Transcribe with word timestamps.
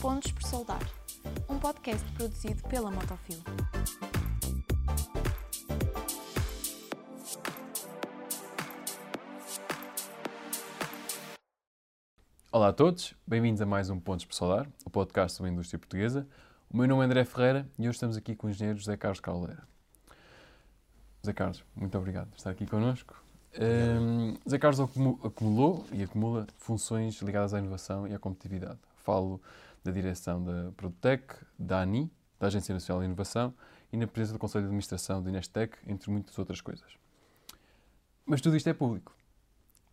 Pontos 0.00 0.32
por 0.32 0.42
Soldar, 0.44 0.80
um 1.46 1.58
podcast 1.58 2.10
produzido 2.12 2.62
pela 2.68 2.90
Motofil. 2.90 3.36
Olá 12.50 12.68
a 12.68 12.72
todos, 12.72 13.14
bem-vindos 13.26 13.60
a 13.60 13.66
mais 13.66 13.90
um 13.90 14.00
Pontos 14.00 14.24
por 14.24 14.34
Soldar, 14.34 14.66
o 14.86 14.88
podcast 14.88 15.36
sobre 15.36 15.50
a 15.50 15.52
indústria 15.52 15.78
portuguesa. 15.78 16.26
O 16.70 16.78
meu 16.78 16.88
nome 16.88 17.02
é 17.02 17.04
André 17.04 17.24
Ferreira 17.26 17.68
e 17.78 17.82
hoje 17.82 17.96
estamos 17.96 18.16
aqui 18.16 18.34
com 18.34 18.46
o 18.46 18.50
engenheiro 18.50 18.78
José 18.78 18.96
Carlos 18.96 19.20
Caldeira. 19.20 19.68
José 21.22 21.34
Carlos, 21.34 21.62
muito 21.76 21.98
obrigado 21.98 22.30
por 22.30 22.38
estar 22.38 22.48
aqui 22.48 22.66
connosco. 22.66 23.22
Um, 23.60 24.34
José 24.46 24.58
Carlos 24.58 24.80
acumulou 24.80 25.84
e 25.92 26.02
acumula 26.02 26.46
funções 26.56 27.20
ligadas 27.20 27.52
à 27.52 27.58
inovação 27.58 28.08
e 28.08 28.14
à 28.14 28.18
competitividade. 28.18 28.78
Falo 28.96 29.40
da 29.82 29.90
direção 29.90 30.42
da 30.42 30.72
Produtec, 30.76 31.34
da 31.58 31.80
ANI, 31.80 32.10
da 32.38 32.46
Agência 32.46 32.72
Nacional 32.72 33.00
de 33.00 33.06
Inovação 33.06 33.54
e 33.92 33.96
na 33.96 34.06
presença 34.06 34.32
do 34.32 34.38
Conselho 34.38 34.62
de 34.62 34.66
Administração 34.68 35.22
da 35.22 35.28
Inestec, 35.30 35.76
entre 35.86 36.10
muitas 36.10 36.38
outras 36.38 36.60
coisas. 36.60 36.96
Mas 38.24 38.40
tudo 38.40 38.56
isto 38.56 38.68
é 38.68 38.72
público. 38.72 39.14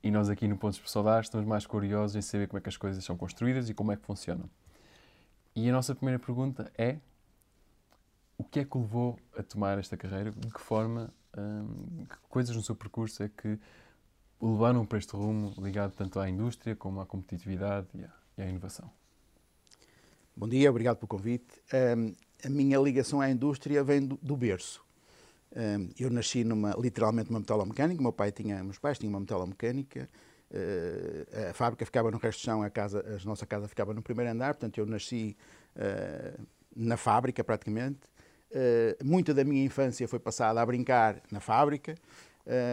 E 0.04 0.12
nós 0.12 0.30
aqui 0.30 0.48
no 0.48 0.58
Pontos 0.58 0.80
Solar 0.86 1.22
estamos 1.22 1.48
mais 1.48 1.66
curiosos 1.66 2.16
em 2.16 2.22
saber 2.22 2.48
como 2.48 2.60
é 2.60 2.62
que 2.62 2.70
as 2.70 2.78
coisas 2.78 3.04
são 3.04 3.18
construídas 3.18 3.70
e 3.70 3.74
como 3.74 3.92
é 3.92 3.96
que 3.96 4.06
funcionam. 4.06 4.50
E 5.56 5.68
a 5.70 5.74
nossa 5.74 5.96
primeira 5.96 6.20
pergunta 6.20 6.72
é 6.78 7.00
o 8.38 8.44
que 8.44 8.60
é 8.60 8.66
que 8.66 8.78
o 8.78 8.82
levou 8.82 9.20
a 9.36 9.42
tomar 9.42 9.80
esta 9.80 9.98
carreira? 9.98 10.32
De 10.32 10.54
que 10.54 10.62
forma, 10.62 11.12
hum, 11.36 12.06
que 12.08 12.16
coisas 12.30 12.56
no 12.56 12.62
seu 12.62 12.76
percurso 12.76 13.24
é 13.24 13.30
que 13.30 13.60
o 14.40 14.52
levaram 14.52 14.86
para 14.86 15.00
este 15.00 15.16
rumo 15.16 15.56
ligado 15.58 15.94
tanto 15.94 16.20
à 16.20 16.30
indústria 16.30 16.76
como 16.76 17.02
à 17.02 17.06
competitividade 17.06 17.88
e 17.96 18.04
à, 18.04 18.14
e 18.38 18.42
à 18.44 18.46
inovação? 18.48 18.90
Bom 20.40 20.48
dia, 20.48 20.70
obrigado 20.70 20.98
pelo 20.98 21.08
convite. 21.08 21.48
Um, 21.98 22.14
a 22.46 22.48
minha 22.48 22.78
ligação 22.78 23.20
à 23.20 23.28
indústria 23.28 23.84
vem 23.84 24.06
do, 24.06 24.20
do 24.22 24.38
berço. 24.38 24.86
Um, 25.52 25.90
eu 26.00 26.12
nasci 26.12 26.44
numa, 26.44 26.76
literalmente 26.78 27.32
numa 27.32 27.40
metalomecânica, 27.40 28.00
meu 28.00 28.14
pai 28.14 28.32
tinha, 28.32 28.64
meus 28.64 28.78
pais 28.78 29.00
tinham 29.00 29.12
uma 29.12 29.20
metalomecânica, 29.20 30.08
uh, 30.52 31.50
a 31.50 31.54
fábrica 31.56 31.84
ficava 31.86 32.12
no 32.12 32.20
resto 32.20 32.38
de 32.38 32.46
chão, 32.46 32.62
a, 32.62 32.70
casa, 32.70 33.04
a 33.20 33.26
nossa 33.26 33.48
casa 33.48 33.68
ficava 33.68 33.96
no 33.96 34.02
primeiro 34.04 34.32
andar, 34.32 34.54
portanto 34.54 34.78
eu 34.78 34.86
nasci 34.86 35.36
uh, 35.76 36.40
na 36.76 36.98
fábrica 36.98 37.44
praticamente. 37.44 38.02
Uh, 38.52 39.04
muita 39.04 39.34
da 39.34 39.44
minha 39.44 39.66
infância 39.66 40.08
foi 40.08 40.20
passada 40.20 40.62
a 40.62 40.66
brincar 40.68 41.20
na 41.32 41.40
fábrica 41.40 41.96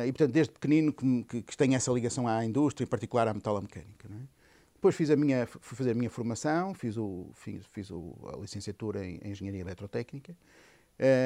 e, 0.06 0.12
portanto, 0.12 0.32
desde 0.32 0.52
pequenino 0.52 0.92
que, 0.92 1.24
que, 1.24 1.42
que 1.42 1.56
tenho 1.56 1.74
essa 1.74 1.90
ligação 1.90 2.28
à 2.28 2.44
indústria, 2.44 2.84
em 2.84 2.88
particular 2.88 3.26
à 3.26 3.34
metalomecânica. 3.34 4.06
Não 4.08 4.18
é? 4.18 4.43
Depois 4.84 4.96
fiz 4.96 5.08
a 5.08 5.16
minha, 5.16 5.46
fui 5.46 5.78
fazer 5.78 5.92
a 5.92 5.94
minha 5.94 6.10
formação, 6.10 6.74
fiz, 6.74 6.98
o, 6.98 7.30
fiz, 7.32 7.64
fiz 7.72 7.90
o, 7.90 8.14
a 8.34 8.36
licenciatura 8.36 9.02
em, 9.02 9.18
Engenharia 9.24 9.62
Eletrotécnica 9.62 10.36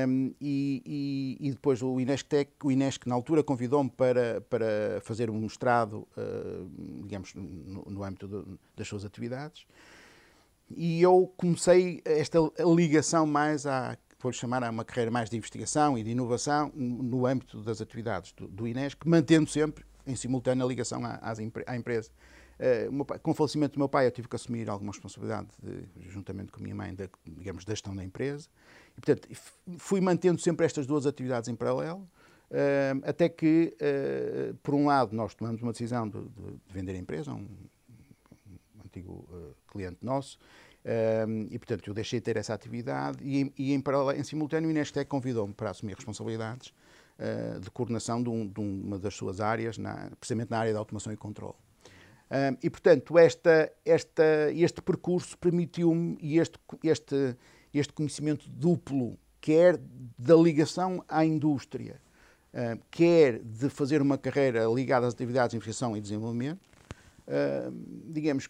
um, 0.07 0.33
e, 0.41 0.81
e, 0.87 1.49
e, 1.49 1.51
depois 1.51 1.83
o 1.83 1.99
Inesctec, 1.99 2.53
o 2.63 2.71
Inesc 2.71 3.09
na 3.09 3.17
altura 3.17 3.43
convidou-me 3.43 3.91
para, 3.91 4.41
para 4.43 5.01
fazer 5.03 5.29
um 5.29 5.41
mestrado, 5.41 6.07
uh, 6.17 6.71
digamos, 7.03 7.35
no, 7.35 7.85
no 7.85 8.05
âmbito 8.05 8.29
de, 8.29 8.45
das 8.77 8.87
suas 8.87 9.05
atividades. 9.05 9.67
E 10.71 11.03
eu 11.03 11.29
comecei 11.37 12.01
esta 12.05 12.39
ligação 12.77 13.27
mais 13.27 13.67
à, 13.67 13.99
vou 14.21 14.33
chamar 14.33 14.63
a 14.63 14.71
uma 14.71 14.85
carreira 14.85 15.11
mais 15.11 15.29
de 15.29 15.37
investigação 15.37 15.99
e 15.99 16.05
de 16.05 16.11
inovação 16.11 16.71
no 16.77 17.27
âmbito 17.27 17.61
das 17.61 17.81
atividades 17.81 18.31
do, 18.35 18.47
do 18.47 18.69
Inesc, 18.69 18.99
mantendo 19.05 19.51
sempre 19.51 19.85
em 20.07 20.15
simultâneo 20.15 20.65
a 20.65 20.69
ligação 20.69 21.05
à, 21.05 21.19
à 21.67 21.77
empresa. 21.77 22.13
Uh, 22.59 23.21
com 23.21 23.31
o 23.31 23.35
falecimento 23.35 23.75
do 23.75 23.79
meu 23.79 23.89
pai, 23.89 24.07
eu 24.07 24.11
tive 24.11 24.27
que 24.27 24.35
assumir 24.35 24.69
alguma 24.69 24.91
responsabilidade, 24.91 25.47
de, 25.63 26.11
juntamente 26.11 26.51
com 26.51 26.59
a 26.59 26.63
minha 26.63 26.75
mãe, 26.75 26.93
da, 26.93 27.09
digamos, 27.25 27.65
da 27.65 27.73
gestão 27.73 27.95
da 27.95 28.03
empresa. 28.03 28.49
E, 28.97 29.01
portanto, 29.01 29.29
fui 29.79 30.01
mantendo 30.01 30.41
sempre 30.41 30.67
estas 30.67 30.85
duas 30.85 31.07
atividades 31.07 31.49
em 31.49 31.55
paralelo, 31.55 32.01
uh, 32.01 33.01
até 33.05 33.29
que, 33.29 33.77
uh, 33.81 34.55
por 34.57 34.75
um 34.75 34.87
lado, 34.87 35.15
nós 35.15 35.35
tomamos 35.35 35.63
uma 35.63 35.71
decisão 35.71 36.09
de, 36.09 36.21
de, 36.21 36.29
de 36.67 36.73
vender 36.73 36.93
a 36.93 36.99
empresa, 36.99 37.33
um, 37.33 37.47
um 37.47 38.85
antigo 38.85 39.29
cliente 39.69 39.99
nosso, 40.03 40.37
e, 41.51 41.59
portanto, 41.59 41.87
eu 41.87 41.93
deixei 41.93 42.19
de 42.19 42.25
ter 42.25 42.39
essa 42.39 42.55
atividade 42.55 43.19
e, 43.23 43.53
e 43.59 43.75
em, 43.75 43.81
paralelo, 43.81 44.19
em 44.19 44.25
simultâneo, 44.25 44.69
o 44.69 44.71
Inestec 44.71 45.07
convidou-me 45.07 45.53
para 45.53 45.69
assumir 45.69 45.95
responsabilidades 45.95 46.73
de 47.61 47.71
coordenação 47.71 48.23
de, 48.23 48.31
um, 48.31 48.47
de, 48.47 48.59
uma 48.59 48.99
das 48.99 49.15
suas 49.15 49.39
áreas, 49.39 49.77
na, 49.77 50.11
precisamente 50.19 50.51
na 50.51 50.59
área 50.61 50.73
da 50.73 50.79
automação 50.79 51.13
e 51.13 51.17
controle 51.17 51.57
e, 52.63 52.69
portanto, 52.69 53.19
esta, 53.19 53.73
esta, 53.85 54.53
este 54.53 54.83
percurso 54.83 55.37
permitiu-me 55.39 56.19
e 56.21 56.39
este, 56.39 56.59
este, 56.85 57.37
este 57.73 57.93
conhecimento 57.93 58.49
duplo, 58.49 59.19
quer 59.41 59.81
da 60.19 60.35
ligação 60.35 61.03
à 61.09 61.25
indústria, 61.25 62.01
uh, 62.53 62.79
quer 62.91 63.39
de 63.39 63.69
fazer 63.71 64.03
uma 64.03 64.19
carreira 64.19 64.65
ligada 64.67 65.07
às 65.07 65.15
atividades 65.15 65.51
de 65.51 65.57
investigação 65.57 65.97
e 65.97 66.01
desenvolvimento, 66.01 66.61
uh, 67.27 67.73
digamos, 68.11 68.49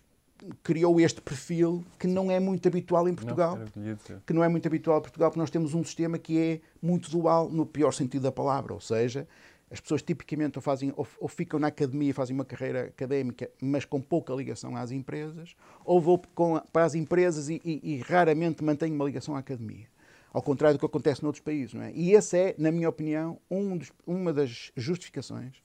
criou 0.63 1.01
este 1.01 1.21
perfil 1.21 1.85
que 1.99 2.07
não 2.07 2.31
é 2.31 2.39
muito 2.39 2.67
habitual 2.69 3.09
em 3.09 3.15
Portugal. 3.15 3.59
Não, 3.75 4.21
que 4.25 4.33
não 4.33 4.45
é 4.45 4.49
muito 4.49 4.67
habitual 4.67 4.99
em 4.99 5.03
Portugal, 5.03 5.31
porque 5.31 5.41
nós 5.41 5.51
temos 5.51 5.75
um 5.75 5.85
sistema 5.85 6.19
que 6.19 6.39
é 6.39 6.61
muito 6.81 7.11
dual, 7.11 7.49
no 7.49 7.67
pior 7.67 7.93
sentido 7.93 8.23
da 8.23 8.33
palavra, 8.33 8.73
ou 8.73 8.81
seja, 8.81 9.27
as 9.71 9.81
pessoas 9.81 10.03
tipicamente 10.03 10.59
ou, 10.59 10.63
fazem, 10.63 10.93
ou, 10.97 11.07
ou, 11.21 11.29
ficam 11.29 11.59
na 11.61 11.69
academia 11.69 12.11
e 12.11 12.13
fazem 12.13 12.35
uma 12.35 12.45
carreira 12.45 12.85
académica, 12.85 13.51
mas 13.61 13.85
com 13.85 14.01
pouca 14.01 14.33
ligação 14.33 14.77
às 14.77 14.91
empresas, 14.91 15.55
ou 15.85 16.01
vou 16.01 16.21
com, 16.35 16.61
para 16.73 16.85
as 16.85 16.95
empresas 16.95 17.49
e, 17.49 17.61
e, 17.65 17.95
e, 17.95 17.99
raramente 17.99 18.65
mantêm 18.65 18.93
uma 18.93 19.05
ligação 19.05 19.37
à 19.37 19.41
academia. 19.41 19.87
Ao 20.33 20.43
contrário 20.43 20.77
do 20.77 20.81
que 20.81 20.87
acontece 20.87 21.23
noutros 21.23 21.43
países. 21.43 21.75
Não 21.75 21.83
é? 21.83 21.93
E 21.93 22.13
esse 22.13 22.37
é, 22.37 22.55
na 22.59 22.71
minha 22.71 22.89
opinião, 22.89 23.39
um 23.51 23.77
dos, 23.77 23.93
uma 24.07 24.33
das 24.33 24.71
justificações 24.77 25.63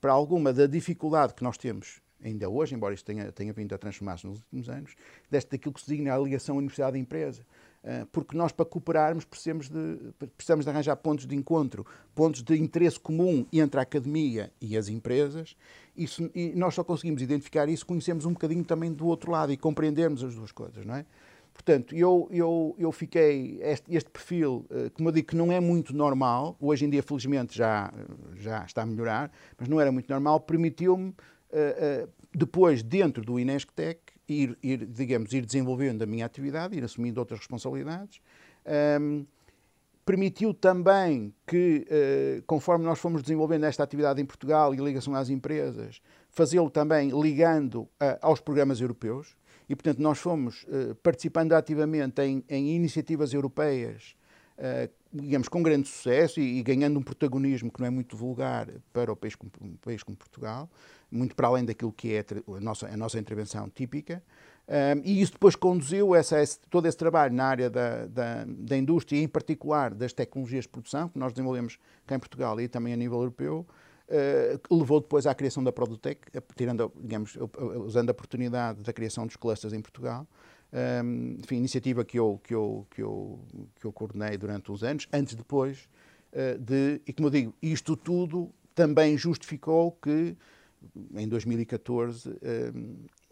para 0.00 0.12
alguma 0.12 0.52
da 0.52 0.66
dificuldade 0.66 1.34
que 1.34 1.42
nós 1.42 1.56
temos 1.56 2.00
ainda 2.22 2.48
hoje, 2.48 2.74
embora 2.74 2.94
isto 2.94 3.04
tenha, 3.04 3.32
tenha 3.32 3.52
vindo 3.52 3.74
a 3.74 3.78
transformar-se 3.78 4.26
nos 4.26 4.38
últimos 4.38 4.68
anos, 4.68 4.94
deste 5.30 5.50
daquilo 5.50 5.74
que 5.74 5.80
se 5.80 5.88
designa 5.88 6.14
a 6.14 6.18
ligação 6.18 6.56
universidade-empresa. 6.56 7.44
Eh, 7.82 8.06
porque 8.12 8.36
nós, 8.36 8.52
para 8.52 8.66
cooperarmos, 8.66 9.24
precisamos 9.24 9.70
de, 9.70 10.12
precisamos 10.36 10.66
de 10.66 10.70
arranjar 10.70 10.96
pontos 10.96 11.26
de 11.26 11.34
encontro, 11.34 11.86
pontos 12.14 12.42
de 12.42 12.54
interesse 12.56 13.00
comum 13.00 13.46
entre 13.50 13.80
a 13.80 13.82
academia 13.82 14.52
e 14.60 14.76
as 14.76 14.88
empresas, 14.88 15.56
isso, 15.96 16.30
e 16.34 16.52
nós 16.54 16.74
só 16.74 16.84
conseguimos 16.84 17.22
identificar 17.22 17.68
isso 17.70 17.86
conhecemos 17.86 18.26
um 18.26 18.32
bocadinho 18.32 18.64
também 18.64 18.92
do 18.92 19.06
outro 19.06 19.30
lado 19.30 19.50
e 19.50 19.56
compreendermos 19.56 20.22
as 20.22 20.34
duas 20.34 20.52
coisas, 20.52 20.84
não 20.84 20.94
é? 20.94 21.06
Portanto, 21.54 21.94
eu, 21.94 22.28
eu, 22.30 22.76
eu 22.78 22.92
fiquei, 22.92 23.58
este, 23.62 23.94
este 23.94 24.10
perfil, 24.10 24.66
eh, 24.70 24.90
como 24.90 25.08
eu 25.08 25.12
digo, 25.12 25.28
que 25.28 25.36
não 25.36 25.50
é 25.50 25.58
muito 25.58 25.94
normal, 25.94 26.56
hoje 26.60 26.84
em 26.84 26.90
dia, 26.90 27.02
felizmente, 27.02 27.56
já, 27.56 27.92
já 28.36 28.64
está 28.64 28.82
a 28.82 28.86
melhorar, 28.86 29.32
mas 29.58 29.68
não 29.68 29.80
era 29.80 29.90
muito 29.90 30.08
normal, 30.08 30.38
permitiu-me, 30.40 31.14
eh, 31.50 32.06
depois, 32.34 32.82
dentro 32.82 33.24
do 33.24 33.40
Inesctec, 33.40 34.00
ir, 34.30 34.56
ir, 34.62 34.86
digamos, 34.86 35.32
ir 35.32 35.44
desenvolvendo 35.44 36.02
a 36.02 36.06
minha 36.06 36.24
atividade, 36.24 36.76
ir 36.76 36.84
assumindo 36.84 37.18
outras 37.18 37.40
responsabilidades. 37.40 38.20
Um, 39.00 39.26
permitiu 40.04 40.54
também 40.54 41.34
que, 41.46 41.86
uh, 41.88 42.42
conforme 42.46 42.84
nós 42.84 42.98
fomos 42.98 43.22
desenvolvendo 43.22 43.64
esta 43.64 43.82
atividade 43.82 44.20
em 44.20 44.24
Portugal 44.24 44.72
e 44.74 44.78
ligação 44.78 45.14
às 45.14 45.28
empresas, 45.28 46.00
fazê-lo 46.28 46.70
também 46.70 47.10
ligando 47.10 47.82
uh, 47.82 47.88
aos 48.20 48.40
programas 48.40 48.80
europeus. 48.80 49.36
E, 49.68 49.74
portanto, 49.74 50.00
nós 50.00 50.18
fomos 50.18 50.64
uh, 50.64 50.94
participando 50.96 51.52
ativamente 51.52 52.22
em, 52.22 52.44
em 52.48 52.74
iniciativas 52.74 53.32
europeias, 53.32 54.14
digamos, 55.10 55.48
com 55.48 55.62
grande 55.62 55.88
sucesso 55.88 56.38
e, 56.38 56.58
e, 56.58 56.62
ganhando 56.62 56.98
um 56.98 57.02
protagonismo 57.02 57.72
que 57.72 57.80
não 57.80 57.86
é 57.86 57.90
muito 57.90 58.14
vulgar 58.14 58.68
para 58.92 59.10
o 59.10 59.16
país 59.16 59.34
como, 59.34 59.50
um 59.58 59.74
país 59.76 60.02
como 60.02 60.14
Portugal 60.18 60.68
muito 61.10 61.34
para 61.34 61.48
além 61.48 61.64
daquilo 61.64 61.92
que 61.92 62.14
é 62.14 62.24
a 62.56 62.60
nossa, 62.60 62.86
a 62.86 62.96
nossa 62.96 63.18
intervenção 63.18 63.68
típica. 63.68 64.22
Um, 64.70 65.02
e 65.04 65.20
isso 65.20 65.32
depois 65.32 65.56
conduziu 65.56 66.14
essa, 66.14 66.40
esse, 66.40 66.60
todo 66.70 66.86
esse 66.86 66.96
trabalho 66.96 67.34
na 67.34 67.44
área 67.44 67.68
da, 67.68 68.06
da, 68.06 68.44
da, 68.46 68.76
indústria 68.76 69.20
em 69.20 69.26
particular, 69.26 69.92
das 69.92 70.12
tecnologias 70.12 70.62
de 70.62 70.68
produção, 70.68 71.08
que 71.08 71.18
nós 71.18 71.32
desenvolvemos 71.32 71.76
cá 72.06 72.14
em 72.14 72.20
Portugal 72.20 72.60
e 72.60 72.68
também 72.68 72.92
a 72.92 72.96
nível 72.96 73.18
europeu, 73.18 73.66
uh, 74.08 74.76
levou 74.76 75.00
depois 75.00 75.26
à 75.26 75.34
criação 75.34 75.64
da 75.64 75.72
Produtec, 75.72 76.20
tirando, 76.54 76.92
digamos, 77.00 77.36
usando 77.84 78.10
a 78.10 78.12
oportunidade 78.12 78.84
da 78.84 78.92
criação 78.92 79.26
dos 79.26 79.34
clusters 79.34 79.72
em 79.72 79.80
Portugal. 79.80 80.24
Um, 80.72 81.38
enfim, 81.40 81.56
iniciativa 81.56 82.04
que 82.04 82.16
eu, 82.16 82.40
que, 82.44 82.54
eu, 82.54 82.86
que, 82.90 83.02
eu, 83.02 83.40
que 83.74 83.84
eu 83.84 83.92
coordenei 83.92 84.38
durante 84.38 84.70
uns 84.70 84.84
anos, 84.84 85.08
antes 85.12 85.34
depois 85.34 85.88
uh, 86.32 86.56
de. 86.60 87.00
E 87.04 87.12
como 87.12 87.26
eu 87.26 87.32
digo, 87.32 87.54
isto 87.60 87.96
tudo 87.96 88.54
também 88.72 89.18
justificou 89.18 89.90
que 90.00 90.36
em 91.14 91.28
2014 91.28 92.38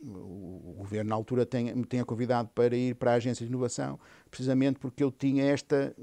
um, 0.01 0.69
o 0.71 0.75
Governo, 0.79 1.11
na 1.11 1.17
altura, 1.17 1.45
tenha, 1.45 1.75
me 1.75 1.85
tenha 1.85 2.05
convidado 2.05 2.49
para 2.55 2.77
ir 2.77 2.95
para 2.95 3.13
a 3.13 3.15
Agência 3.15 3.45
de 3.45 3.51
Inovação, 3.51 3.99
precisamente 4.31 4.79
porque 4.79 5.03
eu 5.03 5.11
tinha 5.11 5.45
esta, 5.45 5.95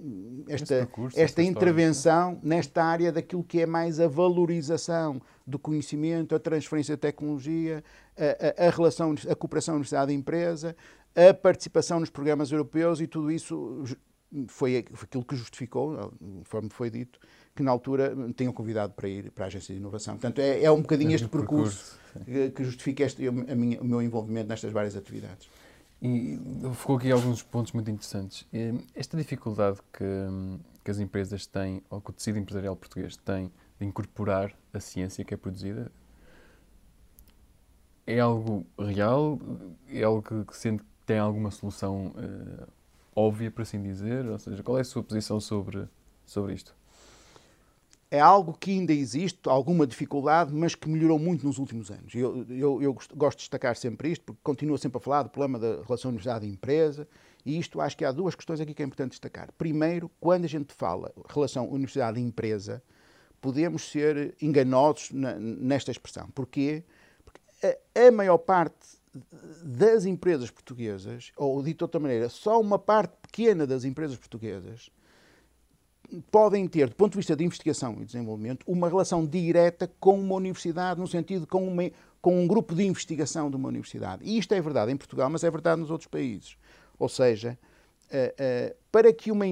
esta, 0.50 0.76
percurso, 0.78 1.20
esta 1.20 1.42
intervenção 1.42 2.40
nesta 2.44 2.84
área 2.84 3.12
daquilo 3.12 3.44
que 3.44 3.62
é 3.62 3.66
mais 3.66 4.00
a 4.00 4.08
valorização 4.08 5.22
do 5.48 5.58
conhecimento, 5.58 6.36
a 6.36 6.40
transferência 6.40 6.96
de 6.96 7.02
tecnologia, 7.02 7.84
a, 8.18 8.64
a, 8.64 8.68
a 8.68 8.70
relação, 8.70 9.16
a 9.30 9.36
cooperação 9.36 9.76
universidade-empresa, 9.76 10.76
a 11.16 11.34
participação 11.34 12.00
nos 12.00 12.10
programas 12.10 12.52
europeus 12.52 13.00
e 13.00 13.08
tudo 13.08 13.32
isso 13.32 13.84
foi, 14.48 14.86
foi 14.94 15.08
aquilo 15.08 15.24
que 15.24 15.36
justificou, 15.36 16.12
conforme 16.20 16.70
foi 16.70 16.90
dito, 16.90 17.20
que 17.56 17.64
na 17.64 17.72
altura 17.72 18.14
me 18.14 18.34
tenham 18.34 18.52
convidado 18.52 18.94
para 18.94 19.08
ir 19.08 19.32
para 19.32 19.46
a 19.46 19.48
Agência 19.48 19.74
de 19.74 19.80
Inovação. 19.80 20.16
Portanto, 20.16 20.40
é, 20.40 20.64
é 20.64 20.72
um 20.72 20.82
bocadinho 20.82 21.12
este 21.14 21.28
percurso, 21.28 21.98
percurso 22.14 22.52
que 22.52 22.64
justifica 22.64 23.04
este, 23.04 23.28
a 23.28 23.32
minha, 23.32 23.82
o 23.82 23.86
meu 23.86 24.02
envolvimento 24.02 24.50
nestas 24.50 24.72
várias 24.74 24.96
atividades. 24.96 25.48
E 26.02 26.38
ficou 26.76 26.98
aqui 26.98 27.12
alguns 27.12 27.42
pontos 27.42 27.72
muito 27.72 27.90
interessantes. 27.90 28.46
Esta 28.94 29.18
dificuldade 29.18 29.80
que, 29.94 30.04
que 30.84 30.92
as 30.92 31.00
empresas 31.00 31.48
têm, 31.48 31.82
ou 31.90 32.02
que 32.02 32.10
o 32.10 32.14
tecido 32.14 32.38
empresarial 32.38 32.76
português 32.76 33.16
tem, 33.16 33.50
de 33.80 33.86
incorporar 33.86 34.54
a 34.74 34.80
ciência 34.80 35.24
que 35.24 35.34
é 35.34 35.38
produzida, 35.38 35.90
é 38.06 38.20
algo 38.20 38.66
real? 38.78 39.40
É 39.90 40.04
algo 40.04 40.22
que, 40.22 40.46
que 40.46 40.58
sente 40.58 40.84
que 40.84 40.90
tem 41.06 41.18
alguma 41.18 41.52
solução 41.52 42.08
uh, 42.08 42.68
óbvia, 43.16 43.50
por 43.50 43.62
assim 43.62 43.82
dizer? 43.82 44.26
Ou 44.28 44.38
seja, 44.38 44.62
qual 44.62 44.78
é 44.78 44.82
a 44.82 44.84
sua 44.86 45.02
posição 45.02 45.40
sobre, 45.40 45.88
sobre 46.26 46.54
isto? 46.54 46.76
É 48.16 48.20
algo 48.20 48.54
que 48.54 48.72
ainda 48.72 48.94
existe, 48.94 49.50
alguma 49.50 49.86
dificuldade, 49.86 50.54
mas 50.54 50.74
que 50.74 50.88
melhorou 50.88 51.20
muito 51.20 51.46
nos 51.46 51.58
últimos 51.58 51.92
anos. 51.92 52.16
Eu, 52.16 52.46
eu, 52.50 52.82
eu 52.82 52.98
gosto 53.16 53.38
de 53.38 53.44
destacar 53.44 53.76
sempre 53.76 54.12
isto, 54.12 54.24
porque 54.24 54.40
continuo 54.42 54.78
sempre 54.78 54.98
a 54.98 55.02
falar 55.02 55.24
do 55.24 55.30
problema 55.30 55.60
da 55.60 55.84
relação 55.84 56.10
universidade-empresa, 56.10 57.08
e 57.46 57.60
isto 57.60 57.82
acho 57.82 57.98
que 57.98 58.06
há 58.06 58.12
duas 58.12 58.34
questões 58.34 58.60
aqui 58.62 58.74
que 58.74 58.82
é 58.82 58.86
importante 58.86 59.12
destacar. 59.12 59.52
Primeiro, 59.58 60.10
quando 60.20 60.46
a 60.46 60.48
gente 60.48 60.74
fala 60.74 61.14
relação 61.30 61.70
universidade-empresa, 61.70 62.82
podemos 63.42 63.84
ser 63.84 64.34
enganosos 64.42 65.12
na, 65.12 65.36
nesta 65.38 65.92
expressão. 65.92 66.30
Porquê? 66.32 66.84
Porque 67.24 67.42
a, 67.96 68.08
a 68.08 68.12
maior 68.12 68.38
parte 68.38 68.98
das 69.62 70.06
empresas 70.06 70.50
portuguesas, 70.50 71.32
ou 71.36 71.62
dito 71.62 71.80
de 71.80 71.84
outra 71.84 72.00
maneira, 72.00 72.30
só 72.30 72.60
uma 72.60 72.80
parte 72.80 73.14
pequena 73.22 73.68
das 73.68 73.84
empresas 73.84 74.18
portuguesas, 74.18 74.90
podem 76.32 76.68
ter, 76.68 76.90
do 76.90 76.96
ponto 76.96 77.12
de 77.12 77.18
vista 77.18 77.36
de 77.36 77.44
investigação 77.44 77.98
e 78.02 78.06
desenvolvimento, 78.06 78.64
uma 78.68 78.88
relação 78.88 79.26
direta 79.26 79.90
com 80.00 80.20
uma 80.20 80.36
universidade, 80.36 81.00
no 81.00 81.08
sentido 81.08 81.48
com, 81.48 81.68
uma, 81.68 81.92
com 82.22 82.42
um 82.42 82.48
grupo 82.48 82.74
de 82.76 82.84
investigação 82.84 83.50
de 83.50 83.56
uma 83.56 83.68
universidade. 83.70 84.24
E 84.24 84.38
isto 84.38 84.54
é 84.54 84.62
verdade 84.62 84.92
em 84.92 84.98
Portugal, 84.98 85.30
mas 85.30 85.44
é 85.44 85.52
verdade 85.52 85.82
nos 85.82 85.92
outros 85.92 86.08
países. 86.08 86.58
Ou 86.98 87.10
seja, 87.10 87.58
uh, 88.12 88.72
uh, 88.72 88.76
para 88.92 89.12
que 89.14 89.32
uma, 89.32 89.46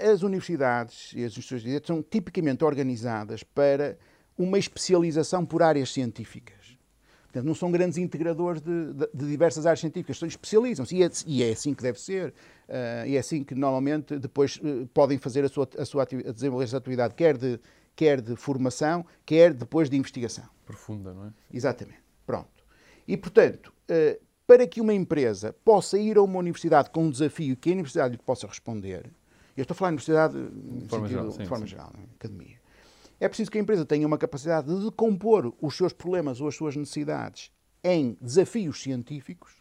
as 0.00 0.22
universidades 0.22 1.12
e 1.14 1.24
as 1.24 1.32
instituições 1.32 1.60
de 1.62 1.66
direito 1.66 1.86
são 1.86 2.02
tipicamente 2.02 2.64
organizadas 2.64 3.42
para 3.42 3.96
uma 4.36 4.58
especialização 4.58 5.44
por 5.44 5.62
áreas 5.62 5.92
científicas. 5.92 6.59
Portanto, 7.30 7.46
não 7.46 7.54
são 7.54 7.70
grandes 7.70 7.96
integradores 7.96 8.60
de, 8.60 8.92
de, 8.92 9.08
de 9.14 9.26
diversas 9.26 9.64
áreas 9.64 9.78
científicas, 9.78 10.20
especializam-se. 10.20 10.96
E, 10.96 11.02
é, 11.04 11.10
e, 11.26 11.42
é, 11.44 11.50
assim 11.52 11.72
que 11.72 11.82
deve 11.82 12.00
ser. 12.00 12.30
Uh, 12.68 13.06
e 13.06 13.16
é 13.16 13.20
assim 13.20 13.44
que 13.44 13.54
normalmente 13.54 14.18
depois 14.18 14.56
uh, 14.56 14.86
podem 14.92 15.16
fazer 15.16 15.44
a 15.44 15.48
sua, 15.48 15.68
a 15.78 15.84
sua 15.84 16.02
atividade, 16.02 16.34
desenvolver 16.34 16.64
essa 16.64 16.76
atividade, 16.76 17.14
quer 17.14 17.36
de, 17.36 17.60
quer 17.94 18.20
de 18.20 18.34
formação, 18.34 19.06
quer 19.24 19.54
depois 19.54 19.88
de 19.88 19.96
investigação. 19.96 20.44
Profunda, 20.66 21.14
não 21.14 21.26
é? 21.26 21.32
Exatamente. 21.52 22.02
Pronto. 22.26 22.64
E, 23.06 23.16
portanto, 23.16 23.72
uh, 23.90 24.20
para 24.44 24.66
que 24.66 24.80
uma 24.80 24.92
empresa 24.92 25.54
possa 25.64 25.96
ir 25.98 26.16
a 26.16 26.22
uma 26.22 26.40
universidade 26.40 26.90
com 26.90 27.04
um 27.04 27.10
desafio 27.10 27.56
que 27.56 27.70
a 27.70 27.72
universidade 27.72 28.16
lhe 28.16 28.22
possa 28.22 28.48
responder, 28.48 29.08
eu 29.56 29.62
estou 29.62 29.74
a 29.74 29.76
falar 29.76 29.90
de 29.90 29.94
universidade 29.94 30.34
de 30.34 30.88
forma 30.88 31.06
sentido, 31.06 31.08
geral, 31.08 31.30
sim, 31.30 31.42
de 31.42 31.48
forma 31.48 31.64
sim. 31.64 31.70
geral, 31.70 31.92
academia 32.16 32.59
é 33.20 33.28
preciso 33.28 33.50
que 33.50 33.58
a 33.58 33.60
empresa 33.60 33.84
tenha 33.84 34.06
uma 34.06 34.16
capacidade 34.16 34.66
de 34.66 34.84
decompor 34.84 35.52
os 35.60 35.76
seus 35.76 35.92
problemas 35.92 36.40
ou 36.40 36.48
as 36.48 36.54
suas 36.54 36.74
necessidades 36.74 37.52
em 37.84 38.16
desafios 38.20 38.82
científicos 38.82 39.60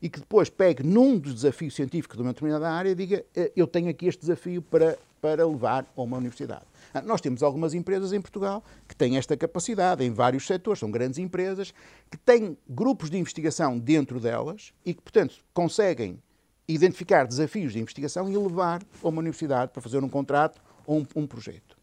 e 0.00 0.08
que 0.08 0.20
depois 0.20 0.48
pegue 0.48 0.82
num 0.82 1.18
dos 1.18 1.34
desafios 1.34 1.74
científicos 1.74 2.16
de 2.16 2.22
uma 2.22 2.32
determinada 2.32 2.70
área 2.70 2.90
e 2.90 2.94
diga 2.94 3.24
eh, 3.34 3.52
eu 3.54 3.66
tenho 3.66 3.90
aqui 3.90 4.06
este 4.06 4.20
desafio 4.20 4.62
para, 4.62 4.96
para 5.20 5.46
levar 5.46 5.86
a 5.94 6.02
uma 6.02 6.16
universidade. 6.16 6.64
Ah, 6.94 7.02
nós 7.02 7.20
temos 7.20 7.42
algumas 7.42 7.74
empresas 7.74 8.12
em 8.12 8.20
Portugal 8.20 8.64
que 8.88 8.96
têm 8.96 9.18
esta 9.18 9.36
capacidade 9.36 10.02
em 10.02 10.10
vários 10.10 10.46
setores, 10.46 10.80
são 10.80 10.90
grandes 10.90 11.18
empresas, 11.18 11.74
que 12.10 12.16
têm 12.16 12.56
grupos 12.68 13.10
de 13.10 13.18
investigação 13.18 13.78
dentro 13.78 14.18
delas 14.18 14.72
e 14.86 14.94
que, 14.94 15.02
portanto, 15.02 15.44
conseguem 15.52 16.22
identificar 16.66 17.26
desafios 17.26 17.72
de 17.72 17.80
investigação 17.80 18.30
e 18.30 18.36
levar 18.36 18.82
a 19.02 19.08
uma 19.08 19.18
universidade 19.18 19.72
para 19.72 19.82
fazer 19.82 20.02
um 20.02 20.08
contrato 20.08 20.62
ou 20.86 21.00
um, 21.00 21.06
um 21.16 21.26
projeto. 21.26 21.76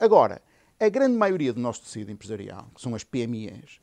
Agora, 0.00 0.40
a 0.80 0.88
grande 0.88 1.16
maioria 1.16 1.52
do 1.52 1.60
nosso 1.60 1.82
tecido 1.82 2.10
empresarial, 2.12 2.70
que 2.74 2.80
são 2.80 2.94
as 2.94 3.02
PMEs, 3.02 3.80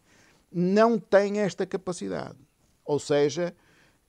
não 0.51 0.97
tem 0.97 1.39
esta 1.39 1.65
capacidade. 1.65 2.37
Ou 2.85 2.99
seja, 2.99 3.53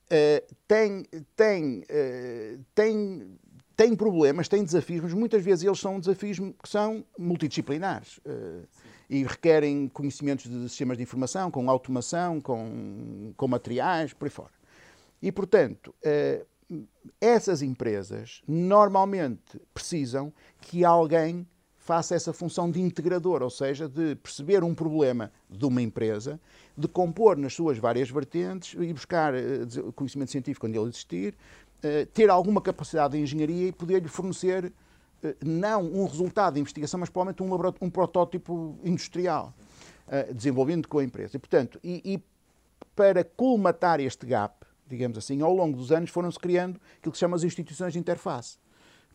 uh, 0.05 0.55
tem, 0.67 1.03
tem, 1.35 1.79
uh, 1.79 2.63
tem, 2.73 3.37
tem 3.75 3.95
problemas, 3.95 4.47
tem 4.47 4.63
desafios, 4.63 5.01
mas 5.01 5.13
muitas 5.13 5.43
vezes 5.43 5.65
eles 5.65 5.79
são 5.79 5.99
desafios 5.99 6.37
que 6.39 6.69
são 6.69 7.03
multidisciplinares 7.17 8.19
uh, 8.19 8.65
e 9.09 9.23
requerem 9.23 9.89
conhecimentos 9.89 10.49
de 10.49 10.69
sistemas 10.69 10.97
de 10.97 11.03
informação, 11.03 11.51
com 11.51 11.69
automação, 11.69 12.39
com, 12.39 13.33
com 13.35 13.47
materiais, 13.47 14.13
por 14.13 14.25
aí 14.25 14.31
fora. 14.31 14.57
E, 15.21 15.31
portanto, 15.31 15.95
essas 17.19 17.63
empresas 17.63 18.43
normalmente 18.47 19.59
precisam 19.73 20.31
que 20.61 20.85
alguém 20.85 21.47
faça 21.87 22.15
essa 22.15 22.33
função 22.33 22.69
de 22.69 22.81
integrador, 22.81 23.41
ou 23.41 23.49
seja, 23.49 23.87
de 23.87 24.13
perceber 24.15 24.61
um 24.61 24.75
problema 24.75 25.31
de 25.49 25.65
uma 25.65 25.81
empresa, 25.81 26.37
de 26.77 26.85
compor 26.85 27.37
nas 27.37 27.53
suas 27.53 27.77
várias 27.77 28.09
vertentes 28.09 28.77
e 28.77 28.91
buscar 28.91 29.33
eh, 29.33 29.65
conhecimento 29.95 30.29
científico 30.29 30.67
onde 30.67 30.77
ele 30.77 30.89
existir, 30.89 31.33
eh, 31.81 32.05
ter 32.13 32.29
alguma 32.29 32.59
capacidade 32.59 33.15
de 33.15 33.23
engenharia 33.23 33.69
e 33.69 33.71
poder-lhe 33.71 34.09
fornecer 34.09 34.73
eh, 35.23 35.35
não 35.41 35.85
um 35.85 36.05
resultado 36.05 36.55
de 36.55 36.59
investigação, 36.59 36.99
mas 36.99 37.09
provavelmente 37.09 37.41
um, 37.41 37.85
um 37.87 37.89
protótipo 37.89 38.77
industrial, 38.83 39.53
desenvolvendo 40.33 40.87
com 40.87 40.99
a 40.99 41.03
empresa. 41.03 41.37
E, 41.37 41.39
portanto, 41.39 41.79
e, 41.81 42.01
e 42.03 42.23
para 42.95 43.23
colmatar 43.23 44.01
este 44.01 44.25
gap, 44.25 44.65
digamos 44.87 45.17
assim, 45.17 45.41
ao 45.41 45.53
longo 45.53 45.77
dos 45.77 45.91
anos 45.91 46.09
foram-se 46.09 46.39
criando 46.39 46.81
aquilo 46.97 47.11
que 47.11 47.17
se 47.17 47.21
chama 47.21 47.35
as 47.37 47.43
instituições 47.43 47.93
de 47.93 47.99
interface 47.99 48.57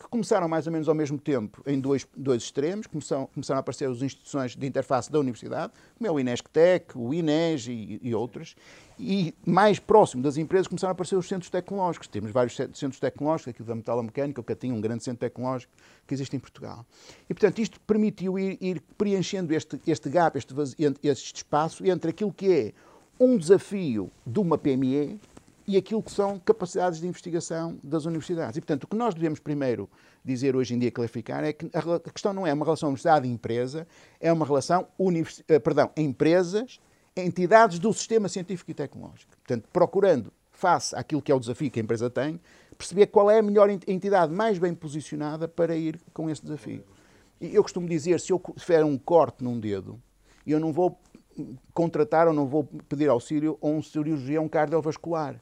que 0.02 0.08
começaram 0.08 0.49
mais 0.49 0.66
ou 0.66 0.72
menos 0.72 0.88
ao 0.88 0.94
mesmo 0.94 1.19
tempo 1.19 1.62
em 1.66 1.81
dois, 1.81 2.06
dois 2.16 2.43
extremos. 2.43 2.87
Começaram, 2.87 3.26
começaram 3.26 3.58
a 3.58 3.60
aparecer 3.60 3.88
as 3.88 4.02
instituições 4.02 4.56
de 4.56 4.66
interface 4.66 5.10
da 5.10 5.19
universidade, 5.19 5.72
como 5.96 6.08
é 6.08 6.10
o 6.10 6.19
INESCTEC, 6.19 6.96
o 6.99 7.14
INES 7.14 7.66
e, 7.69 8.00
e 8.02 8.14
outras. 8.14 8.54
E 8.99 9.34
mais 9.44 9.78
próximo 9.78 10.22
das 10.22 10.37
empresas 10.37 10.66
começaram 10.66 10.90
a 10.90 10.93
aparecer 10.93 11.16
os 11.16 11.26
centros 11.26 11.50
tecnológicos. 11.50 12.09
Temos 12.09 12.30
vários 12.30 12.56
centros 12.56 12.99
tecnológicos, 13.00 13.54
aqui 13.54 13.62
da 13.62 13.75
Metalomecânica, 13.75 14.40
o 14.40 14.44
Catinho, 14.44 14.75
um 14.75 14.80
grande 14.80 15.02
centro 15.02 15.21
tecnológico 15.21 15.73
que 16.06 16.14
existe 16.14 16.37
em 16.37 16.38
Portugal. 16.38 16.85
E, 17.28 17.35
portanto, 17.35 17.59
isto 17.61 17.80
permitiu 17.80 18.38
ir, 18.38 18.59
ir 18.61 18.82
preenchendo 18.99 19.54
este, 19.54 19.80
este 19.87 20.09
gap, 20.09 20.37
este, 20.37 20.54
este 21.02 21.37
espaço 21.37 21.85
entre 21.87 22.11
aquilo 22.11 22.32
que 22.32 22.52
é 22.52 22.73
um 23.18 23.37
desafio 23.37 24.11
de 24.26 24.40
uma 24.40 24.59
PME 24.59 25.18
e 25.66 25.76
aquilo 25.76 26.02
que 26.02 26.11
são 26.11 26.38
capacidades 26.38 27.00
de 27.00 27.07
investigação 27.07 27.78
das 27.83 28.04
universidades. 28.04 28.57
E, 28.57 28.61
portanto, 28.61 28.85
o 28.85 28.87
que 28.87 28.97
nós 28.97 29.14
devemos 29.14 29.38
primeiro 29.38 29.88
dizer 30.25 30.54
hoje 30.54 30.75
em 30.75 30.78
dia, 30.78 30.90
clarificar, 30.90 31.45
é 31.45 31.52
que 31.52 31.71
a 31.73 32.11
questão 32.11 32.33
não 32.33 32.47
é 32.47 32.52
uma 32.52 32.64
relação 32.64 32.88
universidade-empresa, 32.88 33.87
é 34.21 34.33
uma 34.33 34.47
relação, 34.47 34.87
univers... 34.99 35.42
Eh, 35.49 35.59
perdão, 35.59 35.90
empresas, 35.97 36.81
entidades 37.16 37.78
do 37.78 37.92
sistema 37.92 38.28
científico 38.28 38.71
e 38.71 38.75
tecnológico. 38.75 39.33
Portanto, 39.37 39.69
procurando, 39.73 40.33
face 40.50 40.95
àquilo 40.95 41.21
que 41.21 41.33
é 41.33 41.35
o 41.35 41.40
desafio 41.40 41.71
que 41.71 41.81
a 41.81 41.83
empresa 41.83 42.09
tem, 42.09 42.40
perceber 42.76 43.07
qual 43.07 43.31
é 43.31 43.38
a 43.38 43.42
melhor 43.42 43.69
entidade 43.71 44.33
mais 44.33 44.59
bem 44.59 44.75
posicionada 44.75 45.49
para 45.49 45.76
ir 45.76 46.00
com 46.12 46.31
esse 46.31 46.42
desafio. 46.42 46.85
E 47.40 47.54
eu 47.54 47.62
costumo 47.62 47.88
dizer, 47.88 48.21
se 48.21 48.33
eu 48.33 48.40
tiver 48.57 48.85
um 48.85 48.97
corte 48.97 49.42
num 49.42 49.59
dedo, 49.59 50.00
eu 50.47 50.61
não 50.61 50.73
vou 50.73 50.99
contratar 51.73 52.28
ou 52.28 52.35
não 52.35 52.47
vou 52.47 52.64
pedir 52.88 53.09
auxílio 53.09 53.59
a 53.61 53.66
um 53.66 53.83
cirurgião 53.83 54.49
cardiovascular 54.49 55.40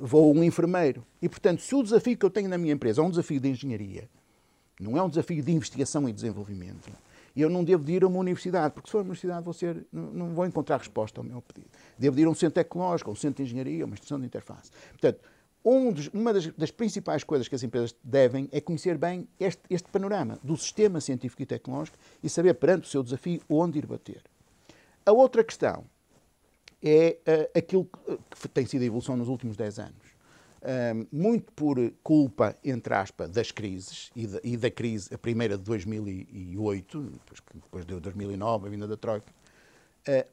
vou 0.00 0.34
um 0.34 0.42
enfermeiro. 0.42 1.04
E, 1.20 1.28
portanto, 1.28 1.60
se 1.62 1.74
o 1.74 1.82
desafio 1.82 2.16
que 2.16 2.24
eu 2.24 2.30
tenho 2.30 2.48
na 2.48 2.58
minha 2.58 2.72
empresa 2.72 3.00
é 3.00 3.04
um 3.04 3.10
desafio 3.10 3.40
de 3.40 3.48
engenharia, 3.48 4.08
não 4.80 4.96
é 4.96 5.02
um 5.02 5.08
desafio 5.08 5.42
de 5.42 5.52
investigação 5.52 6.08
e 6.08 6.12
desenvolvimento, 6.12 6.90
eu 7.36 7.50
não 7.50 7.64
devo 7.64 7.84
de 7.84 7.92
ir 7.92 8.04
a 8.04 8.06
uma 8.06 8.18
universidade, 8.18 8.74
porque 8.74 8.88
se 8.88 8.92
for 8.92 8.98
a 8.98 9.00
universidade 9.02 9.44
vou 9.44 9.52
ser, 9.52 9.84
não, 9.92 10.34
vou 10.34 10.46
encontrar 10.46 10.76
resposta 10.76 11.20
ao 11.20 11.24
meu 11.24 11.42
pedido. 11.42 11.68
Devo 11.98 12.14
de 12.14 12.22
ir 12.22 12.26
a 12.26 12.30
um 12.30 12.34
centro 12.34 12.54
tecnológico, 12.54 13.10
um 13.10 13.16
centro 13.16 13.42
de 13.42 13.50
engenharia, 13.50 13.84
uma 13.84 13.94
instituição 13.94 14.20
de 14.20 14.26
interface. 14.26 14.70
Portanto, 14.90 15.20
um 15.64 15.90
dos, 15.92 16.08
uma 16.08 16.32
das, 16.32 16.46
das, 16.48 16.70
principais 16.70 17.24
coisas 17.24 17.48
que 17.48 17.54
as 17.54 17.62
empresas 17.62 17.96
devem 18.04 18.48
é 18.52 18.60
conhecer 18.60 18.98
bem 18.98 19.26
este, 19.40 19.62
este 19.70 19.88
panorama 19.88 20.38
do 20.42 20.56
sistema 20.56 21.00
científico 21.00 21.42
e 21.42 21.46
tecnológico 21.46 21.96
e 22.22 22.28
saber 22.28 22.54
perante 22.54 22.86
o 22.86 22.90
seu 22.90 23.02
desafio 23.02 23.40
onde 23.48 23.78
ir 23.78 23.86
bater. 23.86 24.22
A 25.04 25.12
outra 25.12 25.42
questão 25.42 25.84
é 26.84 27.18
uh, 27.26 27.58
aquilo 27.58 27.88
que 28.30 28.48
tem 28.48 28.66
sido 28.66 28.82
a 28.82 28.84
evolução 28.84 29.16
nos 29.16 29.28
últimos 29.28 29.56
10 29.56 29.78
anos. 29.78 30.14
Um, 30.62 31.06
muito 31.12 31.52
por 31.52 31.78
culpa, 32.02 32.56
entre 32.64 32.94
aspas, 32.94 33.30
das 33.30 33.50
crises 33.50 34.10
e 34.16 34.26
da, 34.26 34.40
e 34.42 34.56
da, 34.56 34.70
crise, 34.70 35.12
a 35.14 35.18
primeira 35.18 35.58
de 35.58 35.64
2008, 35.64 37.00
depois, 37.02 37.42
depois 37.54 37.86
de 37.86 38.00
2009, 38.00 38.66
a 38.66 38.70
vinda 38.70 38.86
da 38.86 38.96
Troika, 38.96 39.26
uh, 39.30 39.43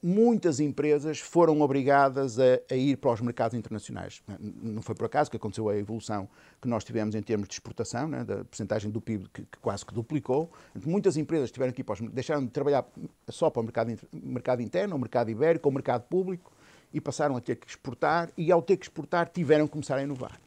muitas 0.03 0.59
empresas 0.59 1.19
foram 1.19 1.61
obrigadas 1.61 2.37
a, 2.37 2.59
a, 2.69 2.75
ir 2.75 2.97
para 2.97 3.11
os 3.11 3.21
mercados 3.21 3.57
internacionais. 3.57 4.21
Não 4.39 4.81
foi 4.81 4.93
por 4.93 5.05
acaso 5.05 5.31
que 5.31 5.37
aconteceu 5.37 5.69
a 5.69 5.77
evolução 5.77 6.27
que 6.61 6.67
nós 6.67 6.83
tivemos 6.83 7.15
em 7.15 7.21
termos 7.21 7.47
de 7.47 7.53
exportação, 7.53 8.07
né, 8.07 8.23
da 8.23 8.43
percentagem 8.43 8.91
do 8.91 8.99
PIB 8.99 9.29
que, 9.33 9.41
que, 9.43 9.57
quase 9.61 9.85
que 9.85 9.93
duplicou. 9.93 10.51
Muitas 10.85 11.15
empresas 11.15 11.51
tiveram 11.51 11.71
que 11.71 11.81
ir 11.81 11.83
para 11.85 11.93
os, 11.93 12.11
deixaram 12.11 12.43
de 12.43 12.51
trabalhar 12.51 12.85
só 13.29 13.49
para 13.49 13.61
o 13.61 13.63
mercado, 13.63 13.97
mercado 14.11 14.61
interno, 14.61 14.95
o 14.95 14.99
mercado 14.99 15.31
ibérico, 15.31 15.69
o 15.69 15.71
mercado 15.71 16.03
público, 16.03 16.51
e 16.93 16.99
passaram 16.99 17.37
a 17.37 17.41
ter 17.41 17.55
que 17.55 17.67
exportar, 17.67 18.29
e 18.37 18.51
ao 18.51 18.61
ter 18.61 18.75
que 18.75 18.85
exportar 18.85 19.29
tiveram 19.29 19.65
que 19.67 19.71
começar 19.71 19.95
a 19.95 20.03
inovar. 20.03 20.39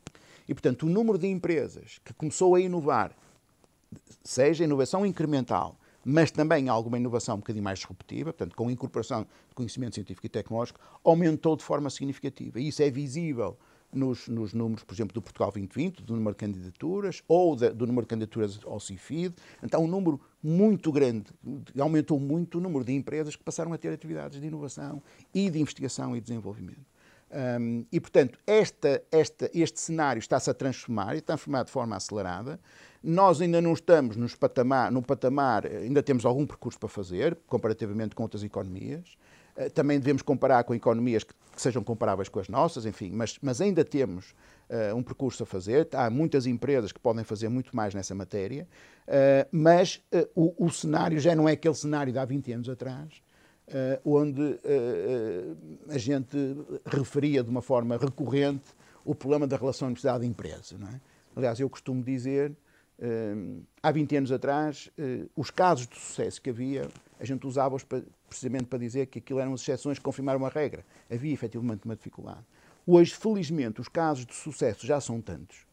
E, 0.46 0.52
portanto, 0.52 0.84
o 0.84 0.88
número 0.90 1.16
de 1.16 1.26
empresas 1.26 1.98
que 2.04 2.12
começou 2.12 2.54
a 2.54 2.60
inovar, 2.60 3.12
seja 4.22 4.64
inovação 4.64 5.06
incremental, 5.06 5.78
mas 6.04 6.30
também 6.30 6.68
alguma 6.68 6.98
inovação 6.98 7.36
um 7.36 7.38
bocadinho 7.38 7.64
mais 7.64 7.78
disruptiva, 7.78 8.32
portanto, 8.32 8.54
com 8.56 8.70
incorporação 8.70 9.22
de 9.48 9.54
conhecimento 9.54 9.94
científico 9.94 10.26
e 10.26 10.28
tecnológico, 10.28 10.80
aumentou 11.02 11.56
de 11.56 11.64
forma 11.64 11.88
significativa. 11.90 12.60
E 12.60 12.68
isso 12.68 12.82
é 12.82 12.90
visível 12.90 13.56
nos, 13.94 14.28
nos, 14.28 14.52
números, 14.52 14.84
por 14.84 14.94
exemplo, 14.94 15.14
do 15.14 15.22
Portugal 15.22 15.50
2020, 15.50 16.02
do 16.02 16.14
número 16.14 16.32
de 16.32 16.38
candidaturas, 16.38 17.22
ou 17.28 17.56
da, 17.56 17.70
do 17.70 17.86
número 17.86 18.04
de 18.04 18.08
candidaturas 18.08 18.60
ao 18.64 18.80
CIFID. 18.80 19.34
Então, 19.62 19.84
um 19.84 19.86
número 19.86 20.20
muito 20.42 20.92
grande, 20.92 21.26
aumentou 21.78 22.18
muito 22.18 22.58
o 22.58 22.60
número 22.60 22.84
de 22.84 22.92
empresas 22.92 23.36
que 23.36 23.42
passaram 23.42 23.72
a 23.72 23.78
ter 23.78 23.92
atividades 23.92 24.40
de 24.40 24.46
inovação 24.46 25.02
e 25.32 25.48
de 25.48 25.60
investigação 25.60 26.16
e 26.16 26.20
desenvolvimento. 26.20 26.94
Um, 27.34 27.84
e, 27.90 27.98
portanto, 27.98 28.38
esta, 28.46 29.02
esta, 29.10 29.50
este 29.52 29.80
cenário 29.80 30.20
está-se 30.20 30.48
a 30.50 30.54
transformar 30.54 31.14
e 31.14 31.18
está 31.18 31.34
a 31.34 31.36
transformar 31.36 31.64
de 31.64 31.70
forma 31.70 31.96
acelerada. 31.96 32.60
Nós 33.06 33.42
ainda 33.42 33.60
não 33.60 33.74
estamos 33.74 34.16
nos 34.16 34.34
patamar, 34.34 34.90
patamar, 35.02 35.66
ainda 35.66 36.02
temos 36.02 36.24
algum 36.24 36.46
percurso 36.46 36.78
para 36.78 36.88
fazer, 36.88 37.36
comparativamente 37.46 38.14
com 38.14 38.22
outras 38.22 38.42
economias. 38.42 39.18
Eh, 39.56 39.68
também 39.68 39.98
devemos 39.98 40.22
comparar 40.22 40.64
com 40.64 40.74
economias 40.74 41.22
que, 41.22 41.34
que 41.34 41.60
sejam 41.60 41.84
comparáveis 41.84 42.30
com 42.30 42.40
as 42.40 42.48
nossas, 42.48 42.86
enfim, 42.86 43.10
mas, 43.12 43.38
mas 43.42 43.60
ainda 43.60 43.84
temos 43.84 44.34
uh, 44.70 44.96
um 44.96 45.02
percurso 45.02 45.42
a 45.42 45.46
fazer. 45.46 45.86
Há 45.92 46.08
muitas 46.08 46.46
empresas 46.46 46.92
que 46.92 46.98
podem 46.98 47.24
fazer 47.24 47.50
muito 47.50 47.76
mais 47.76 47.94
nessa 47.94 48.14
matéria, 48.14 48.66
uh, 49.06 49.48
mas 49.52 50.02
uh, 50.10 50.26
o, 50.34 50.66
o, 50.66 50.70
cenário 50.70 51.20
já 51.20 51.34
não 51.34 51.46
é 51.46 51.52
aquele 51.52 51.74
cenário 51.74 52.10
de 52.10 52.18
há 52.18 52.24
20 52.24 52.52
anos 52.52 52.68
atrás, 52.68 53.22
onde 54.04 54.60
a 55.88 55.96
gente 55.96 56.36
referia 56.84 57.42
de 57.42 57.48
uma 57.48 57.62
forma 57.62 57.96
recorrente 57.96 58.62
o 59.06 59.14
problema 59.14 59.46
da 59.46 59.56
relação 59.56 59.88
universidade-empresa. 59.88 60.76
É? 60.92 61.00
Aliás, 61.34 61.58
eu 61.58 61.70
costumo 61.70 62.02
dizer, 62.02 62.54
há 63.82 63.90
20 63.90 64.16
anos 64.16 64.32
atrás, 64.32 64.90
os 65.36 65.50
casos 65.50 65.86
de 65.86 65.98
sucesso 65.98 66.40
que 66.40 66.50
havia, 66.50 66.88
a 67.18 67.24
gente 67.24 67.46
usava-os 67.46 67.84
precisamente 68.28 68.64
para 68.64 68.78
dizer 68.78 69.06
que 69.06 69.18
aquilo 69.18 69.40
eram 69.40 69.54
exceções 69.54 69.98
que 69.98 70.04
confirmaram 70.04 70.44
a 70.44 70.48
regra. 70.48 70.84
Havia 71.10 71.32
efetivamente 71.32 71.84
uma 71.84 71.96
dificuldade. 71.96 72.44
Hoje, 72.86 73.14
felizmente, 73.14 73.80
os 73.80 73.88
casos 73.88 74.26
de 74.26 74.34
sucesso 74.34 74.86
já 74.86 75.00
são 75.00 75.20
tantos 75.20 75.66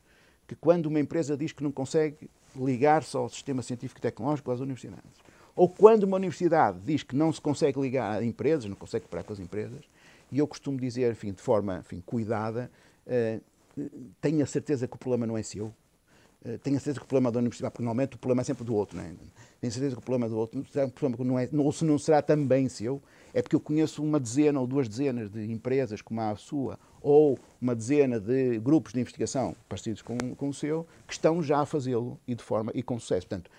que 0.48 0.56
quando 0.56 0.88
uma 0.88 1.00
empresa 1.00 1.38
diz 1.38 1.54
que 1.54 1.64
não 1.64 1.72
consegue 1.72 2.30
ligar-se 2.56 3.16
ao 3.16 3.30
sistema 3.30 3.62
científico 3.62 4.00
e 4.00 4.02
tecnológico 4.02 4.52
às 4.52 4.60
universidades, 4.60 5.16
ou 5.56 5.70
quando 5.70 6.04
uma 6.04 6.18
universidade 6.18 6.80
diz 6.82 7.04
que 7.04 7.16
não 7.16 7.32
se 7.32 7.40
consegue 7.40 7.80
ligar 7.80 8.20
a 8.20 8.24
empresas, 8.24 8.66
não 8.66 8.76
consegue 8.76 9.04
cooperar 9.04 9.24
com 9.24 9.32
as 9.32 9.40
empresas, 9.40 9.86
e 10.32 10.40
eu 10.40 10.48
costumo 10.48 10.78
dizer, 10.78 11.12
enfim, 11.12 11.32
de 11.32 11.42
forma 11.42 11.80
enfim, 11.80 12.02
cuidada, 12.06 12.72
uh, 13.08 13.42
tenha 14.20 14.46
certeza 14.46 14.88
que 14.88 14.96
o 14.96 14.98
problema 14.98 15.26
não 15.26 15.38
é 15.38 15.44
seu, 15.44 15.74
uh, 16.46 16.58
tenha 16.60 16.78
certeza 16.80 17.00
que 17.00 17.06
o 17.06 17.08
problema 17.08 17.30
é 17.30 17.32
da 17.32 17.40
universidade, 17.40 17.72
porque 17.72 17.84
normalmente 17.84 18.16
o 18.16 18.20
problema 18.20 18.42
é 18.42 18.44
sempre 18.46 18.64
do 18.64 18.76
outro, 18.76 18.98
não 18.98 19.04
é? 19.04 19.12
tenho 19.60 19.72
certeza 19.72 19.96
que 19.96 20.02
o 20.02 20.06
problema 20.06 20.28
do 20.28 20.38
outro, 20.38 20.66
será 20.72 20.86
um 20.86 20.90
problema 20.90 21.18
que 21.18 21.24
não 21.24 21.40
é, 21.40 21.50
ou 21.54 21.72
se 21.72 21.86
não 21.86 21.98
será 21.98 22.22
também 22.22 22.68
seu, 22.68 23.02
é 23.34 23.42
porque 23.42 23.56
eu 23.56 23.60
conheço 23.60 24.04
uma 24.04 24.20
dezena 24.20 24.60
ou 24.60 24.68
duas 24.68 24.88
dezenas 24.88 25.30
de 25.30 25.52
empresas 25.52 26.02
como 26.02 26.20
a 26.20 26.36
sua, 26.36 26.80
ou 27.02 27.38
uma 27.62 27.76
dezena 27.76 28.20
de 28.20 28.60
grupos 28.60 28.94
de 28.94 29.00
investigação 29.00 29.56
parecidos 29.70 30.02
com, 30.02 30.18
com 30.36 30.50
o 30.50 30.54
seu, 30.54 30.86
que 31.08 31.14
estão 31.14 31.42
já 31.42 31.60
a 31.60 31.66
fazê-lo 31.66 32.20
e 32.28 32.36
de 32.36 32.44
forma 32.44 32.72
e 32.76 32.84
com 32.84 33.00
sucesso. 33.00 33.28
Portanto, 33.28 33.50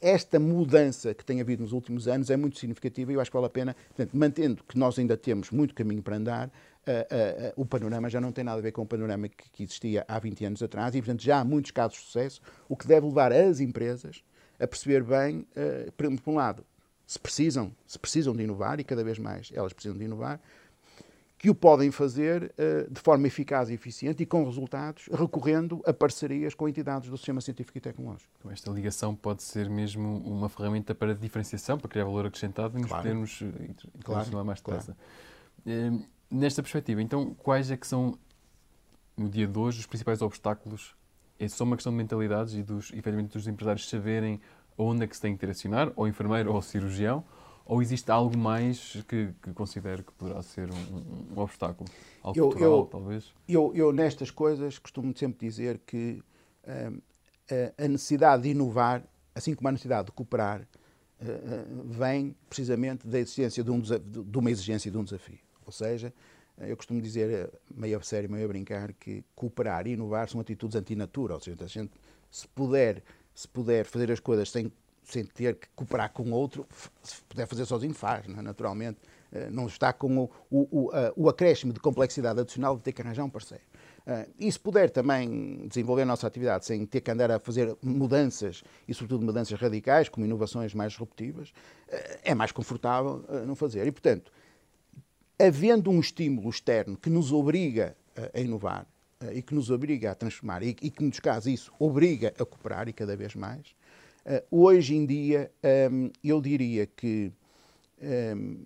esta 0.00 0.38
mudança 0.38 1.12
que 1.12 1.24
tem 1.24 1.40
havido 1.40 1.62
nos 1.62 1.72
últimos 1.72 2.06
anos 2.06 2.30
é 2.30 2.36
muito 2.36 2.58
significativa 2.58 3.10
e 3.10 3.14
eu 3.16 3.20
acho 3.20 3.30
que 3.30 3.36
vale 3.36 3.46
a 3.46 3.50
pena, 3.50 3.76
portanto, 3.88 4.16
mantendo 4.16 4.62
que 4.64 4.78
nós 4.78 4.98
ainda 4.98 5.16
temos 5.16 5.50
muito 5.50 5.74
caminho 5.74 6.02
para 6.02 6.16
andar, 6.16 6.48
uh, 6.48 6.50
uh, 6.50 7.52
o 7.56 7.66
panorama 7.66 8.08
já 8.08 8.20
não 8.20 8.32
tem 8.32 8.44
nada 8.44 8.58
a 8.58 8.62
ver 8.62 8.72
com 8.72 8.82
o 8.82 8.86
panorama 8.86 9.28
que, 9.28 9.62
existia 9.62 10.04
há 10.06 10.18
20 10.18 10.44
anos 10.44 10.62
atrás 10.62 10.94
e, 10.94 11.00
portanto, 11.00 11.22
já 11.22 11.40
há 11.40 11.44
muitos 11.44 11.70
casos 11.70 11.98
de 11.98 12.04
sucesso, 12.04 12.40
o 12.68 12.76
que 12.76 12.86
deve 12.86 13.06
levar 13.06 13.32
as 13.32 13.60
empresas 13.60 14.22
a 14.58 14.66
perceber 14.66 15.02
bem, 15.02 15.46
uh, 15.56 15.92
por 15.92 16.32
um 16.32 16.36
lado, 16.36 16.64
se 17.06 17.18
precisam, 17.18 17.74
se 17.86 17.98
precisam 17.98 18.36
de 18.36 18.42
inovar, 18.42 18.78
e 18.80 18.84
cada 18.84 19.02
vez 19.02 19.18
mais 19.18 19.50
elas 19.54 19.72
precisam 19.72 19.96
de 19.96 20.04
inovar, 20.04 20.40
que 21.38 21.48
o 21.48 21.54
podem 21.54 21.92
fazer 21.92 22.52
uh, 22.58 22.92
de 22.92 23.00
forma 23.00 23.26
eficaz 23.28 23.70
e 23.70 23.74
eficiente 23.74 24.24
e 24.24 24.26
com 24.26 24.44
resultados, 24.44 25.08
recorrendo 25.12 25.80
a 25.86 25.92
parcerias 25.92 26.52
com 26.52 26.68
entidades 26.68 27.08
do 27.08 27.16
sistema 27.16 27.40
científico 27.40 27.78
e 27.78 27.80
tecnológico. 27.80 28.28
Então, 28.38 28.50
esta 28.50 28.70
ligação 28.72 29.14
pode 29.14 29.44
ser 29.44 29.70
mesmo 29.70 30.18
uma 30.18 30.48
ferramenta 30.48 30.94
para 30.96 31.14
diferenciação, 31.14 31.78
para 31.78 31.88
criar 31.88 32.04
valor 32.04 32.26
acrescentado 32.26 32.76
e 32.76 32.80
nos 32.80 32.88
claro. 32.88 33.04
podermos 33.04 33.40
internacionalizar 33.40 34.30
claro. 34.30 34.46
mais 34.46 34.60
depressa. 34.60 34.96
Claro. 35.64 35.96
Uh, 35.96 36.04
nesta 36.28 36.60
perspectiva, 36.60 37.00
então, 37.00 37.32
quais 37.34 37.70
é 37.70 37.76
que 37.76 37.86
são, 37.86 38.18
no 39.16 39.28
dia 39.28 39.46
de 39.46 39.58
hoje, 39.58 39.78
os 39.78 39.86
principais 39.86 40.20
obstáculos 40.20 40.96
é 41.38 41.46
só 41.46 41.62
uma 41.62 41.76
questão 41.76 41.92
de 41.92 41.98
mentalidades 41.98 42.54
e 42.54 42.64
dos, 42.64 42.90
efetivamente, 42.90 43.32
dos 43.32 43.46
empresários 43.46 43.88
saberem 43.88 44.40
onde 44.76 45.04
é 45.04 45.06
que 45.06 45.14
se 45.14 45.22
tem 45.22 45.34
que 45.34 45.40
direcionar, 45.40 45.92
ou 45.94 46.08
enfermeiro 46.08 46.52
ou 46.52 46.60
cirurgião, 46.60 47.24
ou 47.68 47.82
existe 47.82 48.10
algo 48.10 48.36
mais 48.36 48.96
que, 49.06 49.28
que 49.42 49.52
considero 49.52 50.02
que 50.02 50.10
poderá 50.12 50.42
ser 50.42 50.70
um, 50.70 51.36
um 51.36 51.38
obstáculo? 51.38 51.88
Algo 52.22 52.38
eu, 52.38 52.48
cultural, 52.48 52.70
eu, 52.70 52.86
talvez? 52.86 53.34
Eu, 53.46 53.72
eu, 53.74 53.92
nestas 53.92 54.30
coisas, 54.30 54.78
costumo 54.78 55.14
sempre 55.14 55.46
dizer 55.46 55.78
que 55.86 56.22
hum, 56.66 56.98
a 57.76 57.86
necessidade 57.86 58.44
de 58.44 58.48
inovar, 58.50 59.04
assim 59.34 59.54
como 59.54 59.68
a 59.68 59.72
necessidade 59.72 60.06
de 60.06 60.12
cooperar, 60.12 60.62
uh, 60.62 61.84
vem 61.84 62.34
precisamente 62.48 63.06
da 63.06 63.18
existência 63.18 63.62
de, 63.62 63.70
um, 63.70 63.80
de 63.80 64.38
uma 64.38 64.50
exigência 64.50 64.88
e 64.88 64.90
de 64.90 64.96
um 64.96 65.04
desafio. 65.04 65.38
Ou 65.66 65.72
seja, 65.72 66.10
eu 66.58 66.76
costumo 66.76 67.02
dizer, 67.02 67.30
eh, 67.30 67.50
meio 67.70 67.98
a 67.98 68.02
sério, 68.02 68.30
meio 68.30 68.46
a 68.46 68.48
brincar, 68.48 68.94
que 68.94 69.22
cooperar 69.36 69.86
e 69.86 69.92
inovar 69.92 70.28
são 70.28 70.40
atitudes 70.40 70.74
antinatura. 70.74 71.34
Ou 71.34 71.40
seja, 71.40 71.56
a 71.62 71.66
gente, 71.66 71.92
se 72.30 72.48
puder, 72.48 73.02
se 73.34 73.46
puder 73.46 73.84
fazer 73.84 74.10
as 74.10 74.18
coisas 74.18 74.50
sem, 74.50 74.72
sem 75.08 75.24
ter 75.24 75.56
que 75.56 75.68
cooperar 75.74 76.12
com 76.12 76.30
outro, 76.30 76.66
se 77.02 77.22
puder 77.22 77.46
fazer 77.46 77.64
sozinho, 77.64 77.94
faz, 77.94 78.26
é? 78.28 78.42
naturalmente. 78.42 78.98
Eh, 79.32 79.50
não 79.50 79.66
está 79.66 79.92
com 79.92 80.24
o, 80.24 80.30
o, 80.50 80.90
o, 81.16 81.28
acréscimo 81.28 81.72
de 81.72 81.80
complexidade 81.80 82.40
adicional 82.40 82.76
de 82.76 82.82
ter 82.82 82.92
que 82.92 83.02
arranjar 83.02 83.24
um 83.24 83.30
parceiro. 83.30 83.64
Uh, 84.06 84.26
e 84.38 84.50
se 84.50 84.58
puder 84.58 84.88
também 84.88 85.66
desenvolver 85.68 86.02
a 86.02 86.06
nossa 86.06 86.26
atividade 86.26 86.64
sem 86.64 86.86
ter 86.86 87.02
que 87.02 87.10
andar 87.10 87.30
a 87.30 87.38
fazer 87.38 87.76
mudanças, 87.82 88.64
e 88.86 88.94
sobretudo 88.94 89.26
mudanças 89.26 89.60
radicais, 89.60 90.08
como 90.08 90.24
inovações 90.24 90.72
mais 90.72 90.92
disruptivas, 90.92 91.50
uh, 91.50 92.18
é 92.22 92.34
mais 92.34 92.52
confortável 92.52 93.22
não 93.46 93.54
fazer. 93.54 93.86
E, 93.86 93.92
portanto, 93.92 94.32
havendo 95.38 95.90
um 95.90 96.00
estímulo 96.00 96.48
externo 96.48 96.96
que 96.96 97.10
nos 97.10 97.32
obriga 97.32 97.94
a 98.32 98.40
inovar 98.40 98.86
e 99.32 99.42
que 99.42 99.54
nos 99.54 99.70
obriga 99.70 100.10
a 100.10 100.14
transformar 100.14 100.62
e, 100.62 100.72
que, 100.72 101.04
nos 101.04 101.20
casos, 101.20 101.52
isso 101.52 101.72
obriga 101.78 102.28
a 102.28 102.44
cooperar 102.44 102.88
e 102.88 102.92
cada 102.92 103.16
vez 103.16 103.34
mais, 103.34 103.74
hoje 104.50 104.94
em 104.94 105.06
dia 105.06 105.50
ehm, 105.62 106.10
eu 106.22 106.40
diria 106.40 106.86
que 106.86 107.32
ehm, 108.00 108.64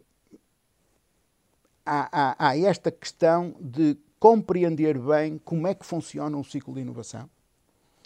há, 1.84 2.08
há, 2.12 2.48
há 2.48 2.58
esta 2.58 2.90
questão 2.90 3.54
de 3.60 3.96
compreender 4.18 4.98
bem 4.98 5.38
como 5.44 5.66
é 5.66 5.74
que 5.74 5.84
funciona 5.84 6.36
um 6.36 6.44
ciclo 6.44 6.74
de 6.74 6.80
inovação. 6.80 7.28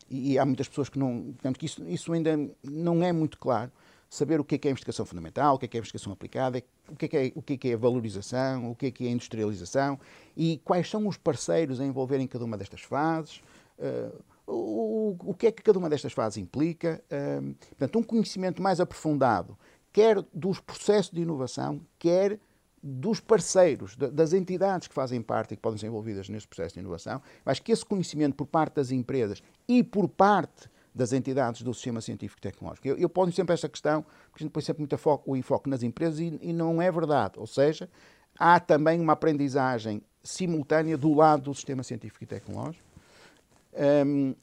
E, 0.08 0.32
e 0.32 0.38
há 0.38 0.46
muitas 0.46 0.68
pessoas 0.68 0.88
que 0.88 0.98
não. 0.98 1.22
Portanto, 1.32 1.58
que 1.58 1.66
isso, 1.66 1.86
isso 1.88 2.12
ainda 2.12 2.38
não 2.62 3.02
é 3.02 3.12
muito 3.12 3.38
claro 3.38 3.70
saber 4.08 4.40
o 4.40 4.44
que 4.44 4.54
é, 4.54 4.58
que 4.58 4.68
é 4.68 4.70
a 4.70 4.72
investigação 4.72 5.04
fundamental, 5.04 5.56
o 5.56 5.58
que 5.58 5.66
é, 5.66 5.68
que 5.68 5.76
é 5.76 5.78
a 5.78 5.80
investigação 5.80 6.12
aplicada, 6.12 6.62
o 6.88 6.96
que 6.96 7.04
é, 7.06 7.08
que 7.08 7.16
é, 7.16 7.32
o 7.34 7.42
que 7.42 7.52
é, 7.54 7.56
que 7.56 7.68
é 7.68 7.74
a 7.74 7.76
valorização, 7.76 8.70
o 8.70 8.74
que 8.74 8.86
é, 8.86 8.90
que 8.90 9.04
é 9.04 9.08
a 9.08 9.10
industrialização 9.10 9.98
e 10.36 10.60
quais 10.64 10.88
são 10.88 11.06
os 11.06 11.16
parceiros 11.16 11.80
a 11.80 11.84
envolver 11.84 12.18
em 12.18 12.26
cada 12.26 12.44
uma 12.44 12.56
destas 12.56 12.80
fases, 12.80 13.42
uh, 13.78 14.16
o, 14.46 15.16
o, 15.24 15.34
que 15.34 15.46
é 15.46 15.52
que 15.52 15.62
cada 15.62 15.78
uma 15.78 15.90
destas 15.90 16.12
fases 16.12 16.38
implica. 16.38 17.02
Uh, 17.10 17.54
portanto, 17.70 17.98
um 17.98 18.02
conhecimento 18.02 18.62
mais 18.62 18.80
aprofundado, 18.80 19.58
quer 19.92 20.22
dos 20.32 20.60
processos 20.60 21.12
de 21.12 21.22
inovação, 21.22 21.80
quer 21.98 22.38
dos 22.82 23.18
parceiros, 23.18 23.96
das 23.96 24.32
entidades 24.32 24.86
que 24.86 24.94
fazem 24.94 25.20
parte 25.20 25.54
e 25.54 25.56
que 25.56 25.62
podem 25.62 25.78
ser 25.78 25.88
envolvidas 25.88 26.28
neste 26.28 26.46
processo 26.46 26.74
de 26.74 26.80
inovação. 26.80 27.20
Acho 27.44 27.62
que 27.62 27.72
esse 27.72 27.84
conhecimento 27.84 28.36
por 28.36 28.46
parte 28.46 28.74
das 28.74 28.92
empresas 28.92 29.42
e 29.66 29.82
por 29.82 30.08
parte 30.08 30.70
das 30.94 31.12
entidades 31.12 31.62
do 31.62 31.74
sistema 31.74 32.00
científico 32.00 32.38
e 32.38 32.42
tecnológico. 32.42 32.88
Eu, 32.88 32.96
eu 32.96 33.08
ponho 33.08 33.32
sempre 33.32 33.52
esta 33.52 33.68
questão, 33.68 34.02
porque 34.30 34.42
a 34.42 34.46
gente 34.46 34.52
põe 34.52 34.62
sempre 34.62 34.80
muito 34.80 34.96
foco, 34.96 35.32
o 35.32 35.36
enfoque 35.36 35.68
nas 35.68 35.82
empresas 35.82 36.20
e, 36.20 36.38
e, 36.40 36.52
não 36.52 36.80
é 36.80 36.90
verdade. 36.90 37.34
Ou 37.38 37.46
seja, 37.46 37.88
há 38.38 38.58
também 38.58 39.00
uma 39.00 39.12
aprendizagem 39.12 40.00
simultânea 40.22 40.96
do 40.96 41.12
lado 41.12 41.42
do 41.42 41.54
sistema 41.54 41.82
científico 41.82 42.24
e 42.24 42.26
tecnológico. 42.26 42.85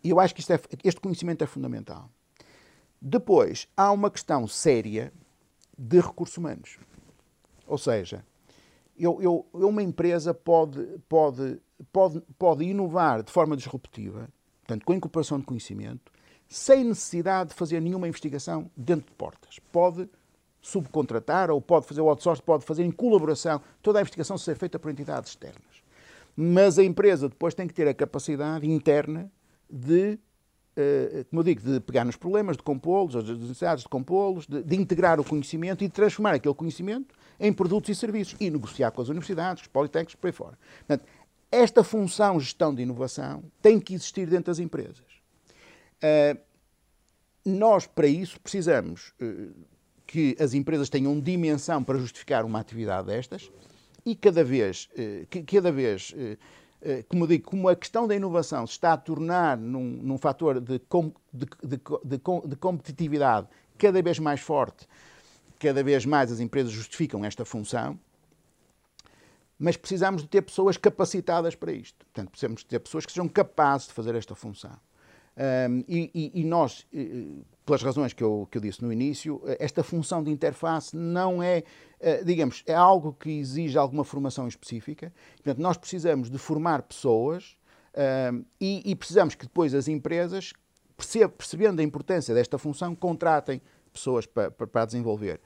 E 0.04 0.10
eu 0.10 0.20
acho 0.20 0.36
que 0.36 0.54
é, 0.54 0.60
este 0.84 1.02
conhecimento 1.02 1.44
é 1.44 1.48
fundamental. 1.48 2.10
Depois, 3.02 3.68
há 3.76 3.92
uma 3.92 4.10
questão 4.10 4.48
séria 4.48 5.12
de 5.78 6.00
recursos 6.00 6.38
humanos. 6.38 6.78
Ou 7.68 7.78
seja, 7.78 8.24
eu, 8.98 9.22
eu, 9.22 9.46
uma 9.54 9.82
empresa 9.82 10.34
pode, 10.34 10.82
pode, 11.10 11.60
pode, 11.92 12.22
pode 12.38 12.64
inovar 12.64 13.24
de 13.24 13.32
forma 13.32 13.58
disruptiva, 13.58 14.30
portanto, 14.62 14.86
com 14.86 14.94
incorporação 14.94 15.40
de 15.40 15.46
conhecimento, 15.46 16.12
sem 16.48 16.84
necessidade 16.84 17.50
de 17.50 17.56
fazer 17.56 17.82
nenhuma 17.82 18.08
investigação 18.08 18.70
dentro 18.78 19.08
de 19.08 19.14
portas. 19.14 19.60
Pode 19.72 20.08
subcontratar 20.62 21.52
ou 21.52 21.60
pode 21.60 21.86
fazer 21.86 22.02
o 22.02 22.10
outsourcing, 22.10 22.44
pode 22.44 22.64
fazer 22.64 22.84
em 22.84 22.92
colaboração, 22.92 23.60
toda 23.82 24.00
a 24.00 24.02
investigação 24.02 24.38
ser 24.38 24.56
feita 24.56 24.80
por 24.80 24.92
entidades 24.92 25.32
externas. 25.32 25.73
Mas 26.36 26.80
a 26.80 26.84
empresa 26.84 27.30
depois 27.30 27.54
tem 27.54 27.68
que 27.68 27.74
ter 27.74 27.88
a 27.88 27.94
capacidade 27.94 28.70
interna 28.70 29.32
de, 29.70 30.20
uh, 30.78 31.26
como 31.30 31.42
eu 31.42 31.44
digo, 31.44 31.62
de 31.62 31.80
pegar 31.80 32.04
nos 32.06 32.16
problemas, 32.16 32.58
de 32.58 32.64
compô-los, 32.64 33.16
as 33.16 33.30
necessidades 33.30 33.84
de 33.84 33.90
compô-los, 33.90 34.48
de, 34.48 34.64
de, 34.64 34.76
integrar 34.76 35.20
o 35.20 35.24
conhecimento 35.24 35.84
e 35.84 35.88
de 35.88 35.94
transformar 35.94 36.36
aquele 36.36 36.56
conhecimento 36.56 37.14
em 37.40 37.54
produtos 37.54 37.90
e 37.90 37.96
serviços 37.96 38.36
e 38.40 38.50
negociar 38.50 38.92
com 38.92 39.02
as 39.02 39.10
universidades, 39.10 39.64
os 39.64 39.68
politécnicos, 39.68 40.16
por 40.16 40.28
aí 40.28 40.34
fora. 40.34 40.58
Portanto, 40.80 41.06
esta 41.52 41.84
função 41.84 42.40
gestão 42.40 42.74
de 42.74 42.82
inovação 42.82 43.44
tem 43.62 43.80
que 43.80 43.94
existir 43.94 44.28
dentro 44.28 44.46
das 44.46 44.60
empresas. 44.60 45.06
Uh, 46.02 46.40
nós, 47.46 47.86
para 47.86 48.08
isso, 48.08 48.40
precisamos 48.40 49.14
uh, 49.22 49.54
que 50.08 50.36
as 50.40 50.54
empresas 50.54 50.90
tenham 50.90 51.20
dimensão 51.20 51.84
para 51.84 52.00
justificar 52.00 52.44
uma 52.44 52.60
atividade 52.60 53.08
destas 53.08 53.52
e 54.06 54.16
cada 54.16 54.44
vez, 54.44 54.90
uh, 54.94 55.46
cada 55.46 55.72
vez 55.72 56.14
como 57.08 57.26
digo, 57.26 57.50
como 57.50 57.70
a 57.70 57.76
questão 57.78 58.06
da 58.06 58.14
inovação 58.14 58.68
se 58.68 58.74
está 58.74 58.92
a 58.92 58.98
tornar 58.98 59.58
num, 59.58 60.02
num 60.04 60.18
fator 60.18 60.60
de, 60.60 60.82
de, 61.34 61.48
de, 61.64 61.82
de, 62.04 62.56
competitividade 62.58 63.48
cada 63.78 64.02
vez 64.02 64.20
mais 64.20 64.42
forte, 64.42 64.86
cada 65.60 65.82
vez 65.82 66.06
mais 66.06 66.30
as 66.30 66.42
empresas 66.42 66.74
justificam 66.74 67.24
esta 67.24 67.46
função, 67.46 67.98
mas 69.58 69.78
precisamos 69.78 70.24
de 70.24 70.28
ter 70.28 70.42
pessoas 70.42 70.76
capacitadas 70.76 71.56
para 71.56 71.72
isto. 71.72 72.06
Portanto, 72.06 72.32
precisamos 72.32 72.62
de 72.62 72.68
ter 72.68 72.80
pessoas 72.80 73.06
que 73.06 73.14
sejam 73.14 73.30
capazes 73.30 73.88
de 73.88 73.94
fazer 73.94 74.14
esta 74.16 74.36
função. 74.36 74.78
Um, 75.36 75.84
e, 75.88 76.32
e, 76.36 76.44
nós, 76.44 76.86
pelas 77.66 77.82
razões 77.82 78.14
que 78.14 78.24
eu, 78.24 78.48
que 78.52 78.58
eu 78.58 78.62
disse 78.62 78.84
no 78.84 78.94
início, 78.94 79.42
esta 79.60 79.84
função 79.84 80.24
de 80.24 80.30
interface 80.30 80.96
não 80.96 81.42
é, 81.42 81.64
eh, 82.00 82.24
digamos, 82.24 82.64
é 82.68 82.76
algo 82.76 83.14
que 83.14 83.32
exige 83.32 83.78
alguma 83.78 84.04
formação 84.04 84.48
específica. 84.48 85.12
Portanto, 85.36 85.60
nós 85.60 85.76
precisamos 85.76 86.30
de 86.30 86.38
formar 86.38 86.84
pessoas 86.84 87.58
um, 88.32 88.44
e, 88.60 88.92
e, 88.92 88.96
precisamos 88.96 89.36
que 89.36 89.46
depois 89.46 89.74
as 89.74 89.88
empresas, 89.88 90.54
percebendo 91.38 91.80
a 91.80 91.84
importância 91.84 92.34
desta 92.34 92.58
função, 92.58 92.96
contratem 92.96 93.62
pessoas 93.92 94.26
para, 94.26 94.52
para 94.52 94.86
desenvolver. 94.86 95.40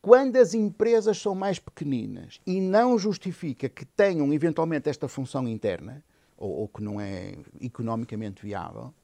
Quando 0.00 0.36
as 0.36 0.54
empresas 0.54 1.18
são 1.18 1.34
mais 1.34 1.58
pequeninas 1.58 2.40
e 2.46 2.60
não 2.60 2.98
justifica 2.98 3.68
que 3.68 3.84
tenham 3.84 4.32
eventualmente 4.32 4.88
esta 4.88 5.08
função 5.08 5.48
interna, 5.48 6.04
ou, 6.38 6.50
ou 6.50 6.68
que 6.68 6.82
não 6.82 7.00
é 7.00 7.34
economicamente 7.60 8.42
viável. 8.42 8.94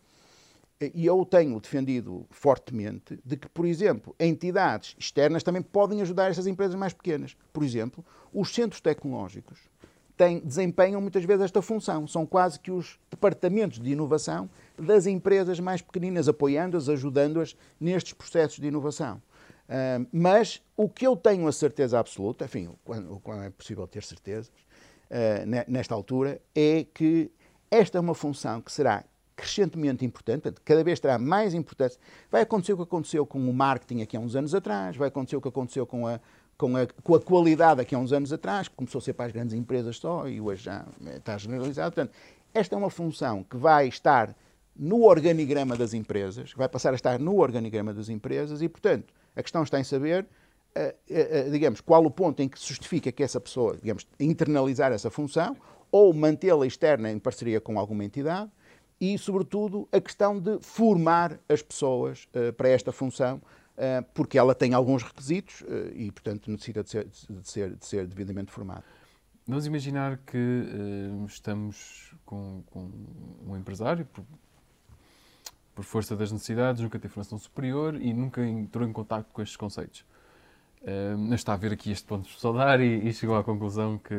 E 0.92 1.06
eu 1.06 1.24
tenho 1.24 1.58
defendido 1.60 2.26
fortemente 2.30 3.18
de 3.24 3.36
que, 3.36 3.48
por 3.48 3.64
exemplo, 3.64 4.14
entidades 4.18 4.94
externas 4.98 5.42
também 5.42 5.62
podem 5.62 6.02
ajudar 6.02 6.30
essas 6.30 6.46
empresas 6.46 6.74
mais 6.74 6.92
pequenas. 6.92 7.36
Por 7.52 7.62
exemplo, 7.62 8.04
os 8.32 8.52
centros 8.52 8.80
tecnológicos 8.80 9.60
têm, 10.16 10.40
desempenham 10.40 11.00
muitas 11.00 11.24
vezes 11.24 11.44
esta 11.44 11.62
função. 11.62 12.06
São 12.06 12.26
quase 12.26 12.58
que 12.58 12.70
os 12.70 12.98
departamentos 13.10 13.78
de 13.78 13.92
inovação 13.92 14.50
das 14.78 15.06
empresas 15.06 15.60
mais 15.60 15.80
pequeninas, 15.80 16.28
apoiando-as, 16.28 16.88
ajudando-as 16.88 17.56
nestes 17.80 18.12
processos 18.12 18.58
de 18.58 18.66
inovação. 18.66 19.22
Uh, 19.66 20.06
mas 20.12 20.60
o 20.76 20.88
que 20.88 21.06
eu 21.06 21.16
tenho 21.16 21.46
a 21.46 21.52
certeza 21.52 21.98
absoluta, 21.98 22.44
enfim, 22.44 22.68
quando, 22.84 23.18
quando 23.20 23.44
é 23.44 23.50
possível 23.50 23.86
ter 23.86 24.02
certezas, 24.02 24.52
nesta 25.66 25.94
altura, 25.94 26.40
é 26.54 26.86
que 26.92 27.30
esta 27.70 27.98
é 27.98 28.00
uma 28.00 28.14
função 28.14 28.60
que 28.60 28.72
será 28.72 29.04
crescentemente 29.36 30.04
importante, 30.04 30.42
portanto, 30.42 30.62
cada 30.64 30.84
vez 30.84 31.00
terá 31.00 31.18
mais 31.18 31.54
importância. 31.54 32.00
Vai 32.30 32.42
acontecer 32.42 32.72
o 32.72 32.76
que 32.76 32.82
aconteceu 32.84 33.26
com 33.26 33.38
o 33.38 33.52
marketing 33.52 34.02
aqui 34.02 34.16
há 34.16 34.20
uns 34.20 34.36
anos 34.36 34.54
atrás, 34.54 34.96
vai 34.96 35.08
acontecer 35.08 35.36
o 35.36 35.40
que 35.40 35.48
aconteceu 35.48 35.86
com 35.86 36.06
a, 36.06 36.20
com 36.56 36.76
a, 36.76 36.86
com 37.02 37.14
a 37.14 37.20
qualidade 37.20 37.80
aqui 37.80 37.94
há 37.94 37.98
uns 37.98 38.12
anos 38.12 38.32
atrás, 38.32 38.68
que 38.68 38.76
começou 38.76 39.00
a 39.00 39.02
ser 39.02 39.12
para 39.12 39.26
as 39.26 39.32
grandes 39.32 39.54
empresas 39.54 39.96
só 39.96 40.28
e 40.28 40.40
hoje 40.40 40.64
já 40.64 40.86
está 41.16 41.36
generalizado. 41.36 41.94
Portanto, 41.94 42.14
esta 42.52 42.74
é 42.74 42.78
uma 42.78 42.90
função 42.90 43.42
que 43.42 43.56
vai 43.56 43.88
estar 43.88 44.34
no 44.76 45.02
organigrama 45.02 45.76
das 45.76 45.94
empresas, 45.94 46.52
vai 46.52 46.68
passar 46.68 46.92
a 46.92 46.96
estar 46.96 47.18
no 47.18 47.38
organigrama 47.38 47.92
das 47.92 48.08
empresas 48.08 48.62
e, 48.62 48.68
portanto, 48.68 49.12
a 49.36 49.42
questão 49.42 49.62
está 49.62 49.78
em 49.80 49.84
saber 49.84 50.26
digamos, 51.50 51.80
qual 51.80 52.04
o 52.04 52.10
ponto 52.10 52.42
em 52.42 52.48
que 52.48 52.58
se 52.58 52.66
justifica 52.66 53.12
que 53.12 53.22
essa 53.22 53.40
pessoa, 53.40 53.76
digamos, 53.80 54.06
internalizar 54.18 54.92
essa 54.92 55.10
função 55.10 55.56
ou 55.94 56.12
mantê-la 56.12 56.66
externa 56.66 57.08
em 57.08 57.20
parceria 57.20 57.60
com 57.60 57.78
alguma 57.78 58.04
entidade 58.04 58.50
e, 59.00 59.16
sobretudo, 59.16 59.88
a 59.92 60.00
questão 60.00 60.40
de 60.40 60.58
formar 60.60 61.38
as 61.48 61.62
pessoas 61.62 62.26
uh, 62.34 62.52
para 62.52 62.68
esta 62.68 62.90
função, 62.90 63.36
uh, 63.36 64.04
porque 64.12 64.36
ela 64.36 64.56
tem 64.56 64.74
alguns 64.74 65.04
requisitos 65.04 65.60
uh, 65.60 65.92
e, 65.94 66.10
portanto, 66.10 66.50
necessita 66.50 66.82
de 66.82 66.90
ser, 66.90 67.06
de 67.06 67.48
ser, 67.48 67.76
de 67.76 67.86
ser 67.86 68.06
devidamente 68.08 68.50
formada. 68.50 68.82
Vamos 69.46 69.66
imaginar 69.66 70.18
que 70.26 70.66
estamos 71.28 72.14
com, 72.24 72.64
com, 72.70 72.90
um 73.46 73.54
empresário, 73.54 74.06
por, 74.06 74.24
por 75.74 75.84
força 75.84 76.16
das 76.16 76.32
necessidades, 76.32 76.80
nunca 76.82 76.98
teve 76.98 77.12
formação 77.12 77.38
superior 77.38 77.94
e 78.00 78.14
nunca 78.14 78.44
entrou 78.44 78.88
em 78.88 78.92
contato 78.92 79.30
com 79.32 79.42
estes 79.42 79.56
conceitos 79.56 80.04
uh, 80.84 81.34
está 81.34 81.54
a 81.54 81.56
ver 81.56 81.72
aqui 81.72 81.90
este 81.90 82.06
ponto 82.06 82.28
de 82.28 82.38
soldar 82.38 82.80
e, 82.80 83.08
e, 83.08 83.12
chegou 83.12 83.36
à 83.36 83.44
conclusão 83.44 83.98
que, 83.98 84.14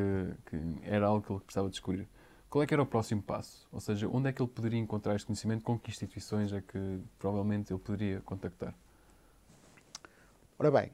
que, 0.45 0.57
era 0.83 1.07
algo 1.07 1.25
que 1.25 1.31
ele 1.31 1.39
precisava 1.39 1.69
descobrir. 1.69 2.07
Qual 2.49 2.63
é 2.63 2.67
que 2.67 2.73
era 2.73 2.83
o 2.83 2.85
próximo 2.85 3.21
passo? 3.21 3.67
Ou 3.71 3.79
seja, 3.79 4.07
onde 4.07 4.29
é 4.29 4.33
que 4.33 4.41
ele 4.41 4.49
poderia 4.49 4.79
encontrar 4.79 5.15
este 5.15 5.25
conhecimento? 5.25 5.63
Com 5.63 5.77
que 5.77 5.89
instituições 5.89 6.53
é 6.53 6.61
que 6.61 6.99
provavelmente 7.19 7.71
ele 7.71 7.79
poderia 7.79 8.21
contactar? 8.21 8.73
Ora 10.57 10.71
bem, 10.71 10.91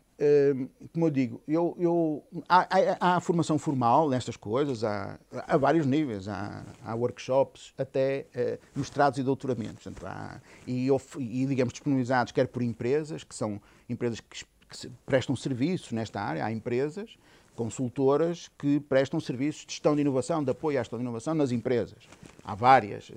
como 0.91 1.05
eu 1.05 1.09
digo, 1.11 1.41
eu, 1.47 1.75
eu 1.79 2.23
há, 2.49 2.67
há, 2.99 3.15
há, 3.15 3.19
formação 3.21 3.59
formal 3.59 4.09
nestas 4.09 4.35
coisas, 4.35 4.83
há, 4.83 5.19
há 5.31 5.57
vários 5.57 5.85
níveis, 5.85 6.27
há, 6.27 6.63
workshops, 6.95 7.73
até 7.77 8.27
uh, 8.35 8.79
mestrados 8.79 9.19
e 9.19 9.23
doutoramentos. 9.23 9.83
Portanto, 9.83 10.41
e, 10.65 10.89
e, 11.19 11.45
digamos, 11.45 11.73
disponibilizados 11.73 12.31
quer 12.31 12.47
por 12.47 12.61
empresas, 12.61 13.23
que 13.23 13.35
são 13.35 13.61
empresas 13.87 14.19
que 14.19 14.45
que 14.71 14.89
prestam 15.05 15.35
serviços 15.35 15.91
nesta 15.91 16.21
área, 16.21 16.45
há 16.45 16.51
empresas, 16.51 17.17
consultoras 17.55 18.49
que 18.57 18.79
prestam 18.79 19.19
serviços 19.19 19.65
de 19.65 19.73
gestão 19.73 19.93
de 19.93 20.01
inovação, 20.01 20.43
de 20.43 20.49
apoio 20.49 20.79
à 20.79 20.81
gestão 20.81 20.97
de 20.97 21.03
inovação 21.03 21.35
nas 21.35 21.51
empresas. 21.51 21.99
Há 22.43 22.55
várias, 22.55 23.11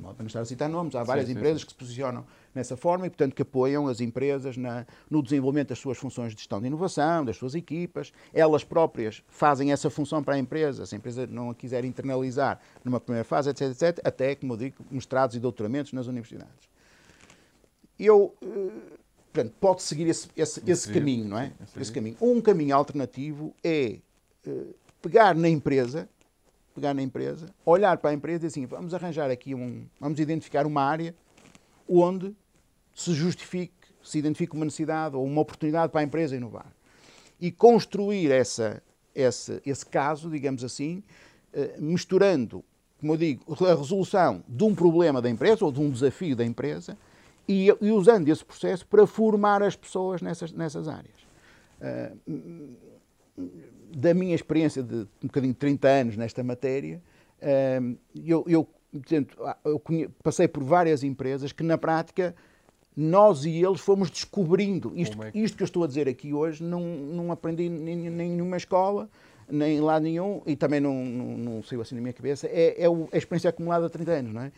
não 0.00 0.14
vou 0.14 0.26
estar 0.26 0.40
a 0.40 0.44
citar 0.44 0.68
nomes, 0.68 0.94
há 0.94 1.04
várias 1.04 1.26
sim, 1.26 1.32
empresas 1.32 1.60
sim. 1.60 1.66
que 1.66 1.72
se 1.72 1.78
posicionam 1.78 2.24
nessa 2.54 2.76
forma 2.76 3.06
e, 3.06 3.10
portanto, 3.10 3.34
que 3.34 3.42
apoiam 3.42 3.86
as 3.86 4.00
empresas 4.00 4.56
na, 4.56 4.86
no 5.10 5.22
desenvolvimento 5.22 5.68
das 5.68 5.78
suas 5.78 5.98
funções 5.98 6.32
de 6.32 6.40
gestão 6.40 6.60
de 6.60 6.66
inovação, 6.66 7.24
das 7.24 7.36
suas 7.36 7.54
equipas. 7.54 8.12
Elas 8.32 8.64
próprias 8.64 9.22
fazem 9.28 9.70
essa 9.70 9.90
função 9.90 10.22
para 10.22 10.34
a 10.34 10.38
empresa, 10.38 10.86
se 10.86 10.94
a 10.94 10.98
empresa 10.98 11.26
não 11.26 11.50
a 11.50 11.54
quiser 11.54 11.84
internalizar 11.84 12.60
numa 12.84 12.98
primeira 12.98 13.24
fase, 13.24 13.50
etc, 13.50 13.70
etc, 13.70 14.00
até, 14.04 14.34
como 14.34 14.54
eu 14.54 14.56
digo, 14.56 14.76
mestrados 14.90 15.36
e 15.36 15.40
doutoramentos 15.40 15.92
nas 15.92 16.06
universidades. 16.06 16.68
Eu 17.98 18.34
eh, 18.42 18.98
Portanto, 19.34 19.52
pode 19.60 19.82
seguir 19.82 20.06
esse, 20.06 20.28
esse, 20.36 20.62
esse 20.64 20.92
caminho, 20.92 21.24
não 21.24 21.36
é? 21.36 21.52
Esse 21.76 21.90
caminho. 21.90 22.16
Um 22.20 22.40
caminho 22.40 22.76
alternativo 22.76 23.52
é 23.64 23.98
uh, 24.46 24.72
pegar 25.02 25.34
na 25.34 25.48
empresa, 25.48 26.08
pegar 26.72 26.94
na 26.94 27.02
empresa, 27.02 27.52
olhar 27.66 27.98
para 27.98 28.10
a 28.10 28.14
empresa 28.14 28.44
e 28.44 28.46
assim, 28.46 28.64
vamos 28.64 28.94
arranjar 28.94 29.32
aqui 29.32 29.52
um, 29.52 29.86
vamos 29.98 30.20
identificar 30.20 30.64
uma 30.64 30.84
área 30.84 31.16
onde 31.88 32.32
se 32.94 33.12
justifique, 33.12 33.74
se 34.04 34.20
identifique 34.20 34.54
uma 34.54 34.66
necessidade 34.66 35.16
ou 35.16 35.24
uma 35.24 35.40
oportunidade 35.40 35.90
para 35.90 36.02
a 36.02 36.04
empresa 36.04 36.36
inovar. 36.36 36.72
E 37.40 37.50
construir 37.50 38.30
essa, 38.30 38.80
esse, 39.12 39.60
esse 39.66 39.84
caso, 39.84 40.30
digamos 40.30 40.62
assim, 40.62 41.02
uh, 41.52 41.82
misturando, 41.82 42.64
como 43.00 43.14
eu 43.14 43.16
digo, 43.16 43.52
a 43.66 43.74
resolução 43.74 44.44
de 44.48 44.62
um 44.62 44.76
problema 44.76 45.20
da 45.20 45.28
empresa 45.28 45.64
ou 45.64 45.72
de 45.72 45.80
um 45.80 45.90
desafio 45.90 46.36
da 46.36 46.44
empresa 46.44 46.96
e, 47.48 47.68
e, 47.80 47.90
usando 47.90 48.28
esse 48.28 48.44
processo 48.44 48.86
para 48.86 49.06
formar 49.06 49.62
as 49.62 49.76
pessoas 49.76 50.22
nessas, 50.22 50.52
nessas 50.52 50.88
áreas. 50.88 51.14
Uh, 51.80 52.76
da 53.96 54.14
minha 54.14 54.34
experiência 54.34 54.82
de 54.82 54.96
um 54.96 55.26
bocadinho 55.26 55.52
de 55.52 55.58
30 55.58 55.88
anos 55.88 56.16
nesta 56.16 56.42
matéria, 56.42 57.02
uh, 57.40 57.96
eu, 58.14 58.44
eu, 58.46 58.68
portanto, 58.92 59.36
eu 59.64 59.78
conhe, 59.78 60.08
passei 60.22 60.48
por 60.48 60.62
várias 60.62 61.02
empresas 61.02 61.52
que, 61.52 61.62
na 61.62 61.76
prática, 61.76 62.34
nós 62.96 63.44
e 63.44 63.62
eles 63.64 63.80
fomos 63.80 64.10
descobrindo. 64.10 64.92
Isto, 64.94 65.22
é 65.22 65.30
que... 65.30 65.38
isto 65.38 65.56
que 65.56 65.62
eu 65.62 65.66
estou 65.66 65.84
a 65.84 65.86
dizer 65.86 66.08
aqui 66.08 66.32
hoje, 66.32 66.62
não, 66.62 66.80
não 66.80 67.32
aprendi 67.32 67.64
em 67.64 68.10
nenhuma 68.10 68.56
escola, 68.56 69.08
nem 69.48 69.80
lá 69.80 69.98
nenhum, 70.00 70.42
e 70.46 70.56
também 70.56 70.80
não, 70.80 71.04
não, 71.04 71.36
não 71.36 71.62
saiu 71.62 71.80
assim 71.80 71.94
na 71.94 72.00
minha 72.00 72.12
cabeça, 72.12 72.46
é, 72.46 72.82
é 72.82 72.86
a 72.86 73.16
experiência 73.16 73.50
acumulada 73.50 73.86
há 73.86 73.90
30 73.90 74.10
anos. 74.12 74.32
Não 74.32 74.42
é? 74.42 74.52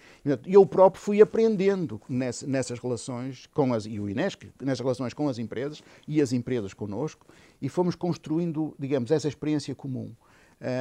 Eu 0.47 0.65
próprio 0.67 1.03
fui 1.03 1.21
aprendendo 1.21 2.01
nessa, 2.09 2.47
nessas 2.47 2.79
relações 2.79 3.47
com 3.55 3.73
as, 3.73 3.87
e 3.87 3.99
o 3.99 4.09
INESC, 4.09 4.51
nessas 4.61 4.81
relações 4.81 5.15
com 5.15 5.29
as 5.29 5.39
empresas 5.39 5.83
e 6.07 6.21
as 6.21 6.33
empresas 6.33 6.75
connosco, 6.75 7.27
e 7.61 7.69
fomos 7.69 7.95
construindo, 7.95 8.75
digamos, 8.79 9.11
essa 9.11 9.29
experiência 9.29 9.75
comum. 9.75 10.13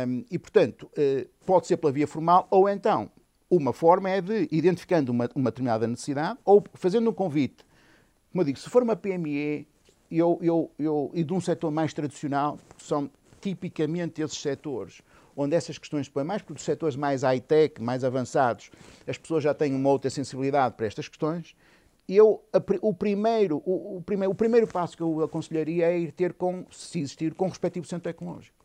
Um, 0.07 0.23
e, 0.31 0.39
portanto, 0.39 0.89
uh, 0.97 1.27
pode 1.45 1.67
ser 1.67 1.77
pela 1.77 1.91
via 1.91 2.07
formal 2.07 2.47
ou 2.49 2.69
então 2.69 3.11
uma 3.49 3.73
forma 3.73 4.09
é 4.09 4.21
de, 4.21 4.47
identificando 4.51 5.11
uma, 5.11 5.29
uma 5.35 5.51
determinada 5.51 5.85
necessidade 5.85 6.39
ou 6.45 6.63
fazendo 6.73 7.09
um 7.09 7.13
convite. 7.13 7.65
Como 8.31 8.41
eu 8.41 8.45
digo, 8.45 8.57
se 8.57 8.69
for 8.69 8.83
uma 8.83 8.95
PME 8.95 9.67
eu, 10.09 10.39
eu, 10.41 10.71
eu, 10.77 11.11
e 11.13 11.23
de 11.23 11.33
um 11.33 11.41
setor 11.41 11.71
mais 11.71 11.93
tradicional, 11.93 12.57
são 12.77 13.09
tipicamente 13.45 14.23
esses 14.23 14.41
setores 14.41 15.03
onde 15.37 15.55
essas 15.55 15.77
questões 15.77 16.09
põem 16.09 16.23
mais, 16.23 16.41
porque 16.41 16.59
os 16.59 16.65
setores 16.65 16.95
mais 16.95 17.21
high-tech, 17.21 17.81
mais 17.81 18.03
avançados, 18.03 18.71
as 19.05 19.17
pessoas 19.17 19.43
já 19.43 19.53
têm 19.53 19.75
uma 19.75 19.89
outra 19.89 20.09
sensibilidade 20.09 20.75
para 20.75 20.87
estas 20.87 21.07
questões. 21.07 21.55
Eu, 22.07 22.41
o, 22.81 22.93
primeiro, 22.93 23.61
o, 23.65 23.97
o, 23.97 24.01
primeiro, 24.01 24.31
o 24.31 24.35
primeiro 24.35 24.67
passo 24.67 24.95
que 24.95 25.03
eu 25.03 25.21
aconselharia 25.23 25.87
é 25.87 25.99
ir 25.99 26.11
ter 26.11 26.33
com, 26.33 26.65
se 26.71 26.99
existir, 26.99 27.33
com 27.33 27.45
o 27.45 27.49
respectivo 27.49 27.85
centro 27.85 28.03
tecnológico. 28.03 28.55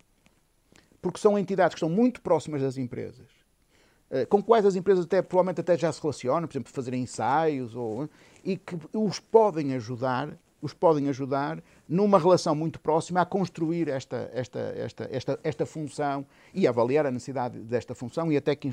Porque 1.03 1.19
são 1.19 1.39
entidades 1.39 1.75
que 1.75 1.79
estão 1.79 1.91
muito 1.91 2.21
próximas 2.21 2.63
das 2.63 2.77
empresas, 2.77 3.27
eh, 4.11 4.27
com 4.27 4.43
quais 4.43 4.65
as 4.65 4.77
empresas 4.77 5.07
até, 5.07 5.23
provavelmente 5.23 5.61
até 5.61 5.77
já 5.77 5.91
se 5.91 6.01
relacionam, 6.01 6.47
por 6.47 6.53
exemplo, 6.53 6.73
fazerem 6.73 7.03
ensaios, 7.03 7.75
ou, 7.75 8.09
e 8.45 8.57
que 8.57 8.79
os 8.93 9.19
podem 9.19 9.75
ajudar 9.75 10.39
os 10.63 10.75
podem 10.75 11.09
ajudar 11.09 11.63
numa 11.91 12.21
relação 12.21 12.55
muito 12.55 12.81
próxima 12.81 13.21
a 13.21 13.27
construir 13.27 13.89
esta, 13.89 14.31
esta, 14.33 14.61
esta, 14.77 15.09
esta, 15.11 15.41
esta 15.43 15.67
função 15.67 16.25
e 16.55 16.65
avaliar 16.69 17.05
a 17.05 17.11
necessidade 17.11 17.59
desta 17.59 17.97
função 17.97 18.31
e 18.31 18.37
até 18.37 18.55
que 18.55 18.71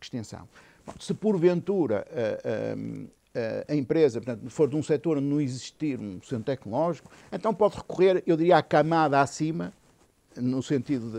extensão. 0.00 0.48
Bom, 0.86 0.94
se 1.00 1.12
porventura 1.12 2.06
a, 2.12 3.70
a, 3.70 3.72
a, 3.72 3.76
empresa 3.76 4.20
portanto, 4.20 4.48
for 4.48 4.68
de 4.68 4.76
um 4.76 4.84
setor 4.84 5.18
onde 5.18 5.26
não 5.26 5.40
existir 5.40 5.98
um 5.98 6.22
centro 6.22 6.44
tecnológico, 6.44 7.10
então 7.32 7.52
pode 7.52 7.76
recorrer, 7.76 8.22
eu 8.24 8.36
diria, 8.36 8.58
à 8.58 8.62
camada 8.62 9.20
acima, 9.20 9.72
no 10.36 10.62
sentido 10.62 11.10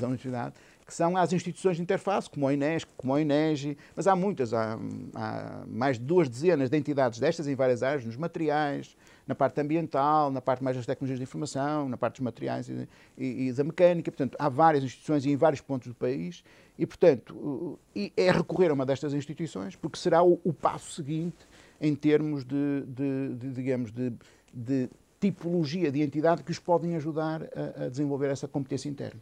da 0.00 0.06
universidade, 0.06 0.54
que 0.90 0.94
são 0.94 1.16
as 1.16 1.32
instituições 1.32 1.76
de 1.76 1.82
interface, 1.82 2.28
como 2.28 2.48
a 2.48 2.52
Inesc, 2.52 2.88
como 2.96 3.14
a 3.14 3.20
INEGI, 3.20 3.78
mas 3.94 4.08
há 4.08 4.16
muitas, 4.16 4.52
há, 4.52 4.76
há, 5.14 5.62
mais 5.68 5.98
de 5.98 6.04
duas 6.04 6.28
dezenas 6.28 6.68
de 6.68 6.76
entidades 6.76 7.20
destas 7.20 7.46
em 7.46 7.54
várias 7.54 7.82
áreas, 7.82 8.04
nos 8.04 8.16
materiais, 8.16 8.96
na 9.30 9.34
parte 9.36 9.60
ambiental, 9.60 10.28
na 10.32 10.40
parte 10.40 10.62
mais 10.62 10.76
das 10.76 10.84
tecnologias 10.84 11.20
de 11.20 11.22
informação, 11.22 11.88
na 11.88 11.96
parte 11.96 12.14
dos 12.14 12.22
materiais 12.22 12.68
e, 12.68 12.88
e, 13.16 13.46
e 13.46 13.52
da 13.52 13.62
mecânica. 13.62 14.10
Portanto, 14.10 14.36
há 14.36 14.48
várias 14.48 14.82
instituições 14.82 15.24
em 15.24 15.36
vários 15.36 15.60
pontos 15.60 15.86
do 15.86 15.94
país 15.94 16.42
e, 16.76 16.84
portanto, 16.84 17.78
é 17.94 18.32
recorrer 18.32 18.70
a 18.70 18.74
uma 18.74 18.84
destas 18.84 19.14
instituições 19.14 19.76
porque 19.76 19.96
será 19.96 20.20
o, 20.20 20.40
o 20.42 20.52
passo 20.52 20.90
seguinte 20.90 21.46
em 21.80 21.94
termos 21.94 22.44
de, 22.44 22.82
de, 22.88 23.34
de 23.36 23.50
digamos, 23.52 23.92
de, 23.92 24.12
de 24.52 24.90
tipologia 25.20 25.92
de 25.92 26.02
entidade 26.02 26.42
que 26.42 26.50
os 26.50 26.58
podem 26.58 26.96
ajudar 26.96 27.42
a, 27.44 27.84
a 27.84 27.88
desenvolver 27.88 28.30
essa 28.30 28.48
competência 28.48 28.88
interna. 28.88 29.20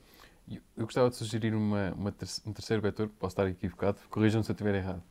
Eu 0.75 0.87
gostava 0.87 1.11
de 1.11 1.16
sugerir 1.16 1.55
uma, 1.55 1.92
uma 1.92 2.14
um 2.47 2.53
terceiro 2.55 2.81
vetor, 2.81 3.11
posso 3.18 3.35
estar 3.35 3.47
equivocado, 3.47 3.99
corrijam-me 4.09 4.42
se 4.42 4.51
eu 4.51 4.55
estiver 4.55 4.75
errado, 4.75 5.03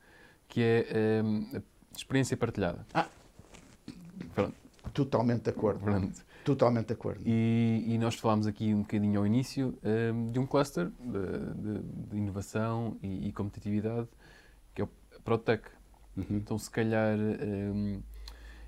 que 0.47 0.59
é 0.63 1.21
um, 1.23 1.47
a 1.55 1.61
experiência 1.95 2.35
partilhada. 2.35 2.83
Ah, 2.95 3.07
Pronto. 4.33 4.66
Totalmente 4.93 5.43
de 5.43 5.49
acordo. 5.49 5.79
Pronto. 5.79 6.25
Totalmente 6.43 6.87
de 6.87 6.93
acordo. 6.93 7.21
E, 7.25 7.83
e, 7.87 7.97
nós 7.97 8.15
falámos 8.15 8.47
aqui 8.47 8.73
um 8.73 8.81
bocadinho 8.81 9.19
ao 9.19 9.27
início 9.27 9.77
um, 9.83 10.31
de 10.31 10.39
um 10.39 10.45
cluster 10.45 10.89
de, 10.99 11.79
de, 11.79 11.83
de 12.09 12.17
inovação 12.17 12.97
e, 13.01 13.27
e, 13.27 13.31
competitividade, 13.33 14.07
que 14.73 14.81
é 14.81 14.85
o 14.85 14.89
Protec. 15.23 15.67
Uhum. 16.15 16.25
Então, 16.29 16.57
se 16.57 16.71
calhar, 16.71 17.17
um, 17.17 18.01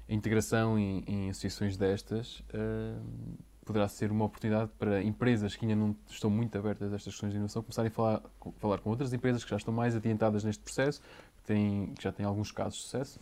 a 0.10 0.14
integração 0.14 0.78
em, 0.78 1.04
em 1.08 1.30
associações 1.30 1.78
destas 1.78 2.44
um, 2.54 3.36
poderá 3.70 3.88
ser 3.88 4.12
uma 4.12 4.26
oportunidade 4.26 4.72
para 4.80 5.04
empresas 5.04 5.56
que 5.56 5.64
ainda 5.64 5.76
não 5.76 5.96
estão 6.10 6.30
muito 6.30 6.58
abertas 6.58 6.92
a 6.92 6.96
estas 6.96 7.14
questões 7.14 7.32
de 7.32 7.38
inovação 7.38 7.62
começarem 7.62 7.90
a 7.90 7.92
falar, 7.92 8.24
falar 8.58 8.80
com 8.80 8.90
outras 8.90 9.14
empresas 9.14 9.44
que 9.44 9.50
já 9.52 9.58
estão 9.58 9.72
mais 9.72 9.96
adiantadas 9.96 10.44
neste 10.44 10.64
processo, 10.64 11.00
que, 11.38 11.44
têm, 11.44 11.94
que 11.94 12.04
já 12.04 12.12
têm 12.12 12.26
alguns 12.26 12.52
casos 12.52 12.80
de 12.80 12.82
sucesso. 12.86 13.20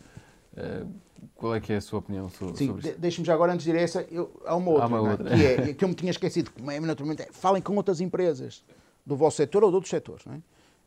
Uh, 0.58 0.88
qual 1.34 1.54
é 1.54 1.60
que 1.60 1.72
é 1.72 1.76
a 1.76 1.80
sua 1.80 2.00
opinião 2.00 2.28
sobre, 2.28 2.56
Sim, 2.56 2.66
sobre 2.66 2.88
isso? 2.88 2.98
Deixe-me 2.98 3.26
já 3.26 3.34
agora, 3.34 3.52
antes 3.52 3.64
de 3.64 3.70
ir 3.70 3.76
a 3.76 3.80
essa, 3.80 4.02
eu, 4.10 4.40
há 4.44 4.56
uma 4.56 4.70
outra, 4.70 4.84
há 4.84 4.88
uma 4.88 4.96
é? 4.98 5.10
outra. 5.10 5.36
que 5.36 5.44
é 5.44 5.74
que 5.74 5.84
eu 5.84 5.88
me 5.88 5.94
tinha 5.94 6.10
esquecido, 6.10 6.50
como 6.50 6.70
é 6.70 6.80
naturalmente, 6.80 7.22
é, 7.22 7.28
falem 7.30 7.62
com 7.62 7.74
outras 7.76 8.00
empresas 8.00 8.64
do 9.06 9.16
vosso 9.16 9.36
setor 9.36 9.64
ou 9.64 9.70
de 9.70 9.76
outros 9.76 9.90
setores. 9.90 10.24
Não 10.24 10.34
é? 10.34 10.38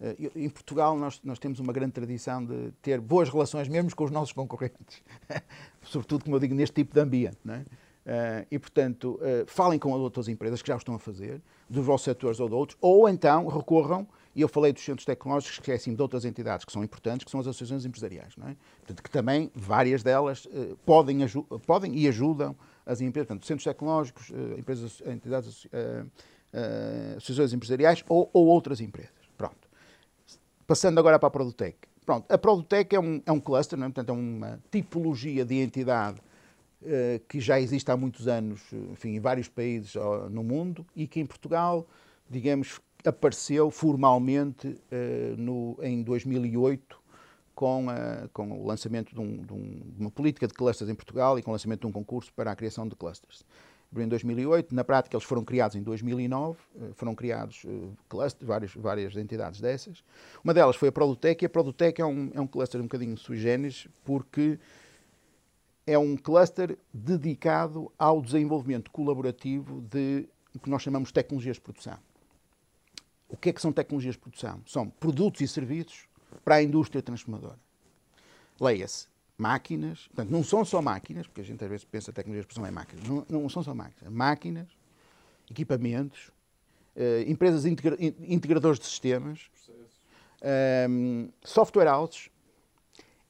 Uh, 0.02 0.32
em 0.36 0.50
Portugal, 0.50 0.98
nós, 0.98 1.22
nós 1.24 1.40
temos 1.40 1.60
uma 1.60 1.72
grande 1.72 1.94
tradição 1.94 2.44
de 2.44 2.72
ter 2.82 3.00
boas 3.00 3.30
relações, 3.30 3.68
mesmo 3.68 3.96
com 3.96 4.04
os 4.04 4.12
nossos 4.12 4.34
concorrentes, 4.34 5.02
sobretudo, 5.84 6.24
como 6.24 6.36
eu 6.36 6.40
digo, 6.40 6.56
neste 6.56 6.76
tipo 6.76 6.94
de 6.94 7.00
ambiente. 7.00 7.38
Não 7.44 7.54
é? 7.54 7.60
Uh, 7.60 8.48
e, 8.50 8.58
portanto, 8.58 9.20
uh, 9.22 9.46
falem 9.46 9.78
com 9.78 9.92
outras 9.92 10.28
empresas 10.28 10.62
que 10.62 10.68
já 10.68 10.76
o 10.76 10.78
estão 10.78 10.96
a 10.96 11.00
fazer, 11.00 11.40
dos 11.70 11.86
vossos 11.86 12.06
setores 12.06 12.40
ou 12.40 12.50
de 12.50 12.56
outros, 12.56 12.78
ou 12.82 13.08
então 13.08 13.48
recorram, 13.48 14.08
e 14.36 14.42
eu 14.42 14.48
falei 14.48 14.72
dos 14.72 14.84
centros 14.84 15.06
tecnológicos, 15.06 15.60
que 15.60 15.72
assim, 15.72 15.94
de 15.94 16.02
outras 16.02 16.26
entidades 16.26 16.66
que 16.66 16.72
são 16.72 16.84
importantes, 16.84 17.26
que 17.26 17.32
são 17.32 17.40
as 17.40 17.48
associações 17.48 17.86
empresariais, 17.86 18.36
não 18.38 18.48
é? 18.48 18.56
Portanto, 18.78 19.04
que 19.04 19.10
também, 19.10 19.52
várias 19.54 20.04
delas, 20.04 20.46
uh, 20.46 20.78
podem, 20.86 21.20
podem 21.66 21.96
e 21.98 22.08
ajudam 22.08 22.56
as 22.86 23.02
empresas, 23.02 23.28
portanto, 23.28 23.46
centros 23.46 23.64
tecnológicos, 23.64 24.32
empresas, 24.58 25.02
entidades, 25.06 25.68
associações 27.16 27.54
empresariais 27.54 28.04
ou, 28.10 28.30
ou, 28.34 28.48
outras 28.48 28.82
empresas. 28.82 29.12
Pronto. 29.38 29.70
Passando 30.66 31.00
agora 31.00 31.20
para 31.20 31.28
a 31.28 31.32
Produtec. 31.32 31.78
Pronto, 32.06 32.26
a 32.30 32.38
Produtec 32.38 32.96
é 32.96 33.00
um, 33.00 33.22
é 33.26 33.32
um 33.32 33.40
cluster, 33.40 33.78
não 33.78 33.86
é? 33.86 33.90
portanto, 33.90 34.10
é 34.10 34.14
uma 34.14 34.60
tipologia 34.72 35.46
de 35.46 35.56
entidade 35.56 36.20
eh, 36.84 37.22
que 37.28 37.40
já 37.40 37.60
existe 37.60 37.92
há 37.92 37.98
muitos 37.98 38.28
anos, 38.28 38.60
enfim, 38.92 39.10
em 39.10 39.20
vários 39.20 39.48
países 39.48 39.94
no 40.32 40.44
mundo 40.44 40.84
e 40.96 41.08
que 41.08 41.20
em 41.20 41.26
Portugal, 41.28 41.86
digamos, 42.28 42.82
apareceu 43.06 43.70
formalmente 43.72 44.78
eh, 44.92 45.34
no, 45.38 45.78
em 45.82 46.02
2008 46.04 47.00
com, 47.54 47.90
a, 47.90 48.28
com 48.34 48.52
o 48.62 48.66
lançamento 48.66 49.14
de, 49.14 49.20
um, 49.20 49.38
de, 49.38 49.54
um, 49.54 49.82
de, 49.94 50.00
uma 50.00 50.12
política 50.12 50.48
de 50.48 50.54
clusters 50.54 50.90
em 50.90 50.96
Portugal 50.96 51.38
e 51.38 51.44
com 51.44 51.52
o 51.52 51.54
lançamento 51.54 51.82
de 51.82 51.88
um 51.88 51.92
concurso 51.92 52.34
para 52.34 52.52
a 52.52 52.56
criação 52.56 52.88
de 52.88 52.96
clusters. 52.96 53.44
Em 53.96 54.08
2008, 54.08 54.74
na 54.74 54.86
prática 54.86 55.18
eles 55.18 55.26
foram 55.26 55.44
criados 55.44 55.76
em 55.76 55.84
2009, 55.84 56.58
eh, 56.76 56.90
foram 56.94 57.14
criados 57.14 57.66
clusters, 58.08 58.48
várias, 58.48 58.74
várias 58.74 59.16
entidades 59.18 59.60
dessas. 59.60 60.04
Uma 60.44 60.54
delas 60.54 60.76
foi 60.76 60.90
a 60.90 60.92
Produtec 60.92 61.44
e 61.44 61.46
a 61.46 61.50
Produtec 61.50 62.02
é 62.02 62.06
um, 62.06 62.32
é 62.34 62.40
um 62.40 62.48
cluster 62.48 62.80
um 62.80 62.86
bocadinho 62.86 63.18
sui 63.18 63.38
generis 63.38 63.88
porque 64.06 64.58
é 65.86 65.98
um 65.98 66.16
cluster 66.16 66.78
dedicado 66.94 67.92
ao 67.98 68.22
desenvolvimento 68.22 68.90
colaborativo 68.92 69.82
de 69.82 70.28
o 70.54 70.60
que 70.60 70.70
nós 70.70 70.82
chamamos 70.82 71.10
de 71.10 71.14
tecnologias 71.14 71.58
de 71.58 71.62
produção. 71.62 71.98
O 73.32 73.38
que 73.38 73.50
é 73.50 73.54
que 73.54 73.62
são 73.62 73.72
tecnologias 73.72 74.16
de 74.16 74.20
produção? 74.20 74.62
São 74.68 74.90
produtos 74.90 75.40
e 75.42 75.48
serviços 75.48 76.06
para 76.44 76.56
a 76.56 76.64
indústria 76.64 77.02
transformadora. 77.02 77.58
Leia-se, 78.60 79.08
máquinas, 79.38 80.08
portanto, 80.08 80.30
não 80.30 80.44
são 80.44 80.66
só 80.66 80.82
máquinas, 80.82 81.26
porque 81.26 81.42
a 81.42 81.44
gente 81.44 81.64
às 81.64 81.70
vezes 81.70 81.86
pensa 81.86 82.12
tecnologias 82.12 82.44
de 82.44 82.48
produção 82.48 82.66
é 82.66 82.72
máquinas, 82.72 83.08
não, 83.08 83.26
não 83.30 83.50
são 83.50 83.64
só 83.64 83.74
máquinas, 83.74 84.14
máquinas, 84.14 84.68
equipamentos, 85.50 86.28
uh, 86.96 87.28
empresas 87.28 87.66
integra 87.66 87.98
integradores 88.00 88.80
de 88.80 88.86
sistemas, 88.86 89.50
um, 90.90 91.30
software 91.44 91.88
houses, 91.88 92.30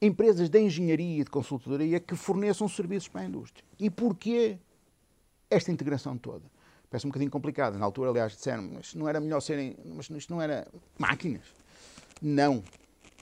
empresas 0.00 0.48
de 0.48 0.60
engenharia 0.60 1.20
e 1.20 1.24
de 1.24 1.30
consultoria 1.30 2.00
que 2.00 2.16
forneçam 2.16 2.68
serviços 2.68 3.08
para 3.08 3.20
a 3.20 3.24
indústria. 3.24 3.64
E 3.78 3.88
porquê 3.88 4.58
esta 5.48 5.70
integração 5.70 6.18
toda? 6.18 6.44
Parece 6.92 7.06
um 7.06 7.08
bocadinho 7.08 7.30
complicado. 7.30 7.78
Na 7.78 7.86
altura, 7.86 8.10
aliás, 8.10 8.32
disseram, 8.32 8.68
mas 8.74 8.94
não 8.94 9.08
era 9.08 9.18
melhor 9.18 9.40
serem, 9.40 9.74
mas 9.96 10.10
isto 10.10 10.30
não 10.30 10.42
era 10.42 10.68
máquinas. 10.98 11.40
Não, 12.20 12.62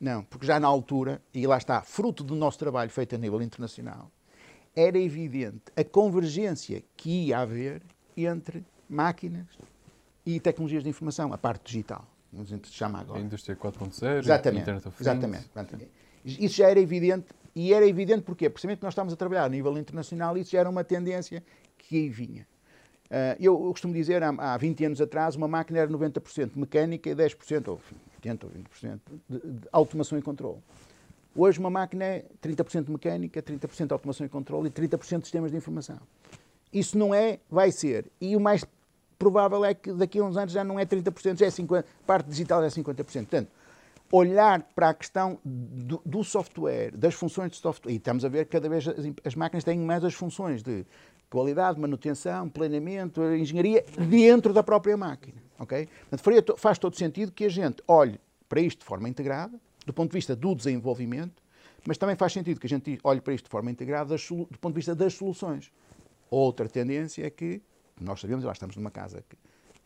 não, 0.03 0.25
porque 0.25 0.45
já 0.45 0.59
na 0.59 0.67
altura, 0.67 1.23
e 1.33 1.47
lá 1.47 1.57
está, 1.57 1.81
fruto 1.81 2.25
do 2.25 2.35
nosso 2.35 2.59
trabalho 2.59 2.91
feito 2.91 3.15
a 3.15 3.19
nível 3.19 3.41
internacional, 3.41 4.11
era 4.75 4.99
evidente 4.99 5.63
a 5.77 5.85
convergência 5.85 6.83
que 6.97 7.27
ia 7.27 7.39
haver 7.39 7.81
entre 8.17 8.65
máquinas 8.89 9.47
e 10.27 10.41
tecnologias 10.41 10.83
de 10.83 10.91
informação, 10.91 11.33
a 11.33 11.39
parte 11.39 11.67
digital, 11.67 12.05
como 12.29 12.43
a 12.43 12.47
gente 12.47 12.69
chama 12.73 12.99
agora. 12.99 13.21
A 13.21 13.23
indústria 13.23 13.55
4.0, 13.55 14.19
exatamente, 14.19 14.63
Internet 14.63 14.89
of 14.89 14.97
Things. 14.97 15.07
Exatamente. 15.07 15.89
Isso 16.25 16.57
já 16.57 16.69
era 16.69 16.81
evidente, 16.81 17.27
e 17.55 17.73
era 17.73 17.87
evidente 17.87 18.23
porquê? 18.23 18.51
Precisamente 18.51 18.79
porque 18.79 18.87
nós 18.87 18.95
estamos 18.95 19.13
a 19.13 19.17
trabalhar 19.17 19.45
a 19.45 19.49
nível 19.49 19.79
internacional 19.79 20.37
e 20.37 20.41
isso 20.41 20.51
já 20.51 20.59
era 20.59 20.69
uma 20.69 20.83
tendência 20.83 21.41
que 21.79 21.97
aí 21.97 22.09
vinha. 22.09 22.49
Uh, 23.11 23.35
eu, 23.41 23.59
costumo 23.59 23.93
dizer, 23.93 24.23
há, 24.23 24.29
há 24.39 24.57
20 24.57 24.85
anos 24.85 25.01
atrás, 25.01 25.35
uma 25.35 25.49
máquina 25.49 25.81
era 25.81 25.91
90% 25.91 26.53
mecânica 26.55 27.11
e 27.11 27.15
10%, 27.15 27.69
ou 27.69 27.81
80% 28.23 28.45
ou 28.45 28.51
20% 28.51 29.01
de, 29.29 29.39
de 29.39 29.69
automação 29.73 30.17
e 30.17 30.23
controle. 30.23 30.59
Hoje 31.35 31.59
uma 31.59 31.71
máquina 31.71 32.05
é 32.05 32.25
30% 32.43 32.89
mecânica, 32.89 33.43
30% 33.43 33.93
automação 33.93 34.27
e 34.27 34.29
controle 34.29 34.69
e 34.69 34.71
30% 34.71 35.19
de 35.19 35.25
sistemas 35.25 35.51
de 35.51 35.57
informação. 35.57 35.99
Isso 36.73 36.97
não 36.97 37.13
é, 37.13 37.39
vai 37.51 37.73
ser. 37.73 38.07
E 38.21 38.37
o 38.37 38.41
mais 38.41 38.65
provável 39.19 39.65
é 39.65 39.75
que 39.75 39.93
daqui 39.93 40.19
a 40.19 40.25
uns 40.25 40.37
anos 40.37 40.53
já 40.53 40.63
não 40.63 40.79
é 40.79 40.87
30%, 40.87 41.39
já 41.39 41.47
é 41.47 41.51
50%, 41.51 41.85
parte 42.07 42.29
digital 42.29 42.61
já 42.61 42.67
é 42.67 42.71
50%. 42.71 42.95
Portanto, 43.05 43.49
olhar 44.13 44.63
para 44.75 44.91
a 44.91 44.95
questão 44.95 45.39
do, 45.45 46.03
do, 46.05 46.25
software, 46.25 46.97
das 46.97 47.15
funções 47.15 47.53
de 47.53 47.59
software, 47.59 47.93
e 47.93 47.97
estamos 47.97 48.25
a 48.25 48.29
ver 48.29 48.45
que 48.45 48.53
cada 48.53 48.69
vez 48.69 48.87
as, 48.89 48.97
as, 49.25 49.35
máquinas 49.35 49.63
têm 49.63 49.79
mais 49.79 50.05
as 50.05 50.15
funções 50.15 50.63
de 50.63 50.85
qualidade, 51.29 51.79
manutenção, 51.79 52.49
planeamento, 52.49 53.23
engenharia, 53.23 53.85
dentro 54.09 54.53
da 54.53 54.63
própria 54.63 54.97
máquina. 54.97 55.41
Okay? 55.59 55.89
Portanto, 56.11 56.57
faz 56.57 56.79
todo 56.79 56.97
sentido 56.97 57.31
que 57.31 57.45
a 57.45 57.49
gente 57.49 57.83
olhe 57.87 58.19
para 58.49 58.61
isto 58.61 58.81
de 58.81 58.85
forma 58.85 59.09
integrada, 59.09 59.59
do 59.87 59.93
ponto 59.93 60.11
de 60.11 60.17
vista 60.17 60.35
do 60.35 60.55
desenvolvimento, 60.55 61.43
mas 61.87 61.97
também 61.97 62.17
faz 62.17 62.33
sentido 62.33 62.59
que 62.59 62.67
a 62.67 62.69
gente 62.69 62.99
olhe 63.05 63.21
para 63.21 63.33
isto 63.33 63.45
de 63.45 63.51
forma 63.51 63.71
integrada 63.71 64.17
do 64.17 64.59
ponto 64.59 64.75
de 64.75 64.79
vista 64.79 64.95
das 64.95 65.15
soluções. 65.15 65.73
Outra 66.29 66.69
tendência 66.69 67.25
é 67.25 67.31
que, 67.31 67.63
nós 68.01 68.21
sabemos, 68.21 68.45
lá 68.45 68.53
estamos 68.53 68.77
numa 68.77 68.91
casa 68.91 69.25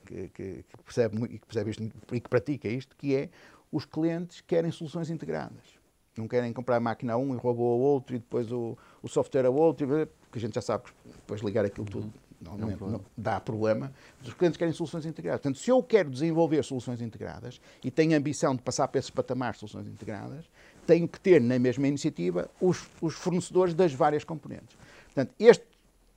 que, 0.05 0.29
que, 0.29 0.29
que, 0.29 0.83
percebe, 0.85 1.29
que 1.29 1.47
percebe 1.47 1.71
isto 1.71 1.83
e 2.13 2.21
que 2.21 2.29
pratica 2.29 2.69
isto, 2.69 2.97
que 2.97 3.15
é 3.15 3.31
os 3.75 3.85
clientes 3.85 4.41
querem 4.41 4.71
soluções 4.71 5.11
integradas. 5.11 5.83
Não 6.17 6.29
querem 6.29 6.53
comprar 6.53 6.77
a 6.77 6.81
máquina 6.81 7.15
a 7.15 7.17
um 7.17 7.35
e 7.35 7.37
robô 7.37 7.65
ao 7.65 7.79
outro 7.81 8.15
e 8.15 8.21
depois 8.21 8.53
o, 8.53 8.79
o 9.03 9.09
software 9.09 9.47
ao 9.47 9.55
outro, 9.55 9.89
porque 9.89 10.39
a 10.39 10.41
gente 10.41 10.55
já 10.55 10.61
sabe 10.61 10.85
que 10.85 10.93
depois 11.05 11.41
ligar 11.41 11.65
aquilo 11.65 11.85
tudo 11.85 12.13
não, 12.41 12.57
não, 12.57 12.69
não, 12.89 13.01
dá 13.17 13.41
problema. 13.41 13.93
Os 14.23 14.33
clientes 14.33 14.57
querem 14.57 14.73
soluções 14.73 15.05
integradas. 15.07 15.41
Portanto, 15.41 15.59
se 15.59 15.71
eu 15.71 15.83
quero 15.83 16.09
desenvolver 16.09 16.63
soluções 16.63 17.01
integradas 17.01 17.61
e 17.83 17.91
tenho 17.91 18.15
a 18.15 18.17
ambição 18.17 18.55
de 18.55 18.63
passar 18.63 18.87
para 18.87 19.01
esses 19.01 19.11
patamares 19.11 19.57
de 19.57 19.69
soluções 19.69 19.93
integradas, 19.93 20.49
tenho 20.87 21.09
que 21.09 21.19
ter 21.19 21.41
na 21.41 21.59
mesma 21.59 21.89
iniciativa 21.89 22.49
os, 22.61 22.87
os 23.01 23.15
fornecedores 23.15 23.75
das 23.75 23.93
várias 23.93 24.23
componentes. 24.23 24.77
Portanto, 25.07 25.35
este 25.37 25.67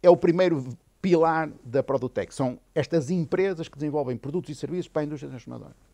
é 0.03 0.09
o 0.11 0.17
primeiro 0.17 0.63
pilar 1.01 1.49
da 1.63 1.81
Produtec. 1.81 2.31
São 2.35 2.59
estas 2.75 3.09
empresas 3.09 3.67
que 3.67 3.77
desenvolvem 3.77 4.15
produtos 4.15 4.51
e 4.51 4.55
serviços 4.55 4.89
para 4.89 5.01
a 5.01 5.05
indústria 5.05 5.29
transformadora. 5.29 5.86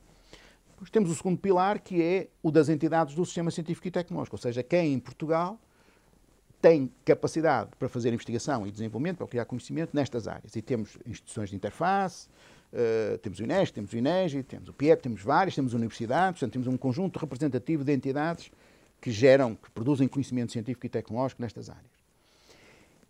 Depois 0.83 0.91
temos 0.91 1.09
o 1.11 1.15
segundo 1.15 1.37
pilar, 1.37 1.79
que 1.79 2.01
é 2.01 2.27
o 2.41 2.51
das 2.51 2.67
entidades 2.67 3.15
do 3.15 3.25
sistema 3.25 3.49
científico 3.49 3.87
e 3.87 3.91
tecnológico, 3.91 4.35
ou 4.35 4.41
seja, 4.41 4.61
quem 4.61 4.93
em 4.93 4.99
Portugal 4.99 5.57
tem 6.61 6.91
capacidade 7.05 7.69
para 7.79 7.87
fazer 7.87 8.09
investigação 8.09 8.67
e 8.67 8.71
desenvolvimento, 8.71 9.17
para 9.17 9.27
criar 9.27 9.45
conhecimento 9.45 9.95
nestas 9.95 10.27
áreas. 10.27 10.57
E 10.57 10.61
temos 10.61 10.97
instituições 11.05 11.49
de 11.49 11.55
interface, 11.55 12.27
uh, 12.73 13.17
temos 13.19 13.39
o 13.39 13.43
INES, 13.43 13.71
temos 13.71 13.93
o 13.93 13.97
INEGI, 13.97 14.43
temos 14.43 14.67
o 14.67 14.73
PIEP, 14.73 15.03
temos 15.03 15.21
várias, 15.21 15.55
temos 15.55 15.73
universidades, 15.73 16.41
portanto, 16.41 16.51
temos 16.51 16.67
um 16.67 16.75
conjunto 16.75 17.17
representativo 17.17 17.85
de 17.85 17.93
entidades 17.93 18.51
que 18.99 19.09
geram, 19.09 19.55
que 19.55 19.71
produzem 19.71 20.05
conhecimento 20.05 20.51
científico 20.51 20.85
e 20.85 20.89
tecnológico 20.89 21.41
nestas 21.41 21.69
áreas. 21.69 21.93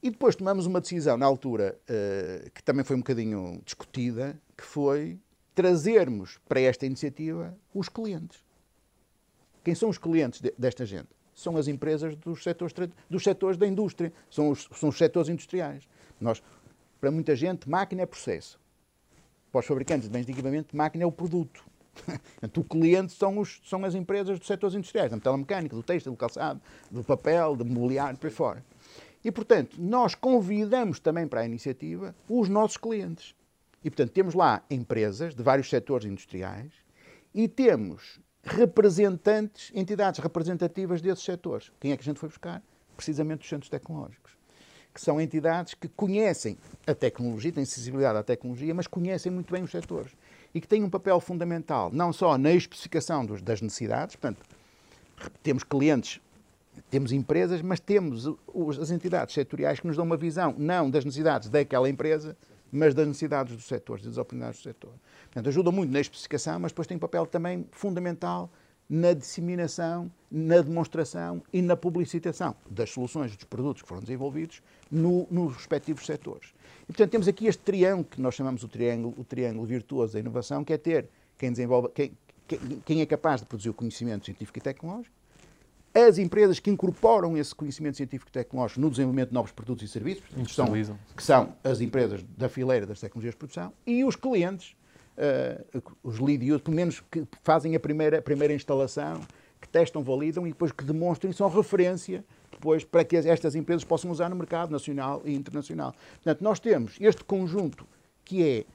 E 0.02 0.12
depois 0.12 0.36
tomamos 0.36 0.68
uma 0.68 0.80
decisão, 0.80 1.18
na 1.18 1.26
altura, 1.26 1.76
uh, 1.90 2.52
que 2.52 2.62
também 2.62 2.86
foi 2.86 2.96
um 2.96 3.00
bocadinho 3.00 3.60
discutida, 3.66 4.40
que 4.56 4.64
foi 4.64 5.18
trazermos 5.54 6.40
para 6.48 6.60
esta 6.60 6.86
iniciativa 6.86 7.56
os 7.74 7.90
clientes. 7.90 8.44
Quem 9.64 9.76
são 9.76 9.90
os 9.90 9.98
clientes 9.98 10.42
de, 10.42 10.54
desta 10.58 10.86
gente? 10.86 11.10
São 11.34 11.58
as 11.58 11.68
empresas 11.68 12.16
dos 12.16 12.44
setores, 12.44 12.74
dos 13.10 13.24
setores 13.24 13.58
da 13.58 13.66
indústria, 13.66 14.14
são 14.30 14.50
os, 14.50 14.70
são 14.76 14.90
os 14.90 14.98
setores 14.98 15.30
industriais. 15.30 15.88
Nós, 16.20 16.44
para 17.00 17.10
muita 17.10 17.36
gente, 17.36 17.70
máquina 17.70 18.04
é 18.04 18.06
processo. 18.06 18.60
Para 19.52 19.60
os 19.60 19.66
fabricantes 19.66 20.08
de 20.08 20.14
bens 20.14 20.26
de 20.26 20.32
equipamento, 20.32 20.76
máquina 20.76 21.04
é 21.04 21.08
o 21.08 21.12
produto. 21.12 21.64
o 22.58 22.64
cliente 22.64 23.14
são, 23.14 23.38
os, 23.38 23.62
são 23.66 23.84
as 23.86 23.96
empresas 23.96 24.38
dos 24.40 24.48
setores 24.48 24.76
industriais, 24.76 25.10
da 25.10 25.16
metalomecânica, 25.16 25.76
do 25.76 25.84
têxtil, 25.84 26.12
do 26.12 26.18
calçado, 26.18 26.60
do 26.90 27.04
papel, 27.04 27.56
do 27.56 27.66
mobiliário, 27.66 28.18
por 28.18 28.28
aí 28.28 28.34
fora. 28.34 28.66
E, 29.24 29.32
portanto, 29.32 29.78
nós 29.80 30.16
convidamos 30.16 31.00
também 31.00 31.28
para 31.28 31.42
a 31.42 31.46
iniciativa 31.46 32.14
os 32.28 32.50
nossos 32.50 32.78
clientes. 32.78 33.34
E, 33.84 33.90
portanto, 33.90 34.12
temos 34.12 34.34
lá 34.34 34.64
empresas 34.70 35.36
de 35.36 35.44
vários 35.44 35.70
setores 35.70 36.06
industriais 36.06 36.72
e 37.34 37.48
temos 37.48 38.20
representantes, 38.44 39.72
entidades 39.74 40.20
representativas 40.20 41.02
desses 41.02 41.24
setores. 41.24 41.72
Quem 41.80 41.92
é 41.92 41.98
que 41.98 42.02
a 42.02 42.06
gente 42.06 42.20
foi 42.20 42.30
buscar? 42.30 42.62
Precisamente 42.96 43.42
os 43.42 43.50
centros 43.50 43.70
tecnológicos. 43.70 44.34
Que 44.94 45.02
são 45.02 45.20
entidades 45.20 45.74
que 45.74 45.88
conhecem 45.88 46.58
a 46.86 46.94
tecnologia, 46.94 47.52
têm 47.52 47.66
sensibilidade 47.66 48.20
à 48.20 48.24
tecnologia, 48.24 48.74
mas 48.74 48.86
conhecem 48.86 49.32
muito 49.32 49.52
bem 49.52 49.64
os 49.64 49.72
setores. 49.72 50.12
E 50.54 50.62
que 50.62 50.68
têm 50.68 50.84
um 50.84 50.90
papel 50.90 51.20
fundamental, 51.20 51.90
não 51.92 52.14
só 52.14 52.38
na 52.38 52.52
especificação 52.52 53.26
dos, 53.26 53.42
das 53.42 53.60
necessidades, 53.62 54.16
portanto, 54.16 54.46
temos 55.42 55.64
clientes, 55.64 56.22
temos 56.92 57.12
empresas, 57.12 57.62
mas 57.62 57.80
temos 57.80 58.28
as 58.80 58.92
entidades 58.92 59.34
setoriais 59.34 59.80
que 59.80 59.88
nos 59.88 59.96
dão 59.96 60.06
uma 60.06 60.18
visão, 60.18 60.54
não 60.58 60.90
das 60.90 61.04
necessidades 61.04 61.50
daquela 61.50 61.90
empresa, 61.90 62.38
mas 62.74 62.94
das 62.96 63.08
necessidades 63.08 63.56
dos 63.56 63.68
setores, 63.68 64.04
das 64.04 64.18
oportunidades 64.18 64.60
do 64.60 64.64
setor. 64.64 64.94
Portanto, 65.26 65.48
ajuda 65.48 65.72
muito 65.72 65.92
na 65.92 66.00
especificação, 66.00 66.60
mas 66.60 66.72
depois 66.72 66.88
tem 66.88 66.98
um 66.98 67.00
papel 67.00 67.26
também 67.28 67.68
fundamental 67.72 68.50
na 68.90 69.14
disseminação, 69.14 70.12
na 70.30 70.62
demonstração 70.62 71.42
e 71.54 71.62
na 71.62 71.78
publicitação 71.78 72.56
das 72.70 72.90
soluções 72.90 73.36
dos 73.36 73.46
produtos 73.46 73.82
que 73.82 73.88
foram 73.88 74.02
desenvolvidos 74.02 74.62
no, 74.92 75.28
nos 75.32 75.56
respectivos 75.56 76.06
setores. 76.06 76.54
E, 76.84 76.88
portanto, 76.88 77.12
temos 77.12 77.28
aqui 77.28 77.48
este 77.48 77.62
triângulo 77.62 78.06
que 78.06 78.20
nós 78.20 78.36
chamamos 78.36 78.64
o 78.64 78.68
triângulo, 78.68 79.14
o 79.18 79.24
triângulo 79.24 79.66
virtuoso 79.66 80.14
da 80.14 80.20
inovação, 80.20 80.64
que 80.64 80.74
é 80.74 80.78
ter 80.78 81.08
quem 81.38 81.52
desenvolve, 81.52 81.90
quem, 81.90 82.12
quem 82.86 83.02
é 83.02 83.06
capaz 83.06 83.42
de 83.42 83.48
produzir 83.48 83.70
o 83.70 83.74
conhecimento 83.74 84.26
científico 84.26 84.58
e 84.58 84.62
tecnológico, 84.62 85.16
as 85.94 86.18
empresas 86.18 86.60
que 86.60 86.72
incorporam 86.72 87.38
esse 87.38 87.54
conhecimento 87.54 87.98
científico 87.98 88.30
e 88.30 88.34
tecnológico 88.34 88.82
no 88.82 88.90
desenvolvimento 88.90 89.30
de 89.30 89.34
novos 89.36 89.52
produtos 89.52 89.84
e 89.84 89.88
serviços, 89.88 90.24
que 90.28 90.52
são, 90.52 90.98
que 91.16 91.24
são 91.24 91.56
as 91.64 91.82
empresas 91.82 92.24
da 92.36 92.50
fileira 92.50 92.86
das 92.86 93.00
tecnologias 93.00 93.36
de 93.36 93.38
produção, 93.38 93.72
e 93.86 94.04
os 94.04 94.16
clientes, 94.16 94.76
uh, 95.18 95.84
os 96.02 96.20
lead 96.20 96.44
users, 96.44 96.62
pelo 96.62 96.76
menos 96.76 97.00
que 97.12 97.28
fazem 97.44 97.76
a 97.76 97.80
primeira, 97.80 98.18
a 98.18 98.22
primeira 98.22 98.54
instalação, 98.54 99.22
que 99.62 99.70
testam, 99.70 100.04
validam 100.04 100.46
e 100.48 100.50
depois 100.50 100.72
que 100.72 100.84
demonstram 100.84 101.32
e 101.32 101.34
são 101.34 101.48
referência 101.48 102.26
depois 102.52 102.84
para 102.84 103.04
que 103.04 103.16
estas 103.16 103.56
empresas 103.56 103.84
possam 103.84 104.10
usar 104.12 104.30
no 104.30 104.36
mercado 104.36 104.72
nacional 104.72 105.22
e 105.26 105.34
internacional. 105.34 105.94
Portanto, 106.16 106.42
nós 106.42 106.60
temos 106.60 106.96
este 107.00 107.24
conjunto 107.24 107.86
que 108.24 108.44
é 108.44 108.66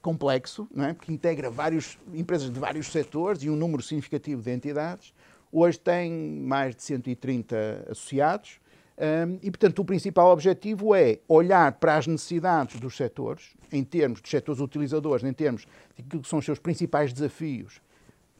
complexo, 0.00 0.68
não 0.74 0.84
é? 0.84 0.94
que 0.94 1.12
integra 1.12 1.50
várias 1.50 1.98
empresas 2.14 2.50
de 2.50 2.58
vários 2.58 2.86
setores 2.86 3.42
e 3.42 3.50
um 3.50 3.56
número 3.56 3.82
significativo 3.82 4.40
de 4.40 4.50
entidades, 4.52 5.12
Hoje 5.52 5.78
tem 5.78 6.10
mais 6.12 6.74
de 6.74 6.82
130 6.82 7.86
associados 7.90 8.60
um, 8.98 9.38
e, 9.42 9.50
portanto, 9.50 9.80
o 9.80 9.84
principal 9.84 10.30
objetivo 10.30 10.94
é 10.94 11.18
olhar 11.28 11.72
para 11.72 11.96
as 11.96 12.06
necessidades 12.06 12.80
dos 12.80 12.96
setores, 12.96 13.54
em 13.70 13.84
termos 13.84 14.22
de 14.22 14.28
setores 14.28 14.60
utilizadores, 14.60 15.22
em 15.22 15.32
termos 15.34 15.66
de 15.96 16.18
que 16.18 16.28
são 16.28 16.38
os 16.38 16.44
seus 16.44 16.58
principais 16.58 17.12
desafios 17.12 17.80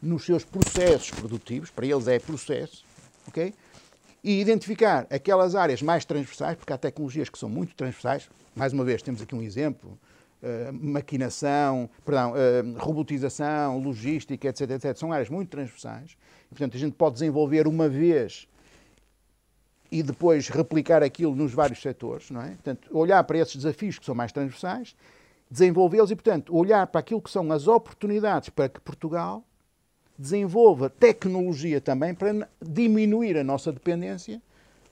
nos 0.01 0.25
seus 0.25 0.45
processos 0.45 1.11
produtivos, 1.11 1.71
para 1.71 1.87
eles 1.87 2.09
é 2.09 2.19
processo, 2.19 2.85
ok? 3.29 3.53
E 4.25 4.41
identificar 4.41 5.07
aquelas 5.11 5.55
áreas 5.55 5.83
mais 5.83 6.05
transversais, 6.05 6.57
porque 6.57 6.73
há 6.73 6.79
tecnologias 6.79 7.29
que 7.29 7.39
são 7.39 7.49
muito 7.49 7.75
transversais. 7.75 8.29
Mais 8.55 8.73
uma 8.73 8.85
vez, 8.85 9.03
temos 9.03 9.21
aqui 9.21 9.35
um 9.35 9.43
exemplo 9.43 9.99
Uh, 10.43 10.71
maquinação, 10.71 11.89
perdão, 12.05 12.33
uh, 12.33 12.79
robotização, 12.79 13.79
logística, 13.79 14.47
etc, 14.47 14.73
etc, 14.73 14.95
são 14.95 15.11
áreas 15.11 15.31
muito 15.31 15.49
transversais 15.49 16.15
Portanto, 16.49 16.77
a 16.77 16.81
gente 16.81 16.95
pode 16.95 17.15
desenvolver 17.15 17.67
uma 17.67 17.89
vez 17.89 18.49
e 19.91 20.03
depois 20.03 20.49
replicar 20.49 21.03
aquilo 21.03 21.35
nos 21.35 21.53
vários 21.53 21.81
setores, 21.81 22.31
não 22.31 22.43
é? 22.43 22.51
Portanto, 22.51 22.89
olhar 22.91 23.23
para 23.25 23.39
esses 23.39 23.57
desafios 23.57 23.99
que 23.99 24.05
são 24.05 24.15
mais 24.15 24.33
transversais, 24.33 24.97
desenvolvê-los 25.51 26.11
e, 26.11 26.17
portanto, 26.17 26.55
olhar 26.55 26.87
para 26.87 27.01
aquilo 27.01 27.21
que 27.21 27.31
são 27.31 27.51
as 27.53 27.69
oportunidades 27.69 28.49
para 28.49 28.69
que 28.69 28.81
Portugal 28.81 29.45
desenvolva 30.19 30.89
tecnologia 30.89 31.81
também 31.81 32.15
para 32.15 32.49
diminuir 32.61 33.37
a 33.37 33.45
nossa 33.45 33.71
dependência 33.71 34.41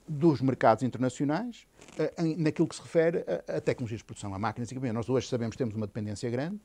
dos 0.06 0.40
mercados 0.40 0.84
internacionais 0.84 1.66
eh, 1.98 2.12
naquilo 2.36 2.68
que 2.68 2.76
se 2.76 2.82
refere 2.82 3.24
a, 3.48 3.60
tecnologias 3.60 4.00
de 4.00 4.04
produção, 4.04 4.34
a 4.34 4.38
máquinas 4.38 4.70
e 4.70 4.74
equipamentos. 4.74 5.06
Nós 5.06 5.08
hoje 5.08 5.28
sabemos 5.28 5.54
que 5.54 5.58
temos 5.58 5.74
uma 5.74 5.86
dependência 5.86 6.28
grande, 6.28 6.60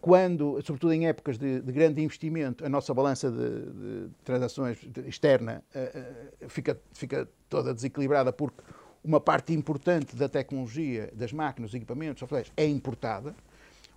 quando, 0.00 0.60
sobretudo 0.62 0.92
em 0.92 1.08
épocas 1.08 1.38
de, 1.38 1.60
de 1.60 1.72
grande 1.72 2.00
investimento, 2.00 2.64
a 2.64 2.68
nossa 2.68 2.94
balança 2.94 3.30
de, 3.30 4.06
de 4.06 4.10
transações 4.22 4.78
externa 5.06 5.62
uh, 5.74 6.48
fica, 6.48 6.80
fica 6.92 7.28
toda 7.48 7.74
desequilibrada 7.74 8.32
porque 8.32 8.62
uma 9.02 9.20
parte 9.20 9.52
importante 9.52 10.14
da 10.14 10.28
tecnologia, 10.28 11.10
das 11.14 11.32
máquinas, 11.32 11.70
dos 11.70 11.76
equipamentos, 11.76 12.28
é 12.56 12.66
importada. 12.66 13.34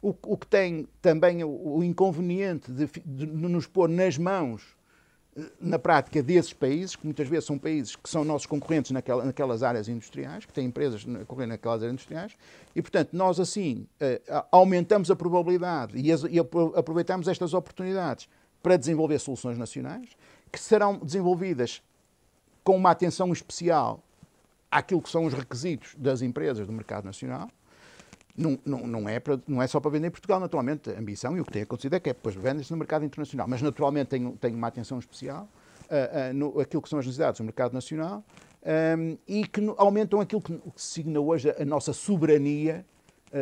O, 0.02 0.16
o, 0.24 0.38
que 0.38 0.48
tem 0.48 0.88
também 1.02 1.44
o, 1.44 1.78
o 1.78 1.84
inconveniente 1.84 2.72
de, 2.72 2.88
de, 3.06 3.26
nos 3.26 3.68
pôr 3.68 3.90
nas 3.90 4.18
mãos 4.18 4.78
na 5.60 5.78
prática 5.80 6.22
desses 6.22 6.54
países, 6.54 6.96
que 6.96 7.06
muitas 7.06 7.28
vezes 7.28 7.46
são 7.46 7.58
países 7.58 7.96
que 7.96 8.10
são 8.10 8.24
nossos 8.24 8.46
concorrentes 8.46 8.92
naquela, 8.92 9.24
naquelas 9.24 9.64
áreas 9.64 9.88
industriais, 9.88 10.46
que 10.46 10.54
têm 10.54 10.68
empresas 10.68 11.04
concorrendo 11.04 11.50
naquelas 11.50 11.82
áreas 11.82 11.94
industriais, 11.94 12.38
e 12.76 12.82
portanto 12.82 13.10
nós 13.14 13.40
assim 13.40 13.88
eh, 14.00 14.22
aumentamos 14.52 15.10
a 15.12 15.16
probabilidade 15.16 15.98
e, 15.98 16.12
as, 16.12 16.24
e 16.24 16.40
aproveitamos 16.40 17.28
estas 17.28 17.54
oportunidades 17.54 18.28
para 18.62 18.78
desenvolver 18.78 19.20
soluções 19.20 19.58
nacionais, 19.58 20.10
que 20.52 20.60
serão 20.60 20.98
desenvolvidas 20.98 21.82
com 22.64 22.76
uma 22.76 22.92
atenção 22.92 23.32
especial 23.32 24.04
àquilo 24.70 25.02
que 25.02 25.10
são 25.10 25.26
os 25.26 25.34
requisitos 25.34 25.96
das 25.98 26.22
empresas 26.22 26.68
do 26.68 26.74
mercado 26.74 27.06
nacional, 27.06 27.50
não, 28.40 28.58
não, 28.66 28.88
não, 28.88 29.10
é 29.10 29.20
para, 29.20 29.40
não 29.48 29.62
é 29.62 29.68
só 29.68 29.80
para 29.80 29.92
vender 29.92 30.08
em 30.08 30.12
Portugal, 30.12 30.40
naturalmente. 30.40 30.90
A 30.90 30.98
ambição 30.98 31.38
e 31.38 31.42
o 31.42 31.46
que 31.46 31.52
tem 31.52 31.62
acontecido 31.64 31.96
é 31.96 32.00
que 32.00 32.10
é 32.10 32.14
depois 32.14 32.36
vende-se 32.36 32.72
no 32.72 32.78
mercado 32.78 33.04
internacional. 33.04 33.48
Mas, 33.48 33.62
naturalmente, 33.62 34.08
tem, 34.08 34.32
tem 34.32 34.56
uma 34.56 34.68
atenção 34.68 34.98
especial 34.98 35.48
uh, 35.86 36.32
uh, 36.32 36.34
no, 36.34 36.60
aquilo 36.60 36.82
que 36.82 36.90
são 36.90 37.00
as 37.00 37.06
necessidades 37.06 37.40
do 37.40 37.44
mercado 37.44 37.74
nacional 37.74 38.24
um, 38.98 39.18
e 39.28 39.46
que 39.46 39.62
aumentam 39.78 40.22
aquilo 40.22 40.42
que, 40.42 40.58
que 40.58 40.82
se 40.82 40.94
signa 40.94 41.20
hoje 41.20 41.50
a, 41.50 41.62
a 41.62 41.66
nossa 41.66 41.94
soberania 41.94 42.86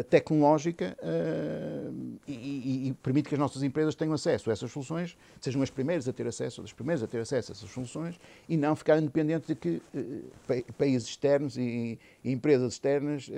tecnológica 0.09 0.97
uh, 1.01 2.19
e, 2.27 2.89
e, 2.89 2.93
permite 2.95 3.29
que 3.29 3.35
as 3.35 3.39
nossas 3.39 3.63
empresas 3.63 3.95
tenham 3.95 4.13
acesso 4.13 4.49
a 4.49 4.53
essas 4.53 4.71
soluções, 4.71 5.17
sejam 5.39 5.61
as 5.61 5.69
primeiras 5.69 6.07
a 6.07 6.13
ter 6.13 6.27
acesso, 6.27 6.61
as 6.61 6.73
primeiras 6.73 7.01
a 7.01 7.07
ter 7.07 7.19
acesso 7.19 7.51
a 7.51 7.53
essas 7.53 7.69
soluções 7.69 8.19
e 8.49 8.57
não 8.57 8.75
ficarem 8.75 9.03
dependentes 9.03 9.47
de 9.47 9.55
que 9.55 9.81
uh, 9.93 10.73
países 10.73 11.07
externos 11.07 11.57
e, 11.57 11.97
e 12.23 12.31
empresas 12.31 12.73
externas 12.73 13.29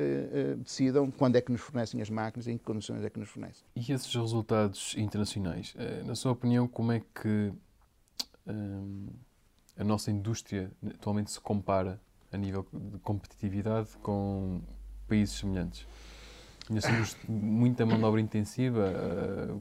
decidam 0.58 1.12
quando 1.12 1.36
é 1.36 1.42
que 1.42 1.52
nos 1.52 1.62
fornecem 1.62 2.02
as 2.02 2.10
máquinas 2.10 2.48
e 2.48 2.52
em 2.52 2.58
que 2.58 2.64
condições 2.64 3.04
é 3.04 3.10
que 3.10 3.20
nos 3.20 3.30
fornecem. 3.30 3.64
E 3.76 3.92
esses 3.92 4.14
resultados 4.14 4.96
internacionais, 4.98 5.76
na 6.06 6.16
sua 6.16 6.32
opinião, 6.32 6.68
como 6.68 6.92
é 6.92 7.00
que 7.00 7.52
a 9.78 9.84
nossa 9.84 10.12
indústria 10.12 10.72
atualmente 10.88 11.32
se 11.32 11.40
compara 11.40 12.02
a 12.32 12.38
nível 12.38 12.66
de 12.72 13.00
competitividade 13.00 13.90
com 14.02 14.62
países 15.08 15.36
semelhantes? 15.36 15.88
Conhecemos 16.70 17.18
muita 17.28 17.84
mão 17.84 17.98
de 17.98 18.04
obra 18.06 18.22
intensiva. 18.22 18.94
Eh, 18.96 19.56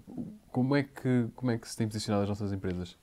como 0.53 0.77
é, 0.77 0.83
que, 0.83 1.27
como 1.35 1.51
é 1.51 1.57
que 1.57 1.67
se 1.67 1.75
tem 1.75 1.89
posicionado 1.89 2.25
as 2.25 2.29
nossas 2.29 2.53
empresas? 2.53 2.99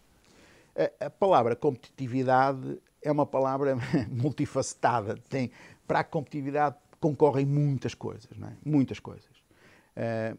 A, 0.77 1.07
a 1.07 1.09
palavra 1.09 1.55
competitividade 1.55 2.79
é 3.01 3.11
uma 3.11 3.25
palavra 3.25 3.75
multifacetada. 4.07 5.17
Tem, 5.27 5.49
para 5.87 6.01
a 6.01 6.03
competitividade 6.03 6.75
concorrem 6.99 7.47
muitas 7.47 7.95
coisas, 7.95 8.29
não 8.37 8.47
é? 8.47 8.53
Muitas 8.63 8.99
coisas. 8.99 9.25
Uh, 9.95 10.37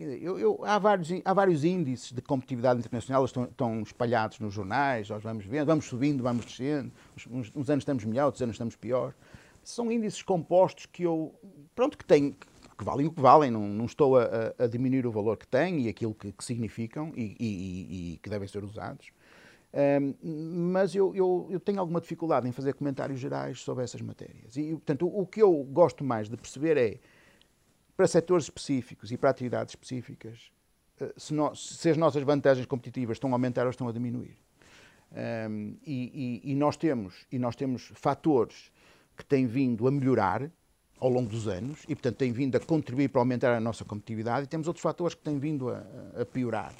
eu, 0.00 0.38
eu, 0.38 0.60
há, 0.64 0.78
vários, 0.78 1.10
há 1.22 1.34
vários 1.34 1.62
índices 1.62 2.10
de 2.10 2.22
competitividade 2.22 2.80
internacional, 2.80 3.22
estão, 3.22 3.44
estão, 3.44 3.82
espalhados 3.82 4.38
nos 4.38 4.54
jornais, 4.54 5.10
nós 5.10 5.22
vamos 5.22 5.44
vendo, 5.44 5.66
vamos 5.66 5.84
subindo, 5.84 6.22
vamos 6.22 6.46
descendo, 6.46 6.90
uns, 7.28 7.52
uns, 7.54 7.68
anos 7.68 7.82
estamos 7.82 8.02
melhor, 8.04 8.26
outros 8.26 8.40
anos 8.40 8.54
estamos 8.54 8.76
pior. 8.76 9.12
São 9.70 9.90
índices 9.90 10.22
compostos 10.22 10.86
que 10.86 11.04
eu, 11.04 11.34
pronto, 11.74 11.96
que 11.96 12.04
têm, 12.04 12.32
que 12.76 12.84
valem 12.84 13.06
o 13.06 13.12
que 13.12 13.20
valem, 13.20 13.50
não, 13.50 13.68
não 13.68 13.84
estou 13.84 14.18
a, 14.18 14.54
a, 14.58 14.66
diminuir 14.66 15.06
o 15.06 15.12
valor 15.12 15.36
que 15.36 15.46
têm 15.46 15.82
e 15.82 15.88
aquilo 15.88 16.14
que, 16.14 16.32
que 16.32 16.44
significam 16.44 17.12
e, 17.16 17.36
e, 17.38 18.14
e, 18.14 18.18
que 18.18 18.28
devem 18.28 18.48
ser 18.48 18.64
usados. 18.64 19.12
Um, 19.72 20.14
mas 20.72 20.94
eu, 20.94 21.14
eu, 21.14 21.46
eu, 21.48 21.60
tenho 21.60 21.78
alguma 21.78 22.00
dificuldade 22.00 22.48
em 22.48 22.52
fazer 22.52 22.74
comentários 22.74 23.20
gerais 23.20 23.60
sobre 23.60 23.84
essas 23.84 24.00
matérias. 24.00 24.56
E, 24.56 24.72
portanto, 24.72 25.06
o, 25.06 25.20
o 25.20 25.26
que 25.26 25.40
eu 25.40 25.52
gosto 25.64 26.02
mais 26.02 26.28
de 26.28 26.36
perceber 26.36 26.76
é 26.76 26.98
para 27.96 28.08
setores 28.08 28.46
específicos 28.46 29.12
e 29.12 29.16
para 29.16 29.30
atividades 29.30 29.72
específicas, 29.72 30.50
eh, 31.00 31.12
se, 31.16 31.34
se 31.54 31.90
as 31.90 31.96
nossas 31.96 32.22
vantagens 32.22 32.66
competitivas 32.66 33.16
estão 33.16 33.30
a 33.30 33.34
aumentar 33.34 33.64
ou 33.64 33.70
estão 33.70 33.86
a 33.88 33.92
diminuir. 33.92 34.36
Um, 35.12 35.76
e, 35.84 36.40
e, 36.44 36.52
e, 36.52 36.54
nós 36.54 36.76
temos, 36.76 37.26
e 37.30 37.38
nós 37.38 37.56
temos 37.56 37.92
fatores 37.94 38.72
que 39.20 39.26
têm 39.26 39.46
vindo 39.46 39.86
a 39.86 39.90
melhorar 39.90 40.50
ao 40.98 41.08
longo 41.08 41.30
dos 41.30 41.48
anos 41.48 41.82
e, 41.84 41.94
portanto, 41.94 42.16
têm 42.16 42.32
vindo 42.32 42.56
a 42.56 42.60
contribuir 42.60 43.08
para 43.08 43.20
aumentar 43.20 43.54
a 43.54 43.60
nossa 43.60 43.84
competitividade 43.84 44.44
e 44.44 44.46
temos 44.46 44.66
outros 44.66 44.82
fatores 44.82 45.14
que 45.14 45.22
têm 45.22 45.38
vindo 45.38 45.70
a, 45.70 45.82
a 46.20 46.26
piorar. 46.26 46.74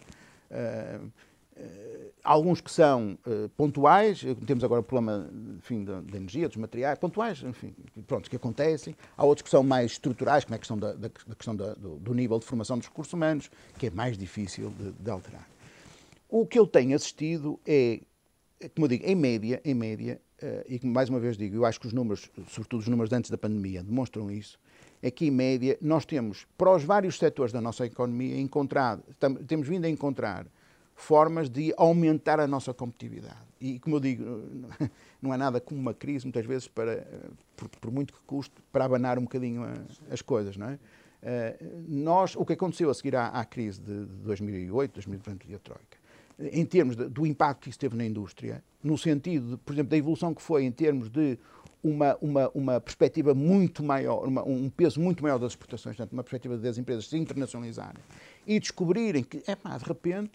Uh, 0.51 1.11
Uh, 1.61 2.11
alguns 2.25 2.61
que 2.63 2.71
são 2.71 3.19
uh, 3.27 3.49
pontuais, 3.51 4.25
temos 4.47 4.65
agora 4.65 4.81
o 4.81 4.85
problema 4.85 5.29
da, 5.85 6.17
energia, 6.17 6.49
dos 6.49 6.57
materiais, 6.57 6.99
pontuais, 6.99 7.43
enfim, 7.43 7.75
pronto, 8.07 8.31
que 8.31 8.37
acontecem. 8.37 8.97
Há 9.15 9.27
outros 9.27 9.43
que 9.43 9.51
são 9.51 9.63
mais 9.63 9.93
estruturais, 9.93 10.45
como 10.45 10.55
é 10.55 10.57
a 10.57 10.59
questão, 10.59 10.79
da, 10.79 10.93
da, 10.95 11.09
da 11.09 11.35
questão 11.35 11.55
do, 11.55 11.99
do, 11.99 12.15
nível 12.15 12.39
de 12.39 12.47
formação 12.47 12.79
dos 12.79 12.89
recursos 12.89 13.13
humanos, 13.13 13.51
que 13.79 13.89
é 13.89 13.91
mais 13.91 14.17
difícil 14.17 14.71
de, 14.71 14.93
de, 14.93 15.11
alterar. 15.11 15.47
O 16.31 16.47
que 16.47 16.59
eu 16.59 16.67
tenho 16.67 16.97
assistido 16.97 17.61
é, 17.67 18.01
como 18.75 18.87
eu 18.87 18.89
digo, 18.89 19.05
em 19.05 19.15
média, 19.15 19.61
em 19.63 19.75
média, 19.75 20.21
e 20.69 20.87
mais 20.87 21.09
uma 21.09 21.21
vez 21.21 21.37
digo, 21.37 21.57
eu 21.57 21.65
acho 21.65 21.81
que 21.81 21.87
os 21.87 21.93
números, 21.93 22.31
sobretudo 22.49 22.81
os 22.81 22.89
números 22.89 23.11
de 23.11 23.17
antes 23.17 23.31
da 23.31 23.39
pandemia, 23.39 23.83
demonstram 23.83 24.31
isso, 24.31 24.59
é 25.03 25.11
que 25.11 25.27
em 25.27 25.31
média 25.31 25.79
nós 25.81 26.05
temos, 26.05 26.47
para 26.57 26.71
os 26.75 26.85
vários 26.85 27.19
setores 27.19 27.53
da 27.53 27.61
nossa 27.61 27.87
economia, 27.87 28.39
encontrado, 28.39 29.03
temos 29.47 29.67
vindo 29.67 29.85
a 29.85 29.89
encontrar 29.89 30.47
formas 30.95 31.49
de 31.49 31.73
aumentar 31.77 32.39
a 32.39 32.47
nossa 32.47 32.75
competitividade. 32.75 33.51
E, 33.61 33.79
como 33.79 33.97
eu 33.97 34.01
digo, 34.01 34.25
não 35.21 35.33
é 35.33 35.37
nada 35.37 35.61
como 35.61 35.81
uma 35.81 35.95
crise, 35.95 36.27
muitas 36.27 36.45
vezes, 36.45 36.69
para, 36.69 37.07
por, 37.57 37.69
por 37.69 37.91
muito 37.91 38.13
que 38.13 38.21
custe, 38.27 38.55
para 38.71 38.85
abanar 38.85 39.19
um 39.19 39.23
bocadinho 39.23 39.65
a, 39.65 39.73
as 40.13 40.23
coisas, 40.23 40.57
não 40.57 40.69
é? 40.69 40.79
Uh, 41.23 41.85
nós, 41.87 42.35
o 42.35 42.47
que 42.47 42.55
aconteceu 42.55 42.89
a 42.89 42.95
seguir 42.95 43.15
à, 43.15 43.29
à 43.29 43.45
crise 43.45 43.79
de, 43.81 44.07
de 44.07 44.17
2008, 44.23 44.95
2020 44.95 45.45
e 45.51 45.55
a 45.55 45.59
Troika, 45.59 45.99
em 46.53 46.65
termos 46.65 46.97
de, 46.97 47.09
do 47.09 47.27
impacto 47.27 47.63
que 47.63 47.71
isso 47.71 47.79
teve 47.79 47.97
na 47.97 48.05
indústria, 48.05 48.63
no 48.83 48.97
sentido, 48.97 49.51
de, 49.51 49.57
por 49.59 49.73
exemplo, 49.73 49.91
da 49.91 49.97
evolução 49.97 50.35
que 50.35 50.43
foi 50.43 50.65
em 50.65 50.73
termos 50.73 51.11
de 51.11 51.39
uma, 51.83 52.17
uma, 52.21 52.51
uma 52.55 52.81
perspectiva 52.81 53.35
muito 53.35 53.83
maior, 53.83 54.27
uma, 54.27 54.43
um 54.47 54.69
peso 54.69 55.01
muito 55.01 55.23
maior 55.23 55.39
das 55.39 55.53
exportações, 55.53 55.97
portanto, 55.97 56.13
uma 56.13 56.23
perspectiva 56.23 56.57
das 56.57 56.79
empresas 56.79 57.09
se 57.09 57.17
internacionalizarem 57.17 58.03
e 58.47 58.59
descobrirem 58.61 59.23
que, 59.23 59.43
é 59.47 59.55
pá, 59.55 59.77
de 59.77 59.85
repente, 59.85 60.33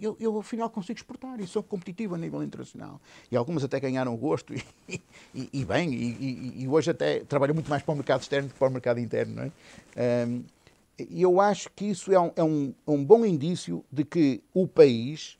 eu, 0.00 0.16
eu 0.20 0.38
afinal 0.38 0.70
consigo 0.70 0.98
exportar 0.98 1.40
e 1.40 1.46
sou 1.46 1.62
competitivo 1.62 2.14
a 2.14 2.18
nível 2.18 2.42
internacional. 2.42 3.00
E 3.30 3.36
algumas 3.36 3.64
até 3.64 3.80
ganharam 3.80 4.16
gosto 4.16 4.54
e, 4.54 4.62
e, 5.34 5.48
e 5.52 5.64
bem, 5.64 5.92
e, 5.92 6.62
e, 6.62 6.68
hoje 6.68 6.90
até 6.90 7.20
trabalham 7.20 7.54
muito 7.54 7.68
mais 7.68 7.82
para 7.82 7.92
o 7.92 7.96
mercado 7.96 8.22
externo 8.22 8.48
do 8.48 8.52
que 8.52 8.58
para 8.58 8.68
o 8.68 8.70
mercado 8.70 9.00
interno. 9.00 9.34
Não 9.34 9.42
é? 9.42 10.26
Um, 10.26 10.44
e 10.98 11.22
eu 11.22 11.40
acho 11.40 11.70
que 11.74 11.84
isso 11.84 12.12
é 12.12 12.18
um, 12.18 12.32
é, 12.34 12.42
um, 12.42 12.74
é 12.86 12.90
um 12.90 13.04
bom 13.04 13.24
indício 13.24 13.84
de 13.90 14.04
que 14.04 14.42
o 14.52 14.66
país, 14.66 15.38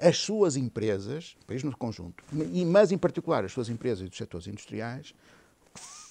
as 0.00 0.18
suas 0.18 0.56
empresas, 0.56 1.36
o 1.42 1.46
país 1.46 1.62
no 1.62 1.76
conjunto, 1.76 2.22
mas 2.66 2.92
em 2.92 2.98
particular 2.98 3.44
as 3.44 3.52
suas 3.52 3.68
empresas 3.68 4.08
dos 4.08 4.16
setores 4.16 4.46
industriais, 4.46 5.14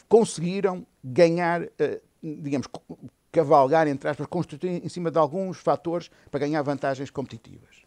conseguiram 0.09 0.85
ganhar, 1.03 1.63
eh, 1.79 2.01
digamos, 2.21 2.67
cavalgar, 3.31 3.87
entre 3.87 4.09
aspas, 4.09 4.27
construir 4.27 4.83
em 4.83 4.89
cima 4.89 5.09
de 5.09 5.17
alguns 5.17 5.57
fatores 5.57 6.11
para 6.29 6.41
ganhar 6.41 6.61
vantagens 6.61 7.09
competitivas. 7.09 7.77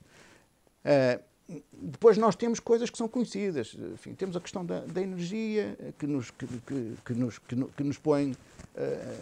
Uh, 1.49 1.63
depois 1.73 2.17
nós 2.17 2.35
temos 2.35 2.61
coisas 2.61 2.91
que 2.91 2.97
são 2.97 3.09
conhecidas. 3.09 3.77
Enfim, 3.93 4.15
temos 4.15 4.37
a 4.37 4.41
questão 4.41 4.65
da, 4.65 4.81
da 4.81 5.01
energia, 5.01 5.77
que 5.99 6.07
nos, 6.07 6.31
que, 6.31 6.47
que, 6.47 6.97
que, 7.05 7.15
nos, 7.15 7.39
que, 7.39 7.83
nos 7.83 7.99
põe 7.99 8.33
uh, 8.33 8.37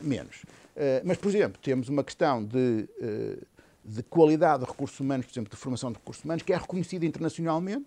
menos. 0.03 0.43
Uh, 0.77 1.03
mas, 1.05 1.19
por 1.19 1.29
exemplo, 1.29 1.61
temos 1.63 1.89
uma 1.89 2.05
questão 2.05 2.45
de, 2.45 2.89
de 3.85 4.03
qualidade 4.05 4.65
de 4.65 4.71
recursos 4.71 4.99
humanos, 5.01 5.27
por 5.27 5.33
exemplo, 5.33 5.51
de 5.51 5.57
formação 5.57 5.91
de 5.91 5.99
recursos 5.99 6.25
humanos, 6.25 6.43
que 6.43 6.53
é 6.53 6.57
reconhecida 6.57 7.05
internacionalmente 7.05 7.87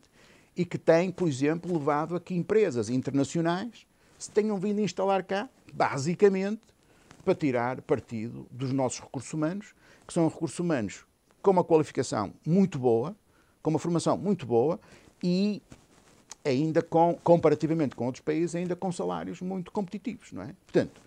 e 0.55 0.65
que 0.65 0.77
tem, 0.77 1.11
por 1.11 1.27
exemplo, 1.27 1.73
levado 1.73 2.15
a 2.15 2.19
que 2.19 2.33
empresas 2.33 2.89
internacionais 2.89 3.85
se 4.17 4.31
tenham 4.31 4.57
vindo 4.57 4.79
a 4.79 4.83
instalar 4.83 5.23
cá, 5.23 5.49
basicamente, 5.73 6.61
para 7.23 7.35
tirar 7.35 7.81
partido 7.81 8.47
dos 8.51 8.71
nossos 8.71 8.99
recursos 8.99 9.33
humanos, 9.33 9.73
que 10.07 10.13
são 10.13 10.27
recursos 10.27 10.59
humanos 10.59 11.05
com 11.41 11.51
uma 11.51 11.63
qualificação 11.63 12.33
muito 12.45 12.79
boa, 12.79 13.15
com 13.65 13.71
uma 13.71 13.79
formação 13.79 14.15
muito 14.15 14.45
boa 14.45 14.79
e 15.23 15.59
ainda 16.45 16.83
com, 16.83 17.17
comparativamente 17.23 17.95
com 17.95 18.05
outros 18.05 18.21
países, 18.21 18.53
ainda 18.53 18.75
com 18.75 18.91
salários 18.91 19.41
muito 19.41 19.71
competitivos, 19.71 20.31
não 20.31 20.43
é? 20.43 20.53
Portanto, 20.67 21.01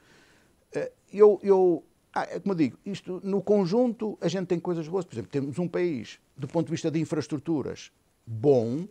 eh, 0.72 0.90
eu, 1.12 1.38
eu 1.40 1.84
ah, 2.12 2.26
é 2.28 2.40
como 2.40 2.54
eu 2.54 2.56
digo, 2.56 2.76
isto, 2.84 3.20
no 3.22 3.40
conjunto 3.40 4.18
a 4.20 4.26
gente 4.26 4.48
tem 4.48 4.58
coisas 4.58 4.88
boas. 4.88 5.04
Por 5.04 5.14
exemplo, 5.14 5.30
temos 5.30 5.56
um 5.60 5.68
país, 5.68 6.18
do 6.36 6.48
ponto 6.48 6.66
de 6.66 6.72
vista 6.72 6.90
de 6.90 6.98
infraestruturas, 6.98 7.92
bom, 8.26 8.88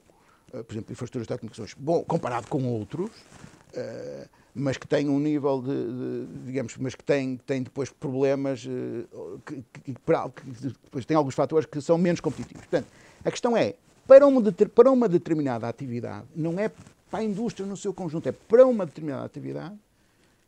eh, 0.54 0.64
por 0.64 0.72
exemplo, 0.72 0.94
infraestruturas 0.94 1.26
de 1.26 1.28
telecomunicações, 1.28 1.74
bom, 1.74 2.06
comparado 2.06 2.48
com 2.48 2.64
outros, 2.64 3.12
eh, 3.74 4.30
mas 4.56 4.78
que 4.78 4.88
tem 4.88 5.10
um 5.10 5.20
nível 5.20 5.62
de, 5.62 5.68
de, 5.68 6.46
digamos, 6.46 6.78
mas 6.78 6.96
que 6.96 7.04
tem, 7.04 7.36
tem 7.46 7.62
depois 7.62 7.90
problemas, 7.90 8.66
uh, 8.66 9.40
que, 9.46 9.56
que, 9.72 9.82
que, 9.82 9.92
depois 9.92 11.06
tem 11.06 11.16
alguns 11.16 11.36
fatores 11.36 11.68
que 11.68 11.80
são 11.80 11.98
menos 11.98 12.20
competitivos. 12.20 12.66
Portanto, 12.66 12.88
a 13.28 13.32
questão 13.32 13.58
é, 13.58 13.74
para 14.08 14.26
uma, 14.26 14.42
para 14.74 14.90
uma 14.90 15.10
determinada 15.10 15.68
atividade, 15.68 16.26
não 16.34 16.58
é 16.58 16.72
para 17.12 17.20
a 17.20 17.24
indústria 17.24 17.68
no 17.68 17.76
seu 17.76 17.94
conjunto, 17.94 18.30
é 18.30 18.32
para 18.32 18.66
uma 18.66 18.86
determinada 18.86 19.26
atividade, 19.26 19.76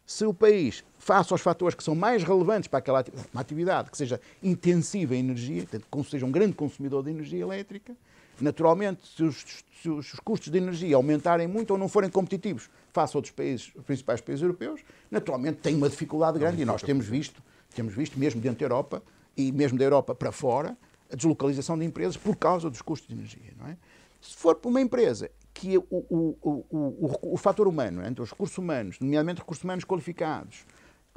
se 0.06 0.26
o 0.26 0.34
país, 0.34 0.82
face 0.98 1.34
aos 1.34 1.42
fatores 1.42 1.76
que 1.76 1.84
são 1.84 1.94
mais 1.94 2.24
relevantes 2.24 2.70
para 2.70 2.80
aquela 2.80 3.00
atividade, 3.00 3.30
uma 3.34 3.42
atividade 3.42 3.92
que 3.92 3.98
seja 3.98 4.22
intensiva 4.42 5.14
em 5.14 5.20
energia, 5.20 5.64
portanto, 5.64 5.86
que 5.92 6.10
seja 6.10 6.26
um 6.26 6.32
grande 6.32 6.54
consumidor 6.54 7.04
de 7.04 7.10
energia 7.10 7.42
elétrica, 7.42 7.94
naturalmente, 8.40 9.06
se 9.06 9.24
os, 9.24 9.46
se 9.82 9.90
os 9.90 10.12
custos 10.24 10.50
de 10.50 10.58
energia 10.58 10.96
aumentarem 10.96 11.48
muito 11.48 11.72
ou 11.72 11.78
não 11.78 11.90
forem 11.90 12.10
competitivos 12.10 12.70
face 12.94 13.16
a 13.16 13.18
outros 13.18 13.34
países, 13.34 13.74
os 13.76 13.84
principais 13.84 14.22
países 14.22 14.42
europeus, 14.42 14.80
naturalmente 15.12 15.58
tem 15.58 15.76
uma 15.76 15.90
dificuldade 15.90 16.40
grande 16.40 16.62
e 16.62 16.66
nós 16.66 16.82
temos 16.82 17.06
visto, 17.06 17.44
temos 17.76 17.94
visto 17.94 18.18
mesmo 18.18 18.40
dentro 18.40 18.60
da 18.60 18.66
Europa 18.66 19.04
e 19.36 19.52
mesmo 19.52 19.78
da 19.78 19.84
Europa 19.84 20.16
para 20.16 20.32
fora, 20.32 20.78
a 21.12 21.16
deslocalização 21.16 21.78
de 21.78 21.86
empresas 21.86 22.18
por 22.18 22.36
causa 22.36 22.70
dos 22.70 22.82
custos 22.82 23.08
de 23.08 23.16
energia. 23.16 23.54
Não 23.58 23.68
é? 23.68 23.78
Se 24.22 24.36
for 24.36 24.56
para 24.56 24.70
uma 24.70 24.82
empresa 24.82 25.30
que 25.54 25.78
o, 25.78 25.86
o, 25.90 26.38
o, 26.72 27.34
o, 27.34 27.38
fator 27.38 27.68
humano, 27.68 28.06
entre 28.06 28.22
os 28.22 28.30
recursos 28.30 28.58
humanos, 28.58 29.00
nomeadamente 29.00 29.40
recursos 29.40 29.64
humanos 29.64 29.84
qualificados, 29.84 30.66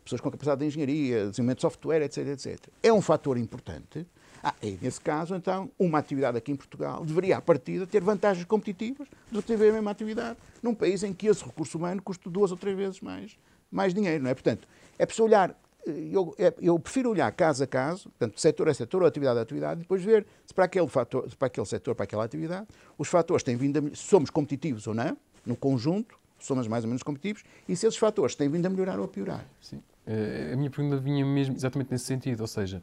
pessoas 0.04 0.20
com 0.20 0.30
capacidade 0.30 0.60
de 0.60 0.66
engenharia, 0.66 1.26
desenvolvimento 1.26 1.58
de 1.58 1.62
software, 1.62 2.02
etc, 2.02 2.26
etc. 2.28 2.68
É 2.82 2.92
um 2.92 3.00
fator 3.00 3.38
importante. 3.38 4.06
Ah, 4.42 4.54
e 4.60 4.76
nesse 4.82 5.00
caso, 5.00 5.36
então, 5.36 5.70
uma 5.78 5.98
atividade 5.98 6.36
aqui 6.36 6.50
em 6.50 6.56
Portugal 6.56 7.04
deveria, 7.04 7.36
à 7.36 7.40
partida, 7.40 7.86
ter 7.86 8.02
vantagens 8.02 8.44
competitivas 8.44 9.06
do 9.30 9.40
que 9.40 9.52
a 9.52 9.56
mesma 9.56 9.90
atividade 9.90 10.36
num 10.60 10.74
país 10.74 11.04
em 11.04 11.12
que 11.12 11.28
esse 11.28 11.44
recurso 11.44 11.78
humano 11.78 12.02
custa 12.02 12.28
duas 12.28 12.50
ou 12.50 12.56
três 12.56 12.76
vezes 12.76 13.00
mais, 13.00 13.36
mais 13.70 13.94
dinheiro, 13.94 14.24
não 14.24 14.30
é? 14.30 14.34
Portanto, 14.34 14.66
é 14.98 15.06
preciso 15.06 15.24
olhar 15.24 15.56
eu, 15.86 16.34
é, 16.38 16.54
eu, 16.60 16.78
prefiro 16.78 17.10
olhar 17.10 17.30
caso 17.32 17.64
a 17.64 17.66
caso, 17.66 18.10
portanto, 18.10 18.40
setor 18.40 18.68
a 18.68 18.74
setor, 18.74 19.02
ou 19.02 19.08
atividade 19.08 19.38
a 19.38 19.42
atividade, 19.42 19.80
e 19.80 19.82
depois 19.82 20.02
ver 20.02 20.26
se 20.46 20.54
para 20.54 20.64
aquele, 20.64 20.88
fator, 20.88 21.28
para 21.36 21.46
aquele 21.46 21.66
setor, 21.66 21.94
para 21.94 22.04
aquela 22.04 22.24
atividade, 22.24 22.66
os 22.96 23.08
fatores 23.08 23.42
têm 23.42 23.56
vindo 23.56 23.78
a, 23.78 23.82
somos 23.94 24.30
competitivos 24.30 24.86
ou 24.86 24.94
não, 24.94 25.16
no 25.44 25.56
conjunto, 25.56 26.18
somos 26.38 26.66
mais 26.68 26.84
ou 26.84 26.88
menos 26.88 27.02
competitivos, 27.02 27.44
e 27.68 27.76
se 27.76 27.86
esses 27.86 27.98
fatores 27.98 28.34
têm 28.34 28.48
vindo 28.48 28.66
a 28.66 28.70
melhorar 28.70 28.98
ou 28.98 29.04
a 29.04 29.08
piorar. 29.08 29.46
Sim. 29.60 29.82
Eh, 30.06 30.50
a 30.52 30.56
minha 30.56 30.70
pergunta 30.70 30.96
vinha 30.96 31.24
mesmo 31.24 31.54
exatamente 31.54 31.90
nesse 31.90 32.04
sentido, 32.04 32.40
ou 32.40 32.46
seja, 32.46 32.82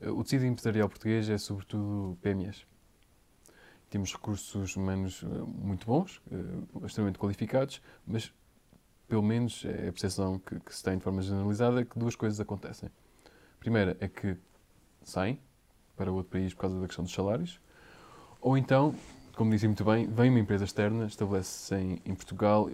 eh, 0.00 0.10
o 0.10 0.22
tecido 0.22 0.46
empresarial 0.46 0.88
português 0.88 1.28
é 1.28 1.38
sobretudo 1.38 2.16
PMEs. 2.22 2.66
Temos 3.90 4.12
recursos 4.12 4.74
humanos 4.76 5.22
eh, 5.22 5.26
muito 5.46 5.86
bons, 5.86 6.20
extremamente 6.84 7.18
qualificados, 7.18 7.80
mas 8.06 8.32
pelo 9.08 9.22
menos 9.22 9.64
é 9.64 9.88
a 9.88 9.92
percepção 9.92 10.38
que, 10.38 10.58
que 10.60 10.74
se 10.74 10.82
tem 10.82 10.98
de 10.98 11.04
forma 11.04 11.22
generalizada, 11.22 11.84
que 11.84 11.98
duas 11.98 12.16
coisas 12.16 12.40
acontecem. 12.40 12.90
Primeira 13.60 13.96
é 14.00 14.08
que 14.08 14.36
saem 15.02 15.38
para 15.96 16.12
outro 16.12 16.30
país 16.30 16.52
por 16.52 16.62
causa 16.62 16.80
da 16.80 16.86
questão 16.86 17.04
dos 17.04 17.14
salários, 17.14 17.60
ou 18.40 18.56
então, 18.56 18.94
como 19.34 19.50
disse 19.50 19.66
muito 19.66 19.84
bem, 19.84 20.06
vem 20.06 20.30
uma 20.30 20.38
empresa 20.38 20.64
externa, 20.64 21.06
estabelece-se 21.06 21.74
em, 21.74 22.02
em, 22.04 22.14
Portugal, 22.14 22.70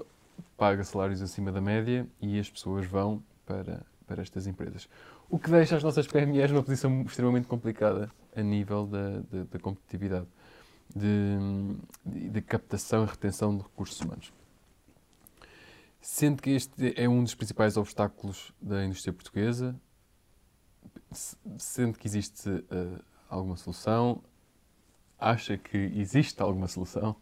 paga 0.56 0.82
salários 0.84 1.22
acima 1.22 1.52
da 1.52 1.60
média 1.60 2.06
e 2.20 2.38
as 2.38 2.50
pessoas 2.50 2.84
vão 2.86 3.22
para, 3.46 3.84
para 4.06 4.22
estas 4.22 4.46
empresas. 4.46 4.88
O 5.30 5.38
que 5.38 5.50
deixa 5.50 5.76
as 5.76 5.82
nossas 5.82 6.06
PMEs 6.06 6.50
numa 6.50 6.62
posição 6.62 7.02
extremamente 7.02 7.46
complicada 7.46 8.10
a 8.34 8.42
nível 8.42 8.86
da, 8.86 9.20
da, 9.30 9.44
da 9.50 9.58
competitividade, 9.58 10.26
de, 10.94 11.38
de 12.04 12.42
captação 12.42 13.04
e 13.04 13.06
retenção 13.06 13.56
de 13.56 13.62
recursos 13.62 13.98
humanos. 14.00 14.32
Sendo 16.04 16.42
que 16.42 16.50
este 16.50 16.92
é 17.00 17.08
um 17.08 17.22
dos 17.22 17.32
principais 17.32 17.76
obstáculos 17.76 18.52
da 18.60 18.84
indústria 18.84 19.12
portuguesa, 19.12 19.80
sendo 21.56 21.96
que 21.96 22.08
existe 22.08 22.50
uh, 22.50 23.00
alguma 23.28 23.56
solução, 23.56 24.20
acha 25.16 25.56
que 25.56 25.78
existe 25.78 26.42
alguma 26.42 26.66
solução? 26.66 27.14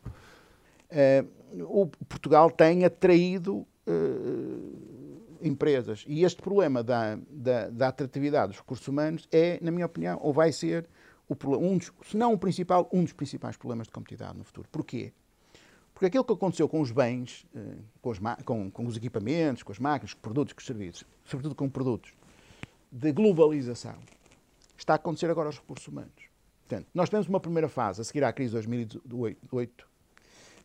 Uh, 0.90 1.62
o 1.64 1.86
Portugal 2.08 2.50
tem 2.50 2.86
atraído 2.86 3.66
uh, 3.86 5.36
empresas 5.42 6.02
e 6.08 6.24
este 6.24 6.40
problema 6.40 6.82
da, 6.82 7.18
da, 7.28 7.68
da, 7.68 7.88
atratividade 7.88 8.52
dos 8.52 8.60
recursos 8.60 8.88
humanos 8.88 9.28
é, 9.30 9.58
na 9.60 9.70
minha 9.70 9.84
opinião, 9.84 10.18
ou 10.22 10.32
vai 10.32 10.52
ser, 10.52 10.88
o, 11.28 11.36
um 11.58 11.76
dos, 11.76 11.92
se 12.06 12.16
não 12.16 12.32
o 12.32 12.38
principal, 12.38 12.88
um 12.90 13.04
dos 13.04 13.12
principais 13.12 13.58
problemas 13.58 13.88
de 13.88 13.92
competitividade 13.92 14.38
no 14.38 14.44
futuro. 14.44 14.66
Porquê? 14.72 15.12
Porque 16.00 16.06
aquilo 16.06 16.24
que 16.24 16.32
aconteceu 16.32 16.66
com 16.66 16.80
os 16.80 16.90
bens, 16.90 17.44
eh, 17.54 17.76
com 18.00 18.08
os, 18.08 18.18
com, 18.46 18.70
com 18.70 18.86
os 18.86 18.96
equipamentos, 18.96 19.62
com 19.62 19.70
as 19.70 19.78
máquinas, 19.78 20.14
com 20.14 20.16
os 20.16 20.22
produtos, 20.22 20.54
com 20.54 20.60
os 20.60 20.64
serviços, 20.64 21.04
sobretudo 21.26 21.54
com 21.54 21.68
produtos, 21.68 22.14
de 22.90 23.12
globalização, 23.12 23.98
está 24.78 24.94
a 24.94 24.96
acontecer 24.96 25.28
agora 25.28 25.50
aos 25.50 25.58
recursos 25.58 25.86
humanos. 25.86 26.30
Portanto, 26.66 26.88
nós 26.94 27.10
temos 27.10 27.28
uma 27.28 27.38
primeira 27.38 27.68
fase, 27.68 28.00
a 28.00 28.04
seguir 28.04 28.24
à 28.24 28.32
crise 28.32 28.48
de 28.48 28.54
2008, 28.54 29.86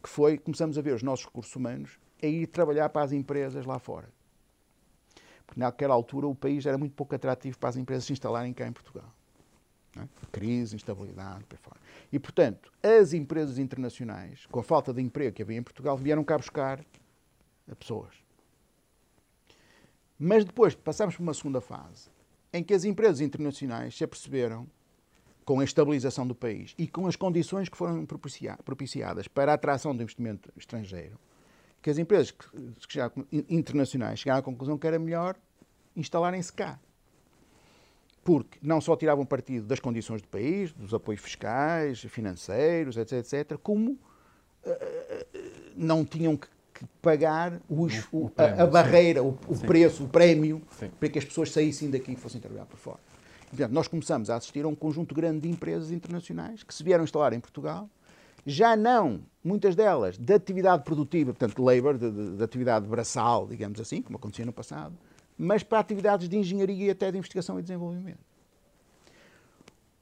que 0.02 0.08
foi, 0.08 0.38
começamos 0.38 0.78
a 0.78 0.82
ver 0.82 0.94
os 0.94 1.04
nossos 1.04 1.26
recursos 1.26 1.54
humanos 1.54 2.00
a 2.24 2.28
ir 2.28 2.48
trabalhar 2.48 2.88
para 2.88 3.04
as 3.04 3.12
empresas 3.12 3.66
lá 3.66 3.78
fora. 3.78 4.08
Porque 5.46 5.60
naquela 5.60 5.94
altura 5.94 6.28
o 6.28 6.34
país 6.34 6.66
era 6.66 6.78
muito 6.78 6.94
pouco 6.94 7.14
atrativo 7.14 7.58
para 7.58 7.68
as 7.68 7.76
empresas 7.76 8.06
se 8.06 8.14
instalarem 8.14 8.54
cá 8.54 8.66
em 8.66 8.72
Portugal. 8.72 9.12
É? 9.98 10.08
Crise, 10.32 10.78
instabilidade, 10.78 11.44
por 11.44 11.58
fora. 11.58 11.80
E, 12.12 12.20
portanto, 12.20 12.72
as 12.82 13.14
empresas 13.14 13.58
internacionais, 13.58 14.45
com 14.47 14.60
a 14.60 14.64
falta 14.64 14.93
de 14.93 15.01
emprego 15.01 15.36
que 15.36 15.41
havia 15.41 15.58
em 15.58 15.64
Portugal, 15.64 15.97
vieram 15.97 16.24
cá 16.24 16.38
buscar 16.38 16.84
pessoas. 17.80 18.14
Mas 20.18 20.45
depois 20.45 20.76
passámos 20.76 21.16
por 21.16 21.24
uma 21.24 21.34
segunda 21.34 21.60
fase, 21.60 22.10
em 22.53 22.64
que 22.64 22.74
as 22.74 22.86
empresas 22.86 23.20
internacionais 23.22 23.97
se 23.97 24.03
aperceberam, 24.03 24.68
com 25.43 25.60
a 25.60 25.64
estabilização 25.64 26.26
do 26.26 26.34
país 26.34 26.74
e 26.76 26.88
com 26.88 27.06
as 27.06 27.16
condições 27.16 27.70
que 27.70 27.78
foram 27.78 28.06
propiciadas 28.06 29.28
para 29.28 29.51
a 29.51 29.56
atração 29.56 29.95
do 29.95 30.01
investimento 30.01 30.51
estrangeiro, 30.58 31.20
que 31.84 31.89
as 31.91 31.99
empresas 31.99 32.34
internacionais 33.47 34.20
chegaram 34.20 34.39
à 34.39 34.43
conclusão 34.43 34.76
que 34.76 34.88
era 34.88 34.97
melhor 34.97 35.38
instalarem-se 35.95 36.51
cá 36.51 36.80
porque 38.26 38.58
não 38.60 38.82
só 38.82 38.96
tiravam 38.96 39.24
partido 39.24 39.68
das 39.68 39.80
condições 39.80 40.20
do 40.20 40.28
país, 40.28 40.74
dos 40.74 40.96
apoios 40.96 41.22
fiscais, 41.22 42.02
financeiros, 42.02 42.98
etc., 42.98 43.20
etc., 43.20 43.58
como 43.62 43.92
uh, 43.92 44.00
não 45.78 46.04
tinham 46.04 46.36
que, 46.36 46.48
que 46.74 46.86
pagar 47.04 47.62
os, 47.70 48.08
o, 48.12 48.26
o 48.26 48.30
prémio, 48.32 48.60
a, 48.60 48.64
a, 48.64 48.66
barreira, 48.66 49.24
o, 49.24 49.38
o 49.48 49.60
preço, 49.60 50.06
o 50.06 50.10
prémio, 50.10 50.60
sim. 50.72 50.90
para 51.00 51.08
que 51.08 51.20
as 51.20 51.26
pessoas 51.26 51.52
saíssem 51.52 51.92
daqui 51.92 52.14
e 52.14 52.16
fossem 52.16 52.42
trabalhar 52.42 52.66
por 52.66 52.78
fora. 52.78 52.98
Portanto, 53.48 53.72
nós 53.72 53.88
começamos 53.88 54.28
a 54.32 54.38
assistir 54.38 54.66
a 54.66 54.68
um 54.68 54.76
conjunto 54.76 55.14
grande 55.14 55.42
de 55.42 55.50
empresas 55.50 55.92
internacionais 55.92 56.64
que 56.64 56.74
se 56.74 56.84
vieram 56.84 57.04
instalar 57.04 57.32
em 57.32 57.40
Portugal, 57.40 57.88
já 58.44 58.76
não, 58.76 59.22
muitas 59.44 59.76
delas, 59.76 60.18
de 60.18 60.34
atividade 60.34 60.84
produtiva, 60.84 61.32
portanto, 61.32 61.58
de 61.58 61.62
labor, 61.62 61.96
de, 61.96 62.10
de, 62.10 62.38
de 62.38 62.44
atividade 62.44 62.88
braçal, 62.88 63.46
digamos 63.48 63.80
assim, 63.80 64.02
como 64.02 64.18
acontecia 64.18 64.46
no 64.46 64.52
passado, 64.52 64.96
mas 65.38 65.64
para 65.64 65.80
atividades 65.80 66.30
de 66.30 66.38
engenharia 66.38 66.88
e 66.88 66.90
até 66.90 67.12
de 67.12 67.18
investigação 67.18 67.60
e 67.60 67.62
desenvolvimento. 67.62 68.20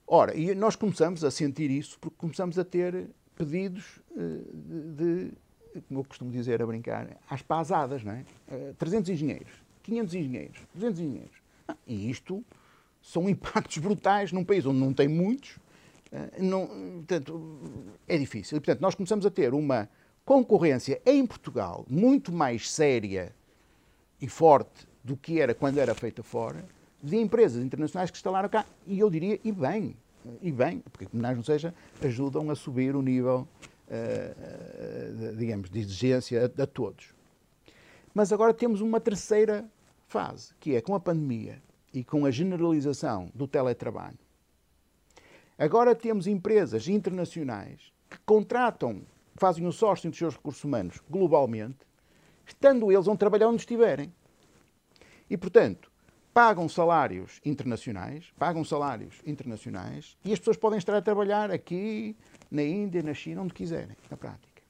Ora, 0.06 0.36
e 0.38 0.54
nós 0.54 0.76
começamos 0.76 1.24
a 1.24 1.32
sentir 1.32 1.72
isso 1.72 1.98
porque 2.00 2.18
começamos 2.18 2.60
a 2.60 2.64
ter 2.64 3.10
pedidos 3.36 4.00
eh, 4.16 4.40
de, 4.54 5.32
de 5.32 5.34
como 5.82 6.02
eu 6.02 6.04
costumo 6.04 6.32
dizer, 6.32 6.62
a 6.62 6.66
brincar, 6.66 7.18
às 7.30 7.42
pasadas, 7.42 8.04
não 8.04 8.14
é? 8.14 8.26
300 8.78 9.10
eh, 9.10 9.14
engenheiros, 9.14 9.52
500 9.82 10.16
engenheiros, 10.16 10.58
200 10.74 11.00
engenheiros. 11.00 11.38
Ah, 11.68 11.76
e 11.88 12.10
isto 12.10 12.44
são 13.02 13.30
impactos 13.30 13.78
brutais 13.80 14.32
num 14.32 14.44
país 14.44 14.66
onde 14.66 14.80
não 14.80 14.94
tem 14.94 15.08
muitos. 15.08 15.58
Eh, 16.12 16.42
não, 16.42 16.68
portanto, 16.68 17.60
é 18.08 18.18
difícil. 18.18 18.58
E, 18.58 18.62
portanto, 18.62 18.82
nós 18.82 18.96
começamos 18.96 19.26
a 19.26 19.32
ter 19.32 19.54
uma 19.54 19.90
concorrência 20.26 21.02
em 21.06 21.26
Portugal 21.26 21.86
muito 21.90 22.32
mais 22.32 22.70
séria 22.70 23.34
e 24.22 24.28
forte 24.28 24.88
do 25.04 25.18
que 25.18 25.40
era 25.40 25.54
quando 25.54 25.78
era 25.78 25.94
feita 25.94 26.24
fora, 26.24 26.64
de 27.02 27.18
empresas 27.18 27.64
internacionais 27.64 28.10
que 28.10 28.18
instalaram 28.18 28.48
cá, 28.48 28.66
e 28.88 29.00
eu 29.00 29.10
diria, 29.10 29.40
e 29.44 29.52
bem, 29.52 29.96
e 30.42 30.52
bem, 30.52 30.80
porque 30.80 31.08
mais 31.12 31.36
não 31.36 31.44
seja, 31.44 31.74
ajudam 32.02 32.50
a 32.50 32.56
subir 32.56 32.96
o 32.96 33.02
nível, 33.02 33.48
uh, 33.90 35.36
digamos, 35.36 35.70
de 35.70 35.80
exigência 35.80 36.54
a, 36.58 36.64
a 36.64 36.66
todos. 36.66 37.14
Mas 38.14 38.32
agora 38.32 38.54
temos 38.54 38.80
uma 38.80 39.02
terceira 39.02 39.66
fase, 40.08 40.54
que 40.60 40.76
é 40.76 40.82
com 40.82 40.96
a 40.96 41.00
pandemia 41.00 41.62
e 41.94 42.04
com 42.04 42.26
a 42.26 42.32
generalização 42.32 43.30
do 43.34 43.48
teletrabalho. 43.48 44.18
Agora 45.58 45.94
temos 45.94 46.28
empresas 46.28 46.88
internacionais 46.88 47.92
que 48.10 48.18
contratam, 48.26 49.02
fazem 49.36 49.66
o 49.66 49.72
sourcing 49.72 50.10
dos 50.10 50.18
seus 50.18 50.36
recursos 50.36 50.64
humanos 50.64 51.00
globalmente, 51.10 51.80
estando 52.46 52.92
eles 52.92 53.08
onde 53.08 53.20
trabalhar 53.20 53.48
onde 53.48 53.62
estiverem. 53.62 54.14
E, 55.34 55.38
portanto, 55.38 55.92
pagam 56.32 56.70
salários 56.70 57.42
internacionais, 57.44 58.32
pagam 58.38 58.64
salários 58.64 59.16
internacionais 59.26 60.16
e 60.24 60.32
as 60.32 60.38
pessoas 60.38 60.58
podem 60.58 60.78
estar 60.78 60.96
a 60.96 61.02
trabalhar 61.02 61.50
aqui, 61.50 62.16
na 62.52 62.62
Índia, 62.62 63.02
na 63.02 63.16
China, 63.16 63.42
onde 63.42 63.52
quiserem, 63.52 63.98
na 64.12 64.16
prática. 64.16 64.62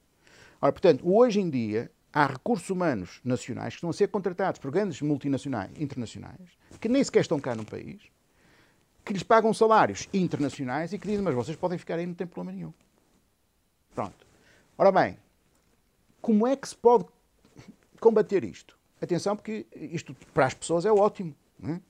Ora, 0.62 0.72
portanto, 0.72 1.06
hoje 1.06 1.38
em 1.38 1.50
dia 1.50 1.90
há 2.10 2.26
recursos 2.26 2.70
humanos 2.70 3.20
nacionais 3.22 3.74
que 3.74 3.76
estão 3.76 3.90
a 3.90 3.92
ser 3.92 4.08
contratados 4.08 4.58
por 4.58 4.70
grandes 4.70 5.02
multinacionais 5.02 5.70
internacionais 5.78 6.56
que 6.80 6.88
nem 6.88 7.04
sequer 7.04 7.20
estão 7.20 7.38
cá 7.38 7.54
no 7.54 7.66
país, 7.66 8.00
que 9.04 9.12
lhes 9.12 9.22
pagam 9.22 9.52
salários 9.52 10.08
internacionais 10.14 10.94
e 10.94 10.98
que 10.98 11.06
dizem, 11.06 11.22
mas 11.22 11.34
vocês 11.34 11.58
podem 11.58 11.76
ficar 11.76 11.96
aí, 11.96 12.06
não 12.06 12.14
tem 12.14 12.26
problema 12.26 12.56
nenhum. 12.56 12.72
Pronto. 13.94 14.26
Ora 14.78 14.90
bem, 14.90 15.18
como 16.22 16.46
é 16.46 16.56
que 16.56 16.66
se 16.66 16.74
pode 16.74 17.04
combater 18.00 18.44
isto? 18.44 18.82
Atenção, 19.00 19.36
porque 19.36 19.66
isto 19.74 20.14
para 20.32 20.46
as 20.46 20.54
pessoas 20.54 20.86
é 20.86 20.92
ótimo. 20.92 21.34
É? 21.62 21.80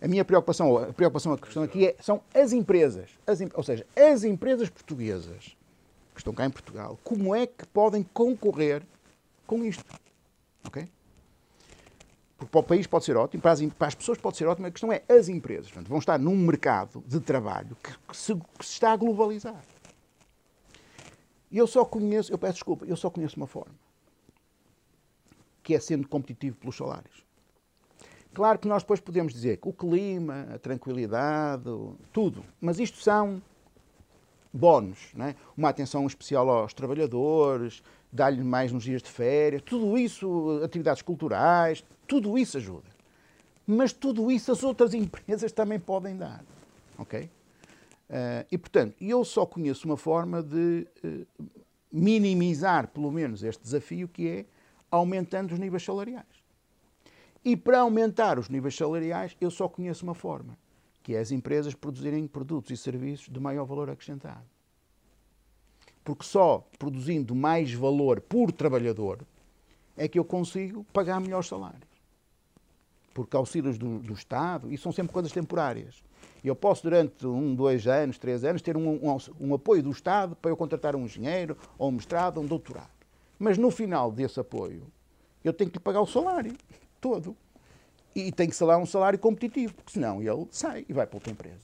A 0.00 0.08
minha 0.08 0.24
preocupação, 0.24 0.76
a 0.76 0.92
preocupação, 0.92 1.32
a 1.32 1.38
questão 1.38 1.62
aqui 1.62 1.86
é, 1.86 1.96
são 2.00 2.20
as 2.34 2.52
empresas, 2.52 3.10
as, 3.26 3.40
ou 3.54 3.62
seja, 3.62 3.86
as 3.96 4.24
empresas 4.24 4.68
portuguesas 4.68 5.56
que 6.14 6.20
estão 6.20 6.34
cá 6.34 6.44
em 6.44 6.50
Portugal, 6.50 6.98
como 7.02 7.34
é 7.34 7.46
que 7.46 7.66
podem 7.66 8.02
concorrer 8.02 8.82
com 9.46 9.64
isto? 9.64 9.84
Ok? 10.66 10.88
Porque 12.36 12.50
para 12.50 12.60
o 12.60 12.62
país 12.62 12.86
pode 12.86 13.04
ser 13.04 13.16
ótimo, 13.16 13.42
para 13.42 13.52
as, 13.52 13.60
para 13.62 13.88
as 13.88 13.94
pessoas 13.94 14.18
pode 14.18 14.36
ser 14.36 14.46
ótimo, 14.46 14.66
a 14.66 14.70
questão 14.70 14.92
é 14.92 15.02
as 15.08 15.28
empresas. 15.28 15.68
Portanto, 15.68 15.88
vão 15.88 15.98
estar 15.98 16.18
num 16.18 16.36
mercado 16.36 17.02
de 17.06 17.18
trabalho 17.20 17.76
que, 17.82 17.92
que, 18.08 18.16
se, 18.16 18.34
que 18.34 18.66
se 18.66 18.72
está 18.72 18.92
a 18.92 18.96
globalizar. 18.96 19.62
E 21.50 21.56
eu 21.56 21.66
só 21.66 21.84
conheço, 21.84 22.30
eu 22.30 22.36
peço 22.36 22.54
desculpa, 22.54 22.84
eu 22.84 22.96
só 22.96 23.08
conheço 23.08 23.36
uma 23.36 23.46
forma 23.46 23.74
que 25.66 25.74
é 25.74 25.80
sendo 25.80 26.06
competitivo 26.06 26.56
pelos 26.58 26.76
salários. 26.76 27.26
Claro 28.32 28.56
que 28.56 28.68
nós 28.68 28.84
depois 28.84 29.00
podemos 29.00 29.32
dizer 29.32 29.56
que 29.56 29.68
o 29.68 29.72
clima, 29.72 30.46
a 30.54 30.58
tranquilidade, 30.60 31.64
tudo, 32.12 32.44
mas 32.60 32.78
isto 32.78 32.98
são 32.98 33.42
bónus, 34.52 35.12
é? 35.18 35.34
uma 35.56 35.68
atenção 35.68 36.06
especial 36.06 36.48
aos 36.48 36.72
trabalhadores, 36.72 37.82
dar-lhe 38.12 38.44
mais 38.44 38.70
nos 38.70 38.84
dias 38.84 39.02
de 39.02 39.10
férias, 39.10 39.60
tudo 39.62 39.98
isso, 39.98 40.60
atividades 40.62 41.02
culturais, 41.02 41.84
tudo 42.06 42.38
isso 42.38 42.58
ajuda. 42.58 42.88
Mas 43.66 43.92
tudo 43.92 44.30
isso 44.30 44.52
as 44.52 44.62
outras 44.62 44.94
empresas 44.94 45.50
também 45.50 45.80
podem 45.80 46.16
dar, 46.16 46.44
ok? 46.96 47.24
Uh, 47.24 48.46
e, 48.52 48.56
portanto, 48.56 48.94
eu 49.00 49.24
só 49.24 49.44
conheço 49.44 49.84
uma 49.88 49.96
forma 49.96 50.40
de 50.44 50.86
uh, 51.02 51.26
minimizar, 51.90 52.86
pelo 52.86 53.10
menos, 53.10 53.42
este 53.42 53.64
desafio, 53.64 54.06
que 54.06 54.28
é 54.28 54.46
aumentando 54.90 55.52
os 55.52 55.58
níveis 55.58 55.84
salariais. 55.84 56.26
E 57.44 57.56
para 57.56 57.80
aumentar 57.80 58.38
os 58.38 58.48
níveis 58.48 58.74
salariais, 58.74 59.36
eu 59.40 59.50
só 59.50 59.68
conheço 59.68 60.04
uma 60.04 60.14
forma, 60.14 60.58
que 61.02 61.14
é 61.14 61.20
as 61.20 61.30
empresas 61.30 61.74
produzirem 61.74 62.26
produtos 62.26 62.72
e 62.72 62.76
serviços 62.76 63.28
de 63.28 63.38
maior 63.38 63.64
valor 63.64 63.88
acrescentado. 63.88 64.44
Porque 66.02 66.24
só 66.24 66.66
produzindo 66.78 67.34
mais 67.34 67.72
valor 67.72 68.20
por 68.20 68.52
trabalhador 68.52 69.24
é 69.96 70.08
que 70.08 70.18
eu 70.18 70.24
consigo 70.24 70.84
pagar 70.92 71.20
melhores 71.20 71.46
salários. 71.46 71.82
Porque 73.14 73.36
auxílios 73.36 73.78
do, 73.78 73.98
do 74.00 74.12
Estado, 74.12 74.72
e 74.72 74.76
são 74.76 74.92
sempre 74.92 75.12
coisas 75.12 75.32
temporárias. 75.32 76.02
Eu 76.44 76.54
posso, 76.54 76.82
durante 76.82 77.26
um, 77.26 77.54
dois 77.54 77.86
anos, 77.86 78.18
três 78.18 78.44
anos, 78.44 78.60
ter 78.60 78.76
um, 78.76 78.88
um, 78.88 79.16
um 79.40 79.54
apoio 79.54 79.82
do 79.82 79.90
Estado 79.90 80.36
para 80.36 80.50
eu 80.50 80.56
contratar 80.56 80.94
um 80.94 81.04
engenheiro, 81.04 81.56
ou 81.78 81.88
um 81.88 81.92
mestrado, 81.92 82.38
ou 82.38 82.44
um 82.44 82.46
doutorado. 82.46 82.95
Mas 83.38 83.58
no 83.58 83.70
final 83.70 84.10
desse 84.10 84.40
apoio, 84.40 84.90
eu 85.44 85.52
tenho 85.52 85.70
que 85.70 85.78
lhe 85.78 85.82
pagar 85.82 86.00
o 86.00 86.06
salário 86.06 86.54
todo. 87.00 87.36
E 88.14 88.32
tem 88.32 88.48
que 88.48 88.64
lá 88.64 88.78
um 88.78 88.86
salário 88.86 89.18
competitivo, 89.18 89.74
porque 89.74 89.92
senão 89.92 90.22
ele 90.22 90.48
sai 90.50 90.86
e 90.88 90.92
vai 90.92 91.06
para 91.06 91.16
outra 91.16 91.30
empresa. 91.30 91.60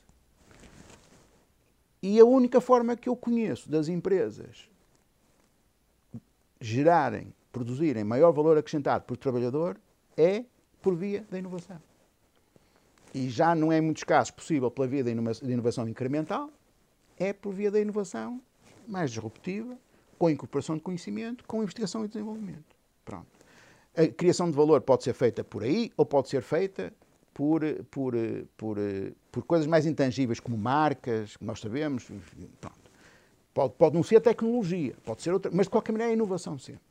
E 2.02 2.20
a 2.20 2.24
única 2.24 2.60
forma 2.60 2.94
que 2.94 3.08
eu 3.08 3.16
conheço 3.16 3.70
das 3.70 3.88
empresas 3.88 4.68
gerarem, 6.60 7.32
produzirem 7.50 8.04
maior 8.04 8.32
valor 8.32 8.58
acrescentado 8.58 9.04
por 9.04 9.16
trabalhador 9.16 9.80
é 10.16 10.44
por 10.82 10.94
via 10.94 11.24
da 11.30 11.38
inovação. 11.38 11.80
E 13.14 13.30
já 13.30 13.54
não 13.54 13.72
é 13.72 13.78
em 13.78 13.80
muitos 13.80 14.04
casos 14.04 14.30
possível 14.30 14.70
pela 14.70 14.86
via 14.86 15.04
da 15.04 15.10
inovação 15.10 15.88
incremental, 15.88 16.50
é 17.18 17.32
por 17.32 17.54
via 17.54 17.70
da 17.70 17.80
inovação 17.80 18.40
mais 18.86 19.10
disruptiva, 19.10 19.78
com 20.22 20.30
incorporação 20.30 20.76
de 20.76 20.82
conhecimento, 20.82 21.42
com 21.48 21.64
investigação 21.64 22.04
e 22.04 22.08
desenvolvimento. 22.08 22.76
Pronto. 23.04 23.26
A 23.96 24.06
criação 24.06 24.48
de 24.48 24.56
valor 24.56 24.80
pode 24.80 25.02
ser 25.02 25.14
feita 25.14 25.42
por 25.42 25.64
aí 25.64 25.90
ou 25.96 26.06
pode 26.06 26.28
ser 26.28 26.42
feita 26.42 26.92
por, 27.34 27.60
por, 27.90 28.14
por, 28.56 28.76
por 29.32 29.42
coisas 29.42 29.66
mais 29.66 29.84
intangíveis, 29.84 30.38
como 30.38 30.56
marcas, 30.56 31.36
que 31.36 31.44
nós 31.44 31.58
sabemos. 31.58 32.04
Pronto. 32.60 32.92
Pode, 33.52 33.74
pode 33.74 33.96
não 33.96 34.04
ser 34.04 34.20
tecnologia, 34.20 34.94
pode 35.04 35.22
ser 35.22 35.32
outra, 35.32 35.50
mas 35.52 35.66
de 35.66 35.70
qualquer 35.70 35.90
maneira 35.90 36.12
é 36.12 36.14
inovação 36.14 36.56
sempre. 36.56 36.84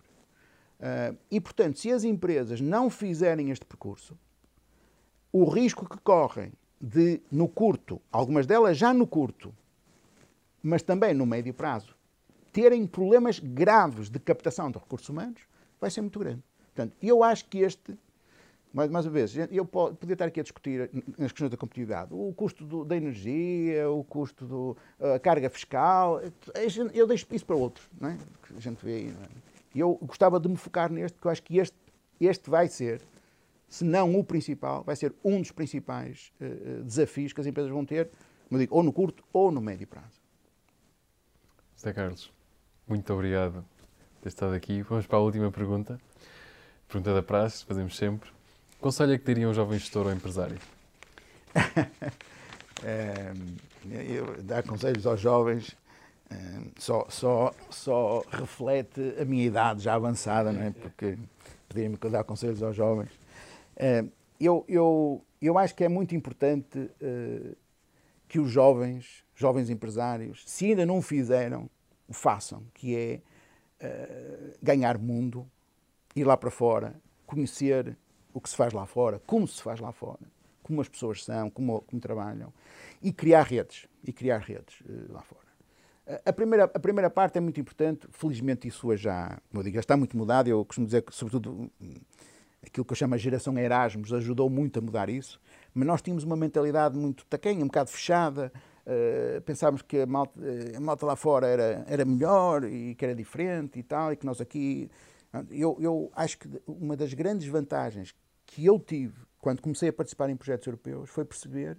Uh, 0.81 1.17
e, 1.31 1.39
portanto, 1.39 1.79
se 1.79 1.89
as 1.89 2.03
empresas 2.03 2.59
não 2.59 2.89
fizerem 2.89 3.49
este 3.49 3.65
percurso, 3.65 4.19
o 5.31 5.45
risco 5.45 5.87
que 5.87 5.97
correm 5.99 6.51
de, 6.81 7.21
no 7.31 7.47
curto, 7.47 8.01
algumas 8.11 8.45
delas 8.45 8.77
já 8.77 8.93
no 8.93 9.07
curto, 9.07 9.55
mas 10.61 10.83
também 10.83 11.13
no 11.13 11.25
médio 11.25 11.53
prazo, 11.53 11.95
terem 12.51 12.85
problemas 12.85 13.39
graves 13.39 14.09
de 14.09 14.19
captação 14.19 14.69
de 14.69 14.77
recursos 14.77 15.07
humanos, 15.09 15.41
vai 15.79 15.89
ser 15.89 16.01
muito 16.01 16.19
grande. 16.19 16.43
Portanto, 16.73 16.95
eu 17.01 17.23
acho 17.23 17.45
que 17.45 17.59
este, 17.59 17.97
mais, 18.73 18.89
mais 18.89 19.05
uma 19.05 19.11
vez, 19.11 19.35
eu 19.51 19.65
podia 19.65 20.13
estar 20.13 20.25
aqui 20.25 20.39
a 20.39 20.43
discutir 20.43 20.89
nas 21.17 21.31
questões 21.31 21.49
da 21.49 21.57
competitividade, 21.57 22.13
o 22.13 22.33
custo 22.33 22.65
do, 22.65 22.85
da 22.85 22.95
energia, 22.95 23.89
o 23.89 24.03
custo 24.03 24.77
da 24.99 25.19
carga 25.19 25.49
fiscal, 25.49 26.21
eu 26.93 27.07
deixo 27.07 27.27
isso 27.31 27.45
para 27.45 27.55
outros, 27.55 27.89
não 27.99 28.09
é? 28.09 28.17
que 28.47 28.55
a 28.55 28.59
gente 28.59 28.83
vê 28.83 28.95
aí. 28.95 29.11
Não 29.11 29.23
é? 29.23 29.27
Eu 29.73 29.97
gostava 30.01 30.39
de 30.39 30.49
me 30.49 30.57
focar 30.57 30.91
neste, 30.91 31.15
porque 31.15 31.27
eu 31.27 31.31
acho 31.31 31.43
que 31.43 31.57
este, 31.57 31.77
este 32.19 32.49
vai 32.49 32.67
ser, 32.67 33.01
se 33.67 33.83
não 33.83 34.17
o 34.17 34.23
principal, 34.23 34.83
vai 34.83 34.95
ser 34.95 35.13
um 35.23 35.39
dos 35.39 35.51
principais 35.51 36.31
uh, 36.41 36.83
desafios 36.83 37.31
que 37.31 37.39
as 37.39 37.47
empresas 37.47 37.71
vão 37.71 37.85
ter, 37.85 38.09
digo, 38.51 38.75
ou 38.75 38.83
no 38.83 38.91
curto 38.91 39.23
ou 39.31 39.49
no 39.49 39.61
médio 39.61 39.87
prazo. 39.87 40.21
José 41.75 41.93
Carlos, 41.93 42.31
muito 42.91 43.13
obrigado 43.13 43.53
por 43.53 44.23
ter 44.23 44.27
estado 44.27 44.53
aqui. 44.53 44.81
Vamos 44.81 45.07
para 45.07 45.17
a 45.17 45.21
última 45.21 45.49
pergunta. 45.49 45.97
Pergunta 46.89 47.13
da 47.13 47.23
praxe, 47.23 47.63
fazemos 47.63 47.95
sempre. 47.95 48.29
Conselho 48.81 49.13
é 49.13 49.17
que 49.17 49.23
teria 49.23 49.47
um 49.47 49.53
jovem 49.53 49.79
gestor 49.79 50.07
ou 50.07 50.11
empresário? 50.11 50.57
é, 52.83 53.31
eu 53.89 54.43
dar 54.43 54.63
conselhos 54.63 55.07
aos 55.07 55.21
jovens 55.21 55.73
é, 56.29 56.35
só, 56.77 57.05
só, 57.07 57.53
só 57.69 58.25
reflete 58.29 59.15
a 59.17 59.23
minha 59.23 59.45
idade 59.45 59.83
já 59.83 59.93
avançada, 59.93 60.51
não 60.51 60.61
é? 60.61 60.71
Porque 60.71 61.17
pedirem-me 61.69 61.95
que 61.95 62.07
eu 62.07 62.11
dar 62.11 62.25
conselhos 62.25 62.61
aos 62.61 62.75
jovens. 62.75 63.11
É, 63.77 64.03
eu, 64.37 64.65
eu, 64.67 65.23
eu 65.41 65.57
acho 65.57 65.73
que 65.73 65.85
é 65.85 65.87
muito 65.87 66.13
importante 66.13 66.91
é, 66.99 67.55
que 68.27 68.37
os 68.37 68.51
jovens, 68.51 69.23
jovens 69.33 69.69
empresários, 69.69 70.43
se 70.45 70.65
ainda 70.65 70.85
não 70.85 71.01
fizeram, 71.01 71.69
façam, 72.13 72.63
que 72.73 72.95
é 72.95 73.21
ganhar 74.61 74.97
mundo, 74.97 75.49
ir 76.15 76.23
lá 76.23 76.37
para 76.37 76.51
fora, 76.51 76.93
conhecer 77.25 77.97
o 78.33 78.39
que 78.39 78.49
se 78.49 78.55
faz 78.55 78.73
lá 78.73 78.85
fora, 78.85 79.19
como 79.25 79.47
se 79.47 79.61
faz 79.61 79.79
lá 79.79 79.91
fora, 79.91 80.19
como 80.61 80.81
as 80.81 80.87
pessoas 80.87 81.23
são, 81.23 81.49
como, 81.49 81.81
como 81.81 82.01
trabalham, 82.01 82.53
e 83.01 83.11
criar 83.11 83.43
redes, 83.43 83.87
e 84.03 84.13
criar 84.13 84.39
redes 84.39 84.81
uh, 84.81 85.11
lá 85.11 85.21
fora. 85.21 85.41
A 86.25 86.33
primeira, 86.33 86.65
a 86.65 86.79
primeira 86.79 87.09
parte 87.09 87.37
é 87.37 87.41
muito 87.41 87.59
importante, 87.59 88.07
felizmente 88.11 88.67
isso 88.67 88.87
hoje 88.87 89.03
já, 89.03 89.39
como 89.49 89.61
eu 89.61 89.63
digo, 89.63 89.75
já 89.75 89.79
está 89.79 89.95
muito 89.95 90.17
mudado, 90.17 90.47
eu 90.49 90.65
costumo 90.65 90.85
dizer 90.85 91.03
que, 91.03 91.15
sobretudo, 91.15 91.71
aquilo 92.61 92.85
que 92.85 92.91
eu 92.91 92.95
chamo 92.95 93.15
a 93.15 93.17
geração 93.17 93.57
Erasmus 93.57 94.11
ajudou 94.11 94.49
muito 94.49 94.79
a 94.79 94.81
mudar 94.81 95.09
isso, 95.09 95.39
mas 95.73 95.87
nós 95.87 96.01
tínhamos 96.01 96.23
uma 96.23 96.35
mentalidade 96.35 96.97
muito 96.97 97.25
taquenha, 97.25 97.63
um 97.63 97.67
bocado 97.67 97.89
fechada, 97.89 98.51
uh, 98.85 99.41
pensávamos 99.41 99.81
que 99.81 100.01
a 100.01 100.05
malta, 100.05 100.39
a 100.75 100.79
malta 100.79 101.05
lá 101.05 101.15
fora 101.15 101.47
era, 101.47 101.85
era 101.87 102.05
melhor 102.05 102.63
e 102.63 102.95
que 102.95 103.05
era 103.05 103.15
diferente 103.15 103.79
e 103.79 103.83
tal, 103.83 104.13
e 104.13 104.15
que 104.15 104.25
nós 104.25 104.39
aqui 104.41 104.89
eu, 105.49 105.77
eu 105.79 106.11
acho 106.13 106.37
que 106.37 106.49
uma 106.67 106.95
das 106.95 107.13
grandes 107.13 107.47
vantagens 107.47 108.13
que 108.45 108.65
eu 108.65 108.77
tive 108.79 109.17
quando 109.39 109.61
comecei 109.61 109.89
a 109.89 109.93
participar 109.93 110.29
em 110.29 110.35
projetos 110.35 110.67
europeus 110.67 111.09
foi 111.09 111.25
perceber 111.25 111.77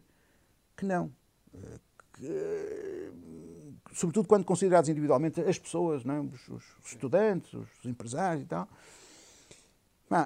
que 0.76 0.84
não. 0.84 1.12
Eh, 1.54 1.78
que, 2.14 2.26
eh, 2.26 3.10
sobretudo 3.92 4.26
quando 4.26 4.44
considerados 4.44 4.88
individualmente 4.88 5.40
as 5.40 5.58
pessoas, 5.58 6.04
não 6.04 6.14
é? 6.14 6.20
os, 6.20 6.48
os, 6.48 6.64
estudantes, 6.86 7.52
os 7.52 7.84
empresários 7.84 8.42
e 8.42 8.46
tal. 8.46 8.68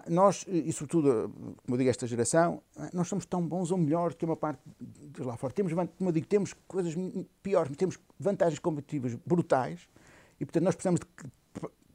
Nós, 0.09 0.45
e 0.49 0.73
sobretudo, 0.73 1.33
como 1.65 1.75
eu 1.75 1.77
digo, 1.77 1.91
esta 1.91 2.07
geração, 2.07 2.63
nós 2.93 3.09
somos 3.09 3.25
tão 3.25 3.47
bons 3.47 3.71
ou 3.71 3.79
melhores 3.79 4.17
que 4.17 4.25
uma 4.25 4.37
parte 4.37 4.61
de 4.81 5.23
lá 5.23 5.37
fora. 5.37 5.53
Temos, 5.53 5.73
como 5.73 6.09
eu 6.09 6.13
digo, 6.13 6.27
temos 6.27 6.53
coisas 6.67 6.95
piores, 7.43 7.77
temos 7.77 7.99
vantagens 8.19 8.59
competitivas 8.59 9.15
brutais 9.27 9.89
e, 10.41 10.45
portanto, 10.45 10.65
nós 10.65 10.75
precisamos 10.75 11.01
de 11.01 11.07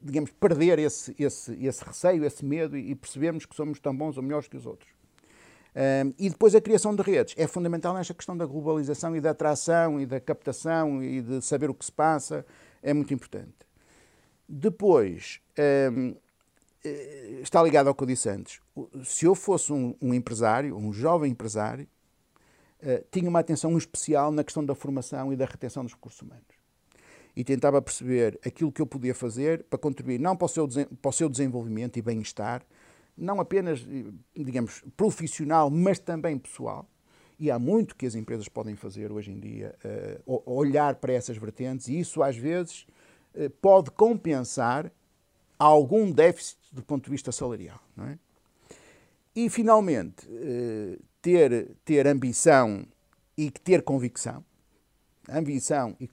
digamos, 0.02 0.30
perder 0.32 0.78
esse, 0.78 1.14
esse, 1.18 1.52
esse 1.64 1.84
receio, 1.84 2.24
esse 2.24 2.44
medo 2.44 2.76
e, 2.76 2.94
percebermos 2.94 3.46
que 3.46 3.54
somos 3.54 3.78
tão 3.78 3.96
bons 3.96 4.16
ou 4.16 4.22
melhores 4.22 4.48
que 4.48 4.56
os 4.56 4.66
outros. 4.66 4.90
Um, 5.74 6.12
e 6.18 6.28
depois 6.28 6.54
a 6.54 6.60
criação 6.60 6.94
de 6.94 7.02
redes. 7.02 7.34
É 7.38 7.46
fundamental 7.46 7.94
nesta 7.94 8.12
questão 8.12 8.36
da 8.36 8.44
globalização 8.44 9.16
e 9.16 9.20
da 9.20 9.30
atração 9.30 10.00
e 10.00 10.04
da 10.04 10.20
captação 10.20 11.02
e 11.02 11.22
de 11.22 11.40
saber 11.40 11.70
o 11.70 11.74
que 11.74 11.84
se 11.84 11.92
passa. 11.92 12.44
É 12.82 12.92
muito 12.92 13.14
importante. 13.14 13.54
Depois, 14.46 15.40
um, 15.92 16.14
está 17.42 17.62
ligado 17.62 17.88
ao 17.88 17.94
que 17.94 18.02
eu 18.02 18.06
disse 18.06 18.28
antes. 18.28 18.60
Se 19.04 19.24
eu 19.24 19.34
fosse 19.34 19.72
um, 19.72 19.94
um 20.00 20.12
empresário, 20.12 20.76
um 20.76 20.92
jovem 20.92 21.30
empresário, 21.30 21.86
uh, 22.82 23.04
tinha 23.10 23.28
uma 23.28 23.40
atenção 23.40 23.76
especial 23.78 24.32
na 24.32 24.42
questão 24.42 24.64
da 24.64 24.74
formação 24.74 25.32
e 25.32 25.36
da 25.36 25.44
retenção 25.44 25.84
dos 25.84 25.92
recursos 25.92 26.20
humanos 26.20 26.62
e 27.34 27.42
tentava 27.42 27.80
perceber 27.80 28.38
aquilo 28.44 28.70
que 28.70 28.80
eu 28.80 28.86
podia 28.86 29.14
fazer 29.14 29.64
para 29.64 29.78
contribuir 29.78 30.20
não 30.20 30.36
para 30.36 30.44
o 30.44 30.48
seu, 30.48 30.68
para 30.68 31.08
o 31.08 31.12
seu 31.12 31.28
desenvolvimento 31.28 31.96
e 31.98 32.02
bem-estar, 32.02 32.62
não 33.16 33.40
apenas, 33.40 33.86
digamos, 34.34 34.82
profissional, 34.96 35.70
mas 35.70 35.98
também 35.98 36.38
pessoal. 36.38 36.86
E 37.38 37.50
há 37.50 37.58
muito 37.58 37.96
que 37.96 38.06
as 38.06 38.14
empresas 38.14 38.48
podem 38.48 38.76
fazer 38.76 39.10
hoje 39.10 39.32
em 39.32 39.40
dia, 39.40 39.74
uh, 40.26 40.42
olhar 40.46 40.96
para 40.96 41.12
essas 41.12 41.36
vertentes, 41.36 41.88
e 41.88 41.98
isso 41.98 42.22
às 42.22 42.36
vezes 42.36 42.86
uh, 43.34 43.50
pode 43.60 43.90
compensar 43.90 44.92
algum 45.62 46.10
déficit 46.10 46.58
do 46.72 46.82
ponto 46.82 47.04
de 47.04 47.10
vista 47.10 47.32
salarial. 47.32 47.80
Não 47.96 48.06
é? 48.06 48.18
E, 49.34 49.48
finalmente, 49.48 50.26
uh, 50.26 51.02
ter, 51.20 51.70
ter 51.84 52.06
ambição 52.06 52.84
e 53.36 53.50
ter 53.50 53.82
convicção 53.82 54.44
ambição 55.28 55.96
e 56.00 56.08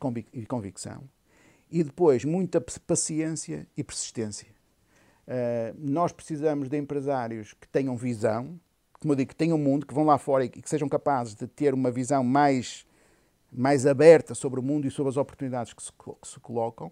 convicção, 0.46 1.04
e 1.72 1.84
depois 1.84 2.26
muita 2.26 2.62
paciência 2.62 3.68
e 3.76 3.84
persistência. 3.84 4.48
Uh, 5.28 5.76
nós 5.78 6.12
precisamos 6.12 6.68
de 6.70 6.78
empresários 6.78 7.54
que 7.54 7.68
tenham 7.68 7.96
visão, 7.96 8.60
como 9.00 9.14
eu 9.14 9.16
digo, 9.16 9.30
que 9.30 9.36
tenham 9.36 9.58
um 9.58 9.62
mundo, 9.62 9.86
que 9.86 9.94
vão 9.94 10.04
lá 10.04 10.18
fora 10.18 10.46
e 10.46 10.50
que 10.50 10.68
sejam 10.68 10.90
capazes 10.90 11.36
de 11.36 11.48
ter 11.48 11.74
uma 11.74 11.92
visão 11.92 12.24
mais, 12.24 12.86
mais 13.52 13.86
aberta 13.86 14.34
sobre 14.34 14.60
o 14.60 14.64
mundo 14.64 14.88
e 14.88 14.92
sobre 14.92 15.12
as 15.12 15.18
oportunidades 15.18 15.74
que 15.74 15.84
se, 15.84 15.92
que 15.92 16.28
se 16.28 16.40
colocam. 16.40 16.92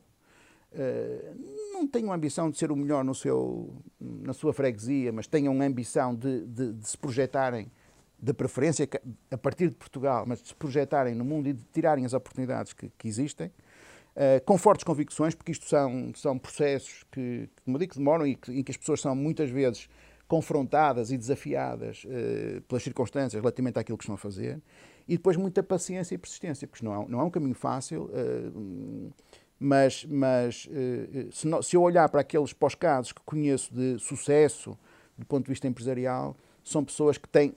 Uh, 0.77 1.57
não 1.73 1.87
tenham 1.87 2.13
ambição 2.13 2.51
de 2.51 2.57
ser 2.57 2.71
o 2.71 2.75
melhor 2.75 3.03
no 3.03 3.15
seu, 3.15 3.75
na 3.99 4.33
sua 4.33 4.53
freguesia, 4.53 5.11
mas 5.11 5.25
tenham 5.27 5.59
ambição 5.61 6.13
de, 6.13 6.45
de, 6.45 6.73
de 6.73 6.87
se 6.87 6.97
projetarem, 6.97 7.71
de 8.19 8.33
preferência 8.33 8.87
a 9.31 9.37
partir 9.37 9.69
de 9.69 9.75
Portugal, 9.75 10.25
mas 10.27 10.41
de 10.41 10.49
se 10.49 10.55
projetarem 10.55 11.15
no 11.15 11.25
mundo 11.25 11.49
e 11.49 11.53
de 11.53 11.63
tirarem 11.71 12.05
as 12.05 12.13
oportunidades 12.13 12.73
que, 12.73 12.91
que 12.97 13.07
existem. 13.07 13.47
Uh, 13.47 14.43
com 14.45 14.57
fortes 14.57 14.83
convicções, 14.83 15.35
porque 15.35 15.51
isto 15.51 15.67
são, 15.67 16.11
são 16.15 16.37
processos 16.37 17.03
que, 17.11 17.47
como 17.63 17.77
digo, 17.77 17.93
demoram 17.95 18.25
e 18.25 18.35
que, 18.35 18.51
em 18.51 18.63
que 18.63 18.71
as 18.71 18.77
pessoas 18.77 19.01
são 19.01 19.15
muitas 19.15 19.49
vezes 19.49 19.87
confrontadas 20.27 21.11
e 21.11 21.17
desafiadas 21.17 22.03
uh, 22.05 22.61
pelas 22.61 22.83
circunstâncias 22.83 23.39
relativamente 23.39 23.79
àquilo 23.79 23.97
que 23.97 24.03
estão 24.03 24.15
a 24.15 24.17
fazer, 24.17 24.61
e 25.07 25.15
depois 25.15 25.37
muita 25.37 25.63
paciência 25.63 26.15
e 26.15 26.17
persistência, 26.17 26.67
porque 26.67 26.83
não 26.83 27.03
é, 27.03 27.07
não 27.07 27.19
é 27.21 27.23
um 27.23 27.29
caminho 27.29 27.55
fácil, 27.55 28.09
uh, 28.11 29.13
mas, 29.59 30.05
mas 30.05 30.65
uh, 30.65 31.31
se, 31.31 31.47
não, 31.47 31.61
se, 31.61 31.75
eu 31.75 31.81
olhar 31.81 32.07
para 32.09 32.21
aqueles 32.21 32.53
pós-casos 32.53 33.11
que 33.11 33.21
conheço 33.25 33.73
de 33.73 33.97
sucesso 33.99 34.77
do 35.17 35.25
ponto 35.25 35.45
de 35.45 35.49
vista 35.49 35.67
empresarial, 35.67 36.37
são 36.63 36.85
pessoas 36.85 37.17
que 37.17 37.27
têm, 37.27 37.55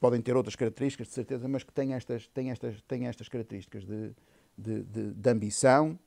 podem 0.00 0.20
ter 0.20 0.34
outras 0.34 0.56
características, 0.56 1.08
de 1.08 1.12
certeza, 1.12 1.46
mas 1.46 1.62
que 1.62 1.72
têm 1.72 1.92
estas, 1.92 2.26
têm 2.28 2.50
estas, 2.50 2.80
têm 2.82 3.06
estas 3.06 3.28
características 3.28 3.84
de, 3.84 4.12
de, 4.56 4.82
de, 4.84 5.12
de 5.12 5.30
ambição, 5.30 5.98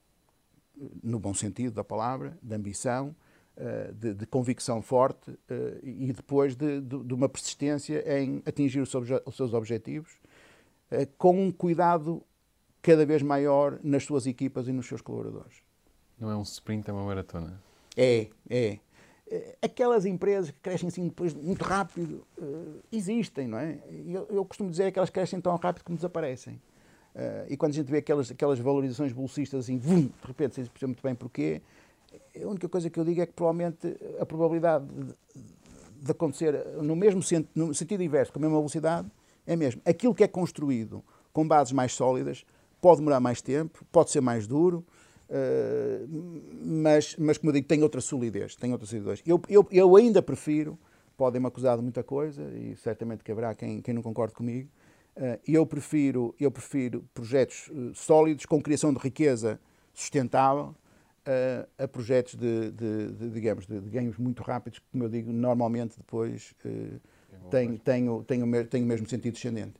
no 1.03 1.19
bom 1.19 1.33
sentido 1.33 1.75
da 1.75 1.83
palavra, 1.83 2.37
de 2.41 2.55
ambição, 2.55 3.15
eh, 3.55 3.91
de, 3.93 4.13
de, 4.15 4.25
convicção 4.25 4.81
forte 4.81 5.37
e 5.81 6.11
depois 6.11 6.55
de, 6.55 6.81
de, 6.81 7.13
uma 7.13 7.29
persistência 7.29 8.03
em 8.19 8.41
atingir 8.45 8.81
os, 8.81 8.93
obje 8.93 9.13
os 9.25 9.37
seus 9.37 9.53
objetivos, 9.53 10.17
com 11.17 11.39
um 11.39 11.51
cuidado 11.51 12.21
cada 12.85 13.03
vez 13.03 13.23
maior 13.23 13.79
nas 13.83 14.03
suas 14.03 14.27
equipas 14.27 14.67
e 14.67 14.71
nos 14.71 14.85
seus 14.85 15.01
colaboradores. 15.01 15.55
Não 16.19 16.29
é 16.29 16.35
um 16.35 16.43
sprint, 16.43 16.87
é 16.87 16.93
uma 16.93 17.03
maratona. 17.03 17.59
É, 17.97 18.27
é. 18.47 18.77
Aquelas 19.59 20.05
empresas 20.05 20.51
que 20.51 20.59
crescem 20.59 20.87
assim 20.87 21.07
depois 21.07 21.33
muito 21.33 21.63
rápido 21.63 22.23
existem, 22.91 23.47
não 23.47 23.57
é? 23.57 23.79
Eu, 24.05 24.27
eu, 24.29 24.45
costumo 24.45 24.69
dizer 24.69 24.91
que 24.91 24.99
elas 24.99 25.09
crescem 25.09 25.41
tão 25.41 25.55
rápido 25.55 25.83
como 25.83 25.97
desaparecem. 25.97 26.61
e 27.49 27.57
quando 27.57 27.71
a 27.71 27.75
gente 27.75 27.89
vê 27.89 27.97
aquelas, 27.97 28.29
aquelas 28.29 28.59
valorizações 28.59 29.11
bolsistas 29.11 29.61
assim, 29.65 29.79
vum, 29.79 30.03
de 30.03 30.27
repente, 30.27 30.53
sem 30.53 30.65
perceber 30.65 30.87
muito 30.87 31.01
bem 31.01 31.15
porquê, 31.15 31.63
a 32.39 32.47
única 32.47 32.69
coisa 32.69 32.87
que 32.87 32.99
eu 32.99 33.03
digo 33.03 33.19
é 33.19 33.25
que 33.25 33.33
provavelmente 33.33 33.97
a 34.19 34.25
probabilidade 34.27 34.85
de, 34.85 35.15
de 36.03 36.11
acontecer 36.11 36.63
no 36.83 36.95
mesmo 36.95 37.23
sentido, 37.23 37.49
no 37.55 37.73
sentido 37.73 38.03
inverso, 38.03 38.31
com 38.31 38.37
a 38.37 38.41
mesma 38.41 38.57
velocidade, 38.57 39.09
é 39.47 39.55
mesmo. 39.55 39.81
Aquilo 39.83 40.13
que 40.13 40.23
é 40.23 40.27
construído 40.27 41.03
com 41.33 41.47
bases 41.47 41.73
mais 41.73 41.91
sólidas 41.93 42.45
pode 42.85 42.97
demorar 42.97 43.19
mais 43.19 43.41
tempo, 43.41 43.83
pode 43.91 44.11
ser 44.11 44.21
mais 44.21 44.45
duro, 44.45 44.85
uh, 45.27 46.07
mas, 46.63 47.15
mas, 47.17 47.35
como 47.35 47.49
eu 47.49 47.53
digo, 47.55 47.67
tem 47.67 47.81
outra 47.81 47.99
solidez. 47.99 48.55
Tem 48.55 48.71
outra 48.71 48.85
solidez. 48.85 49.23
Eu, 49.25 49.41
eu, 49.49 49.67
eu 49.71 49.95
ainda 49.95 50.21
prefiro, 50.21 50.77
podem-me 51.17 51.47
acusar 51.47 51.77
de 51.77 51.81
muita 51.81 52.03
coisa, 52.03 52.43
e 52.53 52.75
certamente 52.75 53.23
que 53.23 53.31
haverá 53.31 53.55
quem, 53.55 53.81
quem 53.81 53.91
não 53.91 54.03
concorde 54.03 54.35
comigo, 54.35 54.69
uh, 55.17 55.39
eu, 55.47 55.65
prefiro, 55.65 56.35
eu 56.39 56.51
prefiro 56.51 57.03
projetos 57.11 57.69
uh, 57.69 57.95
sólidos, 57.95 58.45
com 58.45 58.61
criação 58.61 58.93
de 58.93 58.99
riqueza 58.99 59.59
sustentável, 59.91 60.75
a, 61.25 61.85
a 61.85 61.87
projetos 61.87 62.35
de, 62.35 62.69
de, 62.69 63.13
de 63.13 63.29
digamos, 63.31 63.65
de, 63.65 63.81
de, 63.81 63.89
ganhos 63.89 64.15
muito 64.19 64.43
rápidos, 64.43 64.77
que, 64.77 64.85
como 64.91 65.05
eu 65.05 65.09
digo, 65.09 65.33
normalmente 65.33 65.97
depois 65.97 66.53
uh, 66.63 67.49
têm, 67.49 67.77
têm, 67.77 68.09
o, 68.09 68.23
têm, 68.23 68.43
o, 68.43 68.65
têm 68.67 68.83
o 68.83 68.85
mesmo 68.85 69.09
sentido 69.09 69.33
descendente. 69.33 69.73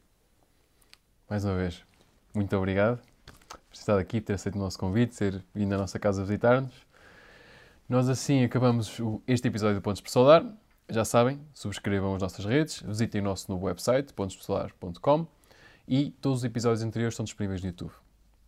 Mais 1.30 1.46
uma 1.46 1.56
vez, 1.56 1.86
muito 2.36 2.56
obrigado 2.56 3.00
por 3.48 3.74
estar 3.74 3.98
aqui, 3.98 4.22
por 4.22 4.28
ter 4.28 4.34
aceito 4.34 4.56
o 4.56 4.60
nosso 4.60 4.78
convite, 4.78 5.18
ter 5.18 5.44
vindo 5.54 5.74
à 5.74 5.78
nossa 5.78 6.00
casa 6.00 6.24
visitar-nos. 6.24 6.74
Nós 7.88 8.10
assim 8.10 8.44
acabamos 8.44 9.00
este 9.28 9.48
episódio 9.48 9.76
do 9.76 9.82
Pontos 9.82 10.02
por 10.02 10.10
Solar. 10.10 10.46
Já 10.90 11.04
sabem, 11.04 11.40
subscrevam 11.54 12.16
as 12.16 12.22
nossas 12.22 12.46
redes, 12.46 12.82
visitem 12.82 13.22
o 13.22 13.24
nosso 13.24 13.52
novo 13.52 13.66
website, 13.66 14.14
pontospersolar.com 14.14 15.28
e 15.88 16.12
todos 16.22 16.40
os 16.40 16.44
episódios 16.44 16.84
anteriores 16.84 17.14
estão 17.14 17.24
disponíveis 17.24 17.62
no 17.62 17.68
YouTube. 17.68 17.92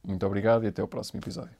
Muito 0.03 0.25
obrigado 0.25 0.63
e 0.63 0.67
até 0.67 0.81
o 0.83 0.87
próximo 0.87 1.19
episódio. 1.19 1.55